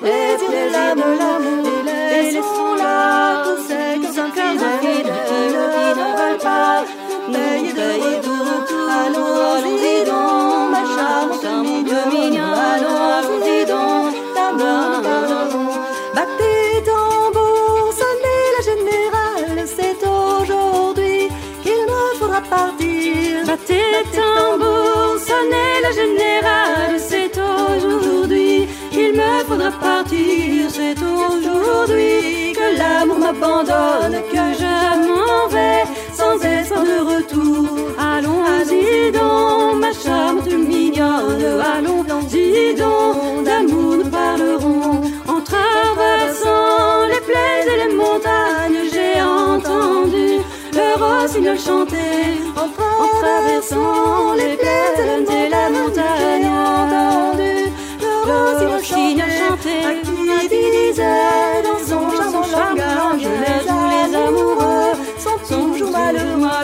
plaisirs, 0.00 1.33
C'est 30.68 30.98
aujourd'hui 31.00 32.52
que 32.52 32.76
l'amour 32.76 33.18
m'abandonne, 33.18 34.20
que 34.30 34.44
je 34.60 34.74
m'en 35.08 35.48
vais 35.48 35.84
sans 36.12 36.36
espoir 36.44 36.82
de 36.82 36.98
retour. 37.14 37.64
Allons-y 37.98 39.10
donc, 39.12 39.80
ma 39.80 39.92
charmante 39.92 40.52
mignonne, 40.52 41.60
allons-y 41.76 42.74
donc, 42.74 43.44
d'amour 43.44 43.96
nous 43.96 44.10
parlerons. 44.10 45.00
En 45.28 45.40
traversant 45.40 47.06
les 47.08 47.20
plaines 47.28 47.68
et 47.74 47.86
les 47.86 47.94
montagnes, 47.94 48.82
j'ai 48.92 49.22
entendu 49.22 50.40
le 50.74 50.88
rossignol 51.02 51.58
chanter. 51.58 52.38
En, 52.56 52.68
traversant 53.20 54.34
les 54.34 54.56
plaines 54.56 55.30
et 55.30 55.48
la 55.48 55.70
montagne, 55.70 56.46
entendu 56.46 57.53
rossignol 58.24 59.30
chanter. 59.30 59.84
À 59.84 59.94
qui 60.02 60.48
disait 60.48 61.62
dans 61.64 61.78
son 61.86 62.10
charmant 62.16 62.46
langage, 62.46 63.22
les, 63.22 63.62
les 63.92 64.16
amoureux 64.16 64.92
sont 65.18 65.38
toujours 65.54 65.90
malheureux. 65.90 66.63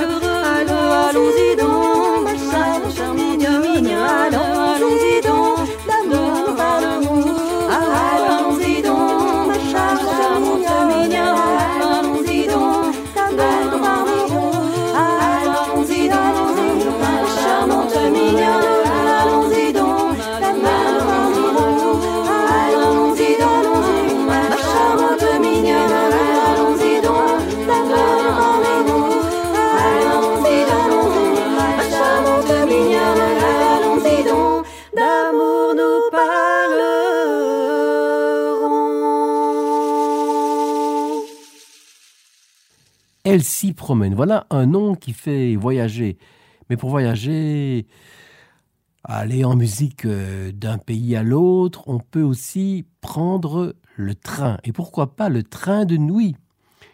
Elle 43.32 43.44
s'y 43.44 43.74
promène. 43.74 44.16
Voilà 44.16 44.48
un 44.50 44.66
nom 44.66 44.96
qui 44.96 45.12
fait 45.12 45.54
voyager. 45.54 46.18
Mais 46.68 46.76
pour 46.76 46.90
voyager, 46.90 47.86
aller 49.04 49.44
en 49.44 49.54
musique 49.54 50.04
euh, 50.04 50.50
d'un 50.50 50.78
pays 50.78 51.14
à 51.14 51.22
l'autre, 51.22 51.84
on 51.86 52.00
peut 52.00 52.24
aussi 52.24 52.86
prendre 53.00 53.76
le 53.94 54.16
train. 54.16 54.58
Et 54.64 54.72
pourquoi 54.72 55.14
pas 55.14 55.28
le 55.28 55.44
train 55.44 55.84
de 55.84 55.96
nuit, 55.96 56.34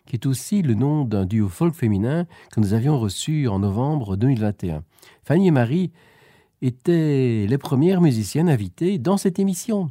qui 0.05 0.17
est 0.17 0.27
aussi 0.27 0.61
le 0.61 0.75
nom 0.75 1.07
d'un 1.07 1.25
duo 1.25 1.49
folk 1.49 1.75
féminin 1.75 2.27
que 2.53 2.61
nous 2.61 2.75
avions 2.75 2.99
reçu 2.99 3.49
en 3.49 3.61
novembre 3.61 4.17
2021. 4.17 4.85
Fanny 5.25 5.49
et 5.49 5.53
Marie 5.53 5.91
étaient 6.61 7.47
les 7.49 7.59
premières 7.59 8.03
musiciennes 8.03 8.51
invitées 8.51 8.99
dans 8.99 9.17
cette 9.17 9.39
émission, 9.39 9.91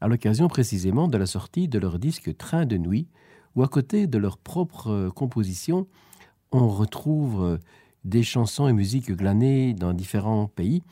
à 0.00 0.08
l'occasion 0.08 0.48
précisément 0.48 1.06
de 1.06 1.18
la 1.18 1.26
sortie 1.26 1.68
de 1.68 1.78
leur 1.78 2.00
disque 2.00 2.36
Train 2.36 2.66
de 2.66 2.78
nuit, 2.78 3.06
où 3.54 3.62
à 3.62 3.68
côté 3.68 4.06
de 4.06 4.18
leurs 4.18 4.38
propres 4.38 4.90
euh, 4.90 5.10
compositions, 5.10 5.86
on 6.52 6.68
retrouve 6.68 7.44
euh, 7.44 7.58
des 8.04 8.22
chansons 8.22 8.68
et 8.68 8.72
musiques 8.72 9.10
glanées 9.10 9.74
dans 9.74 9.92
différents 9.92 10.48
pays, 10.48 10.82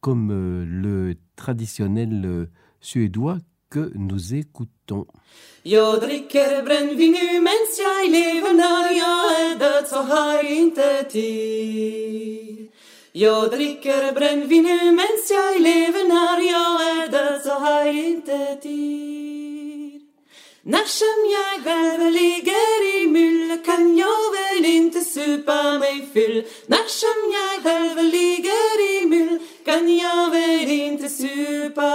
comme 0.00 0.30
euh, 0.30 0.64
le 0.66 1.16
traditionnel 1.36 2.48
suédois 2.80 3.38
que 3.70 3.92
nous 3.94 4.34
écoutons. 4.34 5.06
Jag 5.64 6.00
dricker 6.00 6.62
brännvin 6.62 7.12
nu 7.12 7.40
mens 7.40 7.78
jag 7.78 8.10
lever 8.10 8.54
när 8.54 8.90
jag 9.02 9.40
är 9.40 9.58
död 9.58 9.86
så 9.88 9.96
har 9.96 10.42
inte 10.44 11.04
tid 11.10 12.68
Jag 13.12 13.50
dricker 13.50 14.02
jag 14.02 14.22
jag 17.84 17.94
inte 17.94 18.56
tid 18.62 19.15
När 20.68 20.84
som 20.84 21.18
jag 21.36 21.64
väl 21.64 22.12
ligger 22.12 23.02
i 23.02 23.06
myll 23.06 23.58
kan 23.64 23.96
jag 23.96 24.32
väl 24.36 24.64
inte 24.64 25.00
supa 25.00 25.78
mig 25.78 26.08
full 26.12 26.44
När 26.66 26.88
som 26.88 27.18
jag 27.36 27.62
väl 27.62 28.06
ligger 28.06 29.02
i 29.02 29.06
myll 29.06 29.38
kan 29.64 29.96
jag 29.96 30.30
väl 30.30 30.70
inte 30.70 31.08
supa. 31.08 31.92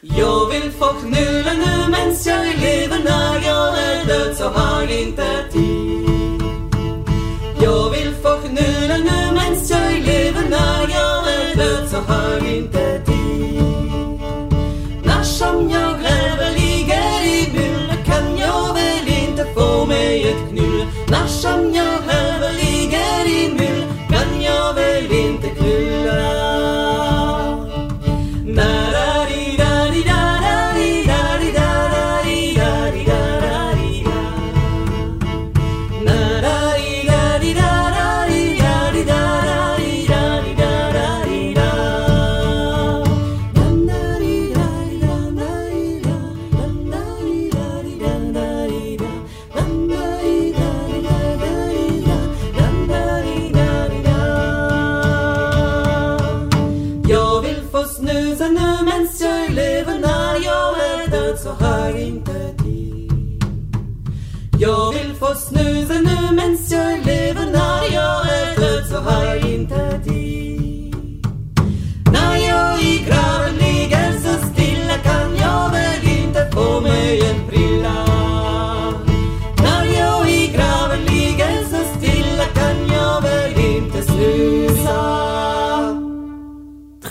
Jag 0.00 0.48
vill 0.48 0.72
få 0.72 0.86
knulla 0.86 1.52
nu 1.52 1.90
mens 1.90 2.26
jag 2.26 2.46
lever 2.46 2.98
När 3.04 3.46
jag 3.46 3.78
är 3.78 4.04
död 4.06 4.36
så 4.36 4.44
har 4.44 4.82
jag 4.82 5.00
inte 5.00 5.48
tid. 5.52 6.42
Jag 7.62 7.90
vill 7.90 8.14
få 8.14 8.36
knulla 8.48 8.96
nu 8.96 9.32
mens 9.34 9.70
jag 9.70 9.92
lever 9.92 10.48
När 10.50 10.88
jag 10.88 11.34
är 11.34 11.56
död 11.56 11.88
så 11.90 11.96
har 11.96 12.32
jag 12.32 12.56
inte 12.56 13.02
tid. 13.06 13.10
När 15.04 15.22
som 15.22 15.69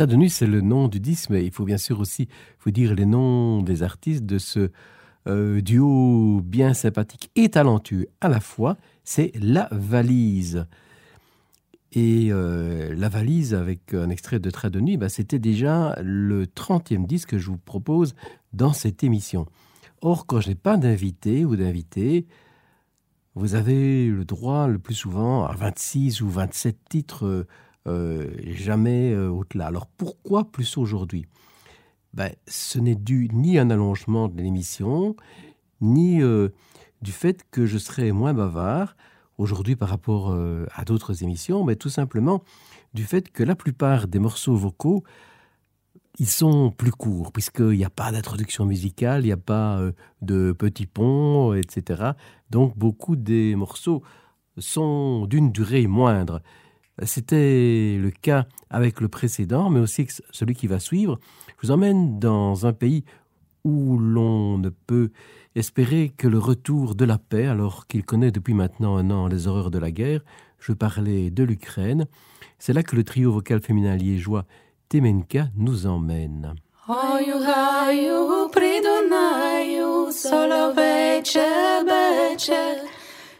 De 0.05 0.15
nuit, 0.15 0.30
c'est 0.30 0.47
le 0.47 0.61
nom 0.61 0.88
du 0.88 1.01
disque, 1.01 1.30
mais 1.30 1.45
il 1.45 1.51
faut 1.51 1.65
bien 1.65 1.77
sûr 1.77 1.99
aussi 1.99 2.30
vous 2.63 2.71
dire 2.71 2.95
les 2.95 3.05
noms 3.05 3.61
des 3.61 3.84
artistes 3.84 4.26
de 4.26 4.38
ce 4.38 4.71
euh, 5.27 5.59
duo 5.59 6.39
bien 6.41 6.73
sympathique 6.73 7.30
et 7.35 7.49
talentueux 7.49 8.07
à 8.21 8.30
la 8.30 8.39
fois. 8.39 8.77
C'est 9.03 9.34
La 9.35 9.67
Valise. 9.71 10.65
Et 11.91 12.30
euh, 12.31 12.95
La 12.95 13.09
Valise, 13.09 13.53
avec 13.53 13.93
un 13.93 14.09
extrait 14.09 14.39
de 14.39 14.49
Trait 14.49 14.69
de 14.69 14.80
nuit, 14.80 14.95
bah, 14.95 15.09
c'était 15.09 15.39
déjà 15.39 15.97
le 16.01 16.45
30e 16.45 17.05
disque 17.05 17.31
que 17.31 17.38
je 17.38 17.47
vous 17.47 17.57
propose 17.57 18.15
dans 18.53 18.71
cette 18.71 19.03
émission. 19.03 19.47
Or, 20.01 20.26
quand 20.26 20.39
je 20.39 20.49
n'ai 20.49 20.55
pas 20.55 20.77
d'invité 20.77 21.43
ou 21.43 21.57
d'invité, 21.57 22.26
vous 23.35 23.55
avez 23.55 24.07
le 24.07 24.23
droit 24.23 24.67
le 24.67 24.80
plus 24.80 24.95
souvent 24.95 25.45
à 25.45 25.53
26 25.55 26.21
ou 26.21 26.30
27 26.30 26.77
titres, 26.89 27.26
euh, 27.26 27.47
euh, 27.88 28.27
jamais 28.43 29.14
euh, 29.14 29.30
au-delà. 29.30 29.68
Alors 29.68 29.88
pourquoi 29.88 30.51
plus 30.51 30.77
aujourd'hui? 30.77 31.26
Ben, 32.14 32.31
Ce 32.47 32.77
n'est 32.80 32.95
dû 32.95 33.30
ni 33.31 33.57
à 33.57 33.61
un 33.61 33.69
allongement 33.69 34.27
de 34.27 34.41
l'émission, 34.41 35.15
ni 35.80 36.22
euh, 36.22 36.49
du 37.01 37.11
fait 37.11 37.45
que 37.51 37.65
je 37.65 37.77
serais 37.77 38.11
moins 38.11 38.34
bavard 38.34 38.95
aujourd'hui 39.38 39.77
par 39.77 39.88
rapport 39.88 40.35
à 40.73 40.84
d'autres 40.84 41.23
émissions, 41.23 41.64
mais 41.64 41.77
tout 41.77 41.88
simplement 41.88 42.43
du 42.93 43.06
fait 43.06 43.31
que 43.31 43.41
la 43.41 43.56
plupart 43.56 44.10
des 44.10 44.19
morceaux 44.19 44.57
vocaux, 44.57 45.06
ils 46.18 46.27
sont 46.27 46.72
plus 46.72 46.91
courts, 46.91 47.31
puisqu'il 47.31 47.77
n'y 47.77 47.85
a 47.85 47.89
pas 47.89 48.11
d'introduction 48.11 48.65
musicale, 48.65 49.22
il 49.22 49.27
n'y 49.27 49.31
a 49.31 49.38
pas 49.38 49.80
de 50.22 50.51
petits 50.51 50.88
ponts, 50.88 51.53
etc. 51.53 52.11
Donc 52.49 52.77
beaucoup 52.77 53.15
des 53.15 53.56
morceaux 53.56 54.03
sont 54.57 55.26
d'une 55.26 55.53
durée 55.53 55.88
moindre. 55.88 56.41
C'était 57.03 57.97
le 57.97 58.11
cas 58.11 58.45
avec 58.69 58.99
le 58.99 59.07
précédent, 59.07 59.69
mais 59.69 59.80
aussi 59.80 60.07
celui 60.31 60.55
qui 60.55 60.67
va 60.67 60.80
suivre. 60.80 61.19
Je 61.61 61.67
vous 61.67 61.71
emmène 61.71 62.19
dans 62.19 62.65
un 62.65 62.73
pays 62.73 63.05
où 63.63 63.97
l'on 63.97 64.57
ne 64.57 64.69
peut 64.69 65.11
espérer 65.55 66.11
que 66.15 66.27
le 66.27 66.39
retour 66.39 66.95
de 66.95 67.05
la 67.05 67.17
paix, 67.17 67.47
alors 67.47 67.88
qu'il 67.88 68.03
connaît 68.03 68.31
depuis 68.31 68.53
maintenant 68.53 68.97
un 68.97 69.11
an 69.11 69.27
les 69.27 69.47
horreurs 69.47 69.71
de 69.71 69.80
la 69.80 69.91
guerre. 69.91 70.21
Je 70.59 70.73
parlais 70.73 71.30
de 71.30 71.43
l'Ukraine. 71.43 72.05
C'est 72.57 72.73
là 72.73 72.84
que 72.84 72.95
le 72.95 73.03
trio 73.03 73.31
vocal 73.31 73.61
féminin 73.61 73.95
liégeois 73.95 74.45
Temenka 74.89 75.47
nous 75.55 75.85
emmène. 75.85 76.55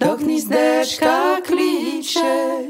до 0.00 0.06
гніздечка 0.06 1.40
кліче. 1.46 2.60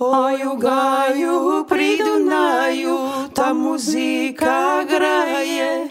Ой, 0.00 0.44
у 0.44 0.56
гаю, 0.58 1.66
при 1.68 1.96
Дунаю, 1.96 2.98
та 3.32 3.52
музика 3.54 4.84
грає, 4.90 5.90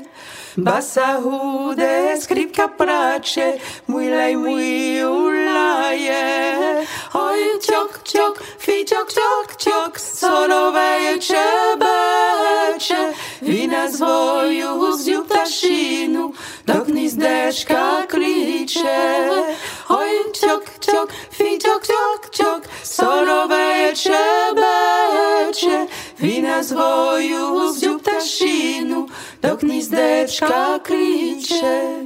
Баса 0.57 1.19
гуде, 1.23 2.17
скрипка 2.21 2.67
плаче, 2.67 3.59
муйлай 3.87 4.37
муй 4.37 5.03
улає. 5.03 6.87
Ой, 7.13 7.59
тьок, 7.59 7.97
тьок, 8.03 8.43
фітьок, 8.59 9.07
тьок, 9.13 9.55
тьок, 9.57 9.99
соловейче 9.99 11.45
бече, 11.79 13.13
Віна 13.41 13.87
звою 13.87 14.93
з 14.93 15.17
пташину, 15.17 16.33
до 16.67 16.73
гніздечка 16.73 18.03
кліче. 18.09 19.55
Ой, 19.91 20.13
тьок, 20.33 20.63
тьок, 20.79 20.97
ciok, 20.97 21.09
fi 21.31 21.57
ciok, 21.59 21.83
ciok, 21.85 22.29
ciok, 22.31 22.63
solo 22.83 23.47
veče, 23.47 24.53
beče, 24.57 25.87
vina 26.19 26.63
zvoju 26.63 27.73
z 27.73 27.97
ptašinu, 27.99 29.07
dok 29.41 29.61
niz 29.61 29.89
dečka 29.89 30.79
kliče. 30.85 32.03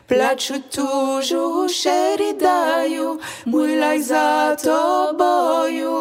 plaču 0.08 0.54
tužu, 0.72 1.68
šeri 1.70 2.34
daju, 2.40 3.20
mój 3.46 3.76
laj 3.80 4.00
za 4.02 4.56
toboju. 4.64 6.00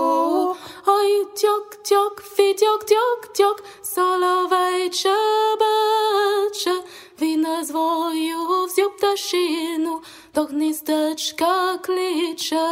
Oj, 0.85 1.25
ciok, 1.35 1.79
ciok, 1.83 2.21
fi 2.35 2.55
ciok, 2.59 2.83
ciok, 2.83 3.21
ciok, 3.37 3.63
solo 3.81 4.47
vejcze, 4.47 5.15
becze, 5.59 6.75
wina 7.19 7.63
zwoju 7.63 8.67
wziął 8.67 8.91
ptaszynu, 8.91 10.01
do 10.33 10.45
gnizdeczka 10.45 11.77
klicze. 11.81 12.65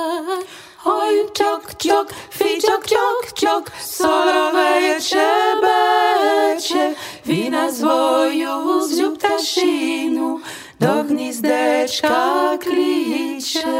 Oj, 0.85 1.15
ciok, 1.33 1.75
ciok, 1.75 2.07
fi 2.31 2.61
ciok, 2.61 2.85
ciok, 2.85 3.31
ciok, 3.35 3.71
solo 3.79 4.51
vejcze, 4.51 5.27
becze, 5.61 6.93
wina 7.25 7.71
zwoju 7.71 8.87
wziął 8.89 9.15
ptaszynu, 9.15 10.39
do 10.79 11.03
gnizdeczka 11.03 12.57
klicze. 12.59 13.71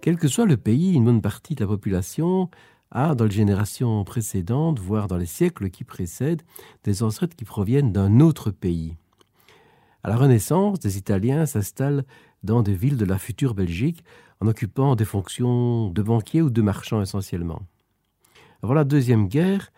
Quel 0.00 0.16
que 0.16 0.28
soit 0.28 0.46
le 0.46 0.56
pays, 0.56 0.94
une 0.94 1.04
bonne 1.04 1.20
partie 1.20 1.54
de 1.54 1.60
la 1.60 1.68
population 1.68 2.48
a, 2.90 3.14
dans 3.14 3.24
les 3.24 3.30
générations 3.30 4.02
précédentes, 4.04 4.78
voire 4.78 5.08
dans 5.08 5.16
les 5.16 5.26
siècles 5.26 5.70
qui 5.70 5.84
précèdent, 5.84 6.42
des 6.84 7.02
ancêtres 7.02 7.36
qui 7.36 7.44
proviennent 7.44 7.92
d'un 7.92 8.20
autre 8.20 8.50
pays. 8.50 8.96
À 10.02 10.08
la 10.08 10.16
Renaissance, 10.16 10.78
des 10.78 10.96
Italiens 10.96 11.46
s'installent 11.46 12.04
dans 12.42 12.62
des 12.62 12.74
villes 12.74 12.96
de 12.96 13.04
la 13.04 13.18
future 13.18 13.54
Belgique 13.54 14.04
en 14.40 14.46
occupant 14.46 14.94
des 14.94 15.04
fonctions 15.04 15.90
de 15.90 16.02
banquiers 16.02 16.42
ou 16.42 16.50
de 16.50 16.62
marchands 16.62 17.02
essentiellement. 17.02 17.62
Avant 18.62 18.74
la 18.74 18.84
Deuxième 18.84 19.28
Guerre 19.28 19.72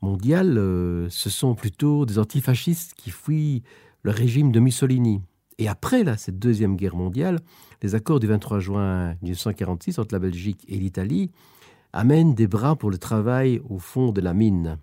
mondiale, 0.00 0.56
euh, 0.58 1.08
ce 1.10 1.28
sont 1.28 1.54
plutôt 1.54 2.06
des 2.06 2.18
antifascistes 2.18 2.94
qui 2.94 3.10
fuient 3.10 3.62
le 4.02 4.10
régime 4.10 4.52
de 4.52 4.60
Mussolini. 4.60 5.20
Et 5.58 5.68
après 5.68 6.04
là, 6.04 6.16
cette 6.16 6.38
Deuxième 6.38 6.76
Guerre 6.76 6.96
mondiale, 6.96 7.40
les 7.82 7.94
accords 7.94 8.20
du 8.20 8.26
23 8.26 8.60
juin 8.60 9.14
1946 9.22 9.98
entre 9.98 10.14
la 10.14 10.18
Belgique 10.18 10.64
et 10.68 10.76
l'Italie 10.76 11.30
amènent 11.92 12.34
des 12.34 12.46
bras 12.46 12.76
pour 12.76 12.90
le 12.90 12.98
travail 12.98 13.60
au 13.68 13.78
fond 13.78 14.12
de 14.12 14.20
la 14.20 14.34
mine. 14.34 14.78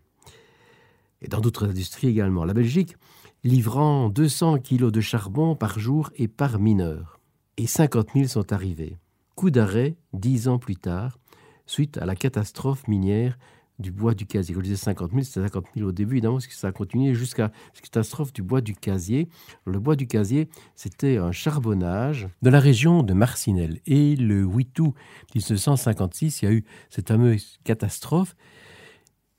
Et 1.21 1.27
dans 1.27 1.41
d'autres 1.41 1.67
industries 1.67 2.07
également. 2.07 2.45
La 2.45 2.53
Belgique 2.53 2.95
livrant 3.43 4.09
200 4.09 4.59
kilos 4.59 4.91
de 4.91 5.01
charbon 5.01 5.55
par 5.55 5.79
jour 5.79 6.09
et 6.15 6.27
par 6.27 6.59
mineur. 6.59 7.19
Et 7.57 7.67
50 7.67 8.09
000 8.13 8.27
sont 8.27 8.53
arrivés. 8.53 8.97
Coup 9.35 9.51
d'arrêt 9.51 9.95
dix 10.13 10.47
ans 10.47 10.59
plus 10.59 10.75
tard, 10.75 11.17
suite 11.65 11.97
à 11.97 12.05
la 12.05 12.15
catastrophe 12.15 12.87
minière 12.87 13.37
du 13.79 13.91
bois 13.91 14.13
du 14.13 14.25
casier. 14.25 14.53
Quand 14.55 14.61
je 14.61 14.65
disais 14.65 14.75
50 14.75 15.11
000, 15.11 15.23
c'était 15.23 15.41
50 15.41 15.65
000 15.75 15.87
au 15.87 15.91
début, 15.91 16.15
évidemment, 16.15 16.35
parce 16.35 16.47
que 16.47 16.53
ça 16.53 16.67
a 16.67 16.71
continué 16.71 17.13
jusqu'à 17.13 17.43
la 17.43 17.81
catastrophe 17.81 18.33
du 18.33 18.41
bois 18.41 18.61
du 18.61 18.73
casier. 18.73 19.29
Le 19.65 19.79
bois 19.79 19.95
du 19.95 20.07
casier, 20.07 20.49
c'était 20.75 21.17
un 21.17 21.31
charbonnage 21.31 22.27
de 22.41 22.49
la 22.49 22.59
région 22.59 23.03
de 23.03 23.13
Marcinelle. 23.13 23.79
Et 23.85 24.15
le 24.15 24.43
8 24.43 24.79
août 24.79 24.93
1956, 25.35 26.41
il 26.41 26.45
y 26.45 26.47
a 26.47 26.51
eu 26.51 26.63
cette 26.89 27.07
fameuse 27.07 27.59
catastrophe. 27.63 28.35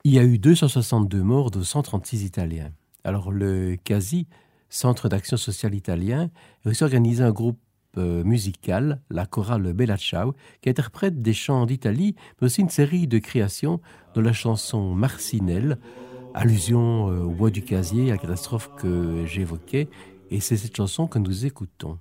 Il 0.03 0.13
y 0.13 0.19
a 0.19 0.23
eu 0.23 0.39
262 0.39 1.21
morts 1.21 1.51
de 1.51 1.61
136 1.61 2.23
Italiens. 2.23 2.71
Alors 3.03 3.31
le 3.31 3.75
CASI, 3.83 4.27
Centre 4.69 5.09
d'action 5.09 5.35
sociale 5.35 5.73
italien, 5.73 6.29
a 6.63 6.83
organisé 6.83 7.23
un 7.23 7.31
groupe 7.31 7.57
euh, 7.97 8.23
musical, 8.23 9.01
la 9.09 9.25
chorale 9.25 9.73
Bella 9.73 9.97
Ciao, 9.97 10.33
qui 10.61 10.69
interprète 10.69 11.21
des 11.21 11.33
chants 11.33 11.65
d'Italie, 11.65 12.15
mais 12.39 12.45
aussi 12.45 12.61
une 12.61 12.69
série 12.69 13.07
de 13.07 13.17
créations 13.17 13.81
de 14.15 14.21
la 14.21 14.33
chanson 14.33 14.93
Marcinelle, 14.93 15.77
allusion 16.33 17.09
euh, 17.09 17.23
au 17.23 17.31
bois 17.31 17.49
du 17.49 17.63
casier, 17.63 18.09
à 18.09 18.13
la 18.13 18.17
catastrophe 18.17 18.69
que 18.77 19.25
j'évoquais, 19.25 19.89
et 20.29 20.39
c'est 20.39 20.57
cette 20.57 20.75
chanson 20.75 21.07
que 21.07 21.19
nous 21.19 21.45
écoutons. 21.45 21.97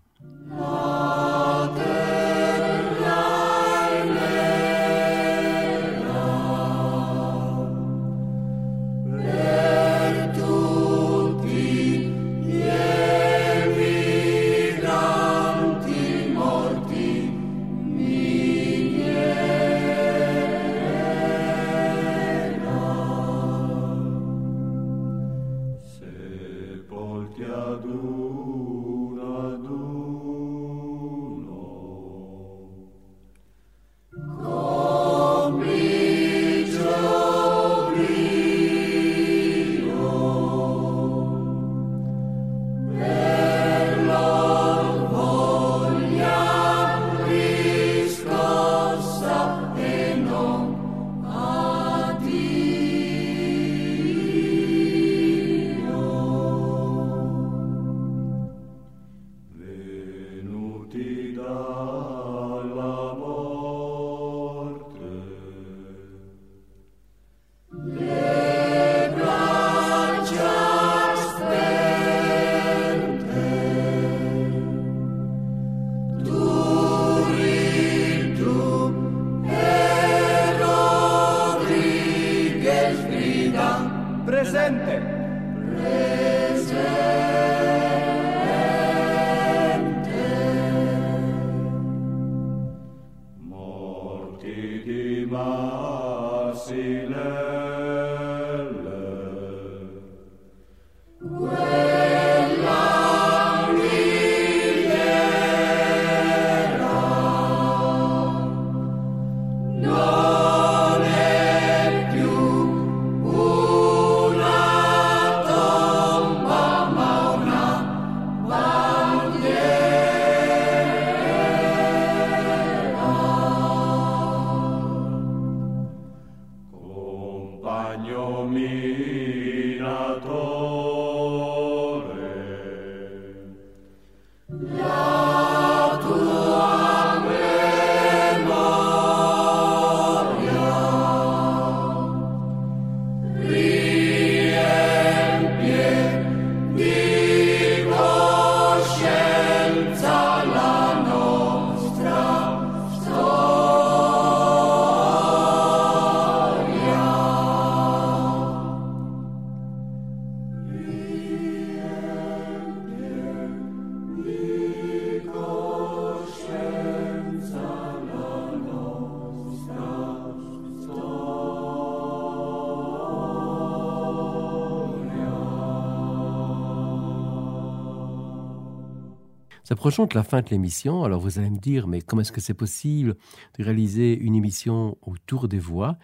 S'approchons 179.89 180.05
de 180.05 180.17
la 180.17 180.23
fin 180.23 180.43
de 180.43 180.51
l'émission, 180.51 181.03
alors 181.03 181.19
vous 181.19 181.39
allez 181.39 181.49
me 181.49 181.57
dire, 181.57 181.89
mais 181.89 182.03
comment 182.03 182.21
est-ce 182.21 182.31
que 182.31 182.43
c'est 182.43 182.53
possible 182.53 183.17
de 183.59 183.65
réaliser 183.65 184.19
une 184.19 184.35
émission 184.35 184.99
autour 185.01 185.49
des 185.49 185.59
voix 185.59 185.97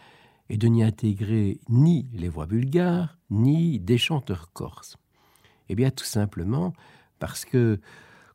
et 0.48 0.56
de 0.56 0.66
n'y 0.68 0.82
intégrer 0.82 1.60
ni 1.68 2.08
les 2.14 2.30
voix 2.30 2.46
bulgares, 2.46 3.18
ni 3.28 3.78
des 3.78 3.98
chanteurs 3.98 4.52
corses? 4.54 4.96
Eh 5.68 5.74
bien, 5.74 5.90
tout 5.90 6.06
simplement 6.06 6.72
parce 7.18 7.44
que, 7.44 7.78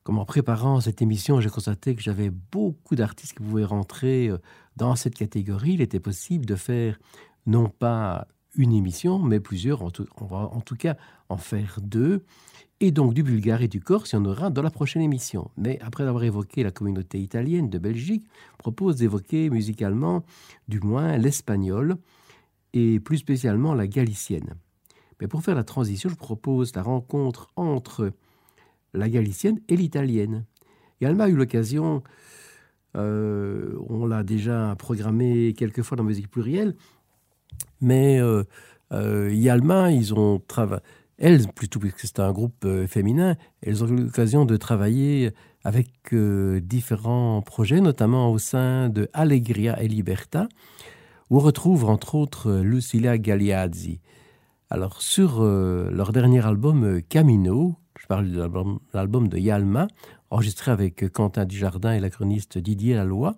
comme 0.04 0.20
en 0.20 0.26
préparant 0.26 0.82
cette 0.82 1.02
émission, 1.02 1.42
j'ai 1.42 1.50
constaté 1.50 1.96
que 1.96 2.04
j'avais 2.04 2.30
beaucoup 2.30 2.96
d'artistes 2.96 3.34
qui 3.36 3.42
pouvaient 3.42 3.66
rentrer 3.66 4.28
euh, 4.28 4.38
dans 4.76 4.96
cette 4.96 5.16
catégorie. 5.16 5.74
Il 5.74 5.82
était 5.82 6.00
possible 6.00 6.46
de 6.46 6.56
faire 6.56 7.00
non 7.48 7.70
pas 7.70 8.28
une 8.54 8.72
émission, 8.72 9.18
mais 9.18 9.40
plusieurs, 9.40 9.82
on 9.82 10.26
va 10.26 10.38
en 10.38 10.62
tout 10.62 10.76
cas 10.76 10.96
en 11.28 11.38
faire 11.38 11.80
deux. 11.82 12.24
Et 12.82 12.92
donc 12.92 13.14
du 13.14 13.24
bulgare 13.24 13.62
et 13.62 13.68
du 13.68 13.82
corse, 13.82 14.14
il 14.14 14.16
y 14.16 14.20
en 14.20 14.26
aura 14.26 14.50
dans 14.50 14.62
la 14.62 14.70
prochaine 14.70 15.02
émission. 15.02 15.52
Mais 15.58 15.78
après 15.82 16.06
avoir 16.06 16.24
évoqué 16.24 16.64
la 16.64 16.72
communauté 16.72 17.20
italienne 17.20 17.70
de 17.70 17.78
Belgique, 17.78 18.26
propose 18.58 18.96
d'évoquer 18.96 19.50
musicalement, 19.50 20.24
du 20.70 20.80
moins, 20.80 21.18
l'espagnol 21.18 21.98
et 22.72 23.02
plus 23.02 23.18
spécialement 23.18 23.74
la 23.74 23.88
galicienne. 23.88 24.56
Mais 25.20 25.28
pour 25.28 25.42
faire 25.42 25.56
la 25.56 25.66
transition, 25.66 26.10
je 26.10 26.16
propose 26.16 26.74
la 26.74 26.82
rencontre 26.82 27.50
entre 27.58 28.14
la 28.94 29.10
galicienne 29.10 29.60
et 29.68 29.76
l'italienne. 29.76 30.46
Et 31.02 31.06
Alma 31.06 31.26
a 31.26 31.30
eu 31.30 31.36
l'occasion, 31.36 32.02
euh, 32.96 33.78
on 33.90 34.06
l'a 34.06 34.24
déjà 34.24 34.76
programmé 34.80 35.54
quelques 35.54 35.82
fois 35.82 35.98
dans 35.98 36.06
Musique 36.06 36.32
Plurielle, 36.32 36.76
mais 37.82 38.22
euh, 38.22 38.44
euh, 38.92 39.34
Yalma, 39.34 39.92
ils 39.92 40.14
ont 40.14 40.40
travaillé 40.40 40.82
elles, 41.20 41.48
plutôt 41.50 41.80
puisque 41.80 42.00
c'est 42.00 42.20
un 42.20 42.32
groupe 42.32 42.64
euh, 42.66 42.88
féminin, 42.88 43.36
elles 43.62 43.84
ont 43.84 43.88
eu 43.88 43.98
l'occasion 43.98 44.46
de 44.46 44.58
travailler 44.58 45.32
avec 45.64 45.90
euh, 46.14 46.62
différents 46.62 47.42
projets, 47.42 47.82
notamment 47.82 48.32
au 48.32 48.38
sein 48.40 48.90
de 48.90 49.10
Allegria 49.14 49.82
et 49.84 49.88
Liberta, 49.88 50.48
où 51.30 51.38
on 51.38 51.42
retrouve 51.42 51.86
entre 51.86 52.16
autres 52.16 52.62
Lucilla 52.62 53.18
Gagliazzi. 53.18 54.00
Alors 54.70 55.02
sur 55.02 55.42
euh, 55.42 55.90
leur 55.92 56.12
dernier 56.14 56.46
album 56.46 57.02
Camino, 57.10 57.76
je 58.00 58.08
parle 58.08 58.32
de 58.32 58.40
l'album- 58.94 59.28
de 59.28 59.38
Yalma, 59.38 59.88
enregistré 60.30 60.72
avec 60.72 61.12
Quentin 61.12 61.46
Dujardin 61.46 61.94
et 61.94 62.00
l'acroniste 62.00 62.58
Didier 62.58 62.96
Laloy, 62.96 63.34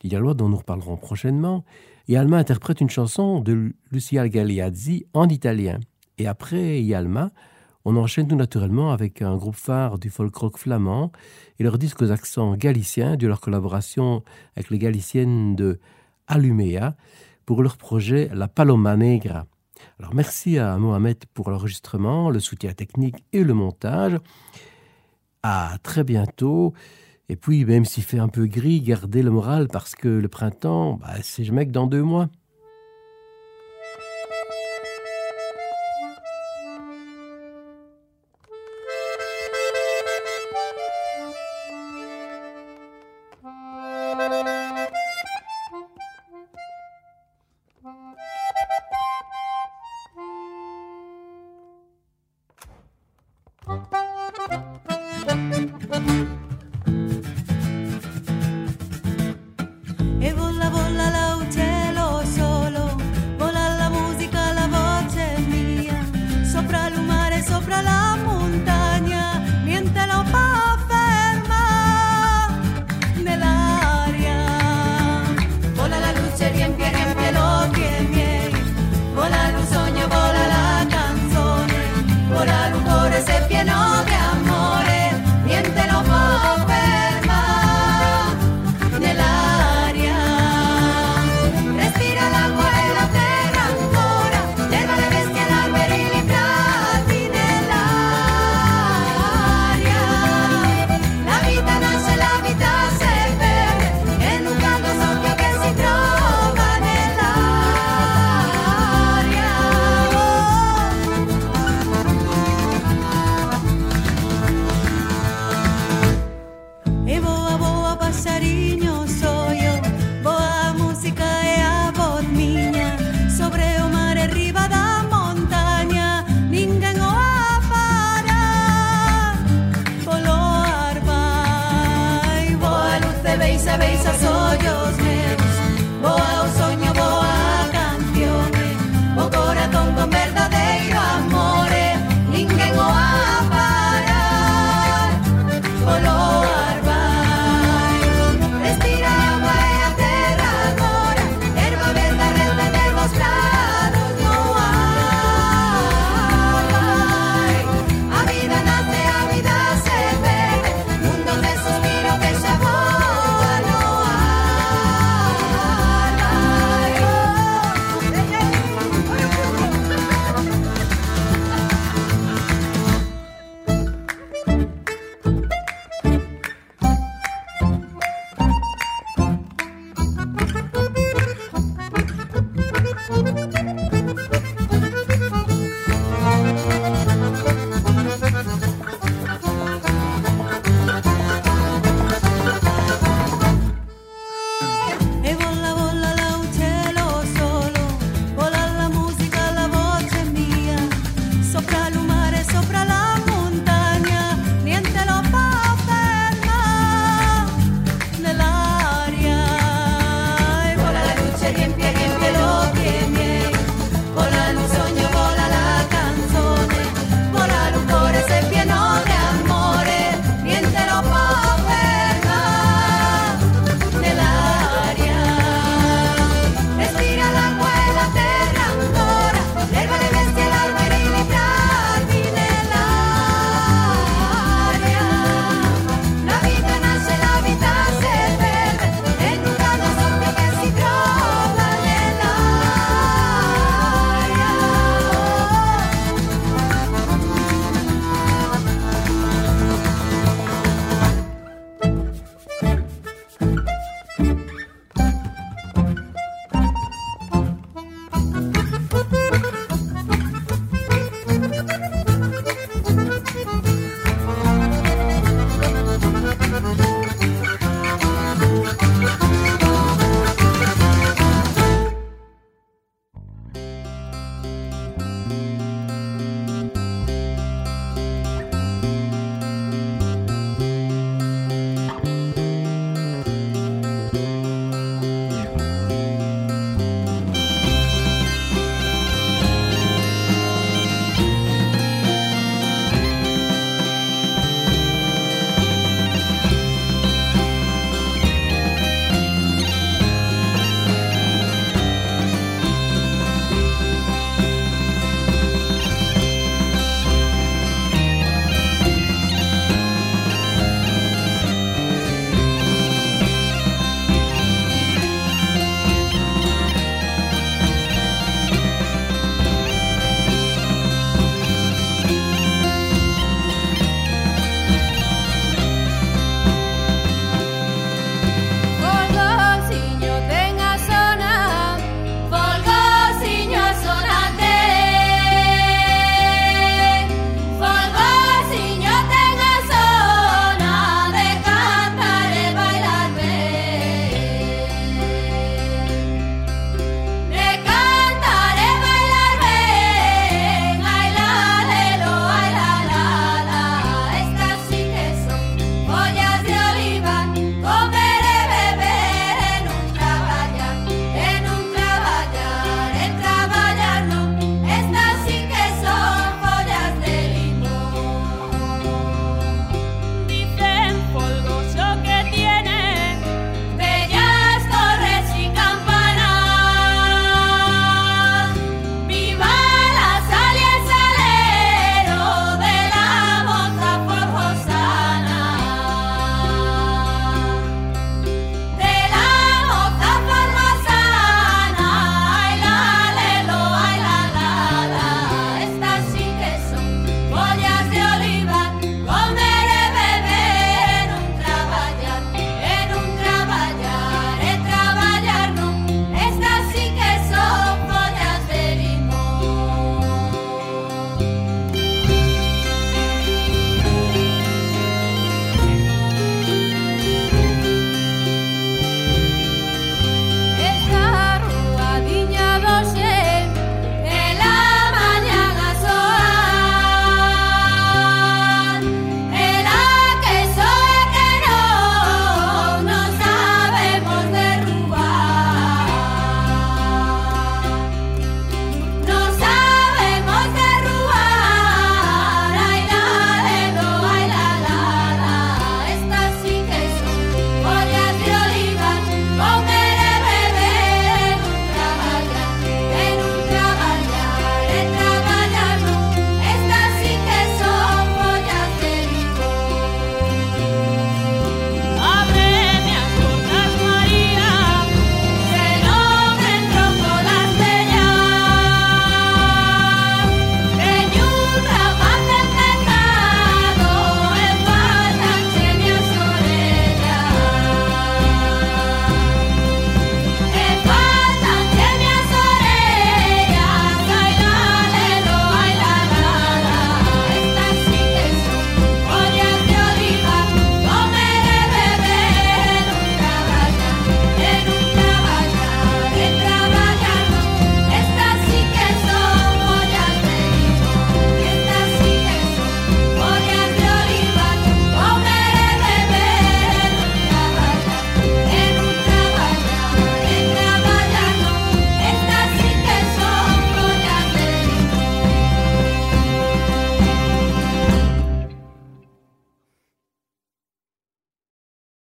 Didier 0.00 0.18
Laloy 0.18 0.34
dont 0.34 0.48
nous 0.48 0.56
reparlerons 0.56 0.96
prochainement, 0.96 1.64
Yalma 2.08 2.38
interprète 2.38 2.80
une 2.80 2.90
chanson 2.90 3.40
de 3.40 3.74
Lucia 3.90 4.28
Gagliazzi 4.28 5.06
en 5.12 5.28
italien. 5.28 5.80
Et 6.18 6.26
après 6.26 6.82
Yalma, 6.82 7.30
on 7.84 7.96
enchaîne 7.96 8.26
tout 8.26 8.36
naturellement 8.36 8.90
avec 8.90 9.22
un 9.22 9.36
groupe 9.36 9.54
phare 9.54 9.98
du 9.98 10.10
folk 10.10 10.34
rock 10.34 10.58
flamand 10.58 11.12
et 11.58 11.62
leur 11.62 11.78
disque 11.78 12.02
aux 12.02 12.10
accents 12.10 12.56
galiciens 12.56 13.16
de 13.16 13.26
leur 13.26 13.40
collaboration 13.40 14.22
avec 14.56 14.70
les 14.70 14.78
galiciennes 14.78 15.54
de 15.54 15.78
Alumea 16.26 16.96
pour 17.44 17.62
leur 17.62 17.76
projet 17.76 18.28
La 18.32 18.48
Paloma 18.48 18.96
Negra. 18.96 19.46
Alors 19.98 20.14
merci 20.14 20.58
à 20.58 20.76
Mohamed 20.78 21.24
pour 21.34 21.50
l'enregistrement, 21.50 22.30
le 22.30 22.40
soutien 22.40 22.72
technique 22.72 23.24
et 23.32 23.44
le 23.44 23.54
montage. 23.54 24.18
À 25.42 25.76
très 25.82 26.02
bientôt. 26.02 26.72
Et 27.28 27.36
puis, 27.36 27.64
même 27.64 27.84
s'il 27.84 28.04
fait 28.04 28.18
un 28.18 28.28
peu 28.28 28.46
gris, 28.46 28.80
gardez 28.80 29.22
le 29.22 29.30
moral 29.30 29.68
parce 29.68 29.94
que 29.94 30.08
le 30.08 30.28
printemps, 30.28 30.94
bah, 30.94 31.14
c'est 31.22 31.44
jamais 31.44 31.66
que 31.66 31.72
dans 31.72 31.86
deux 31.86 32.02
mois. 32.02 32.28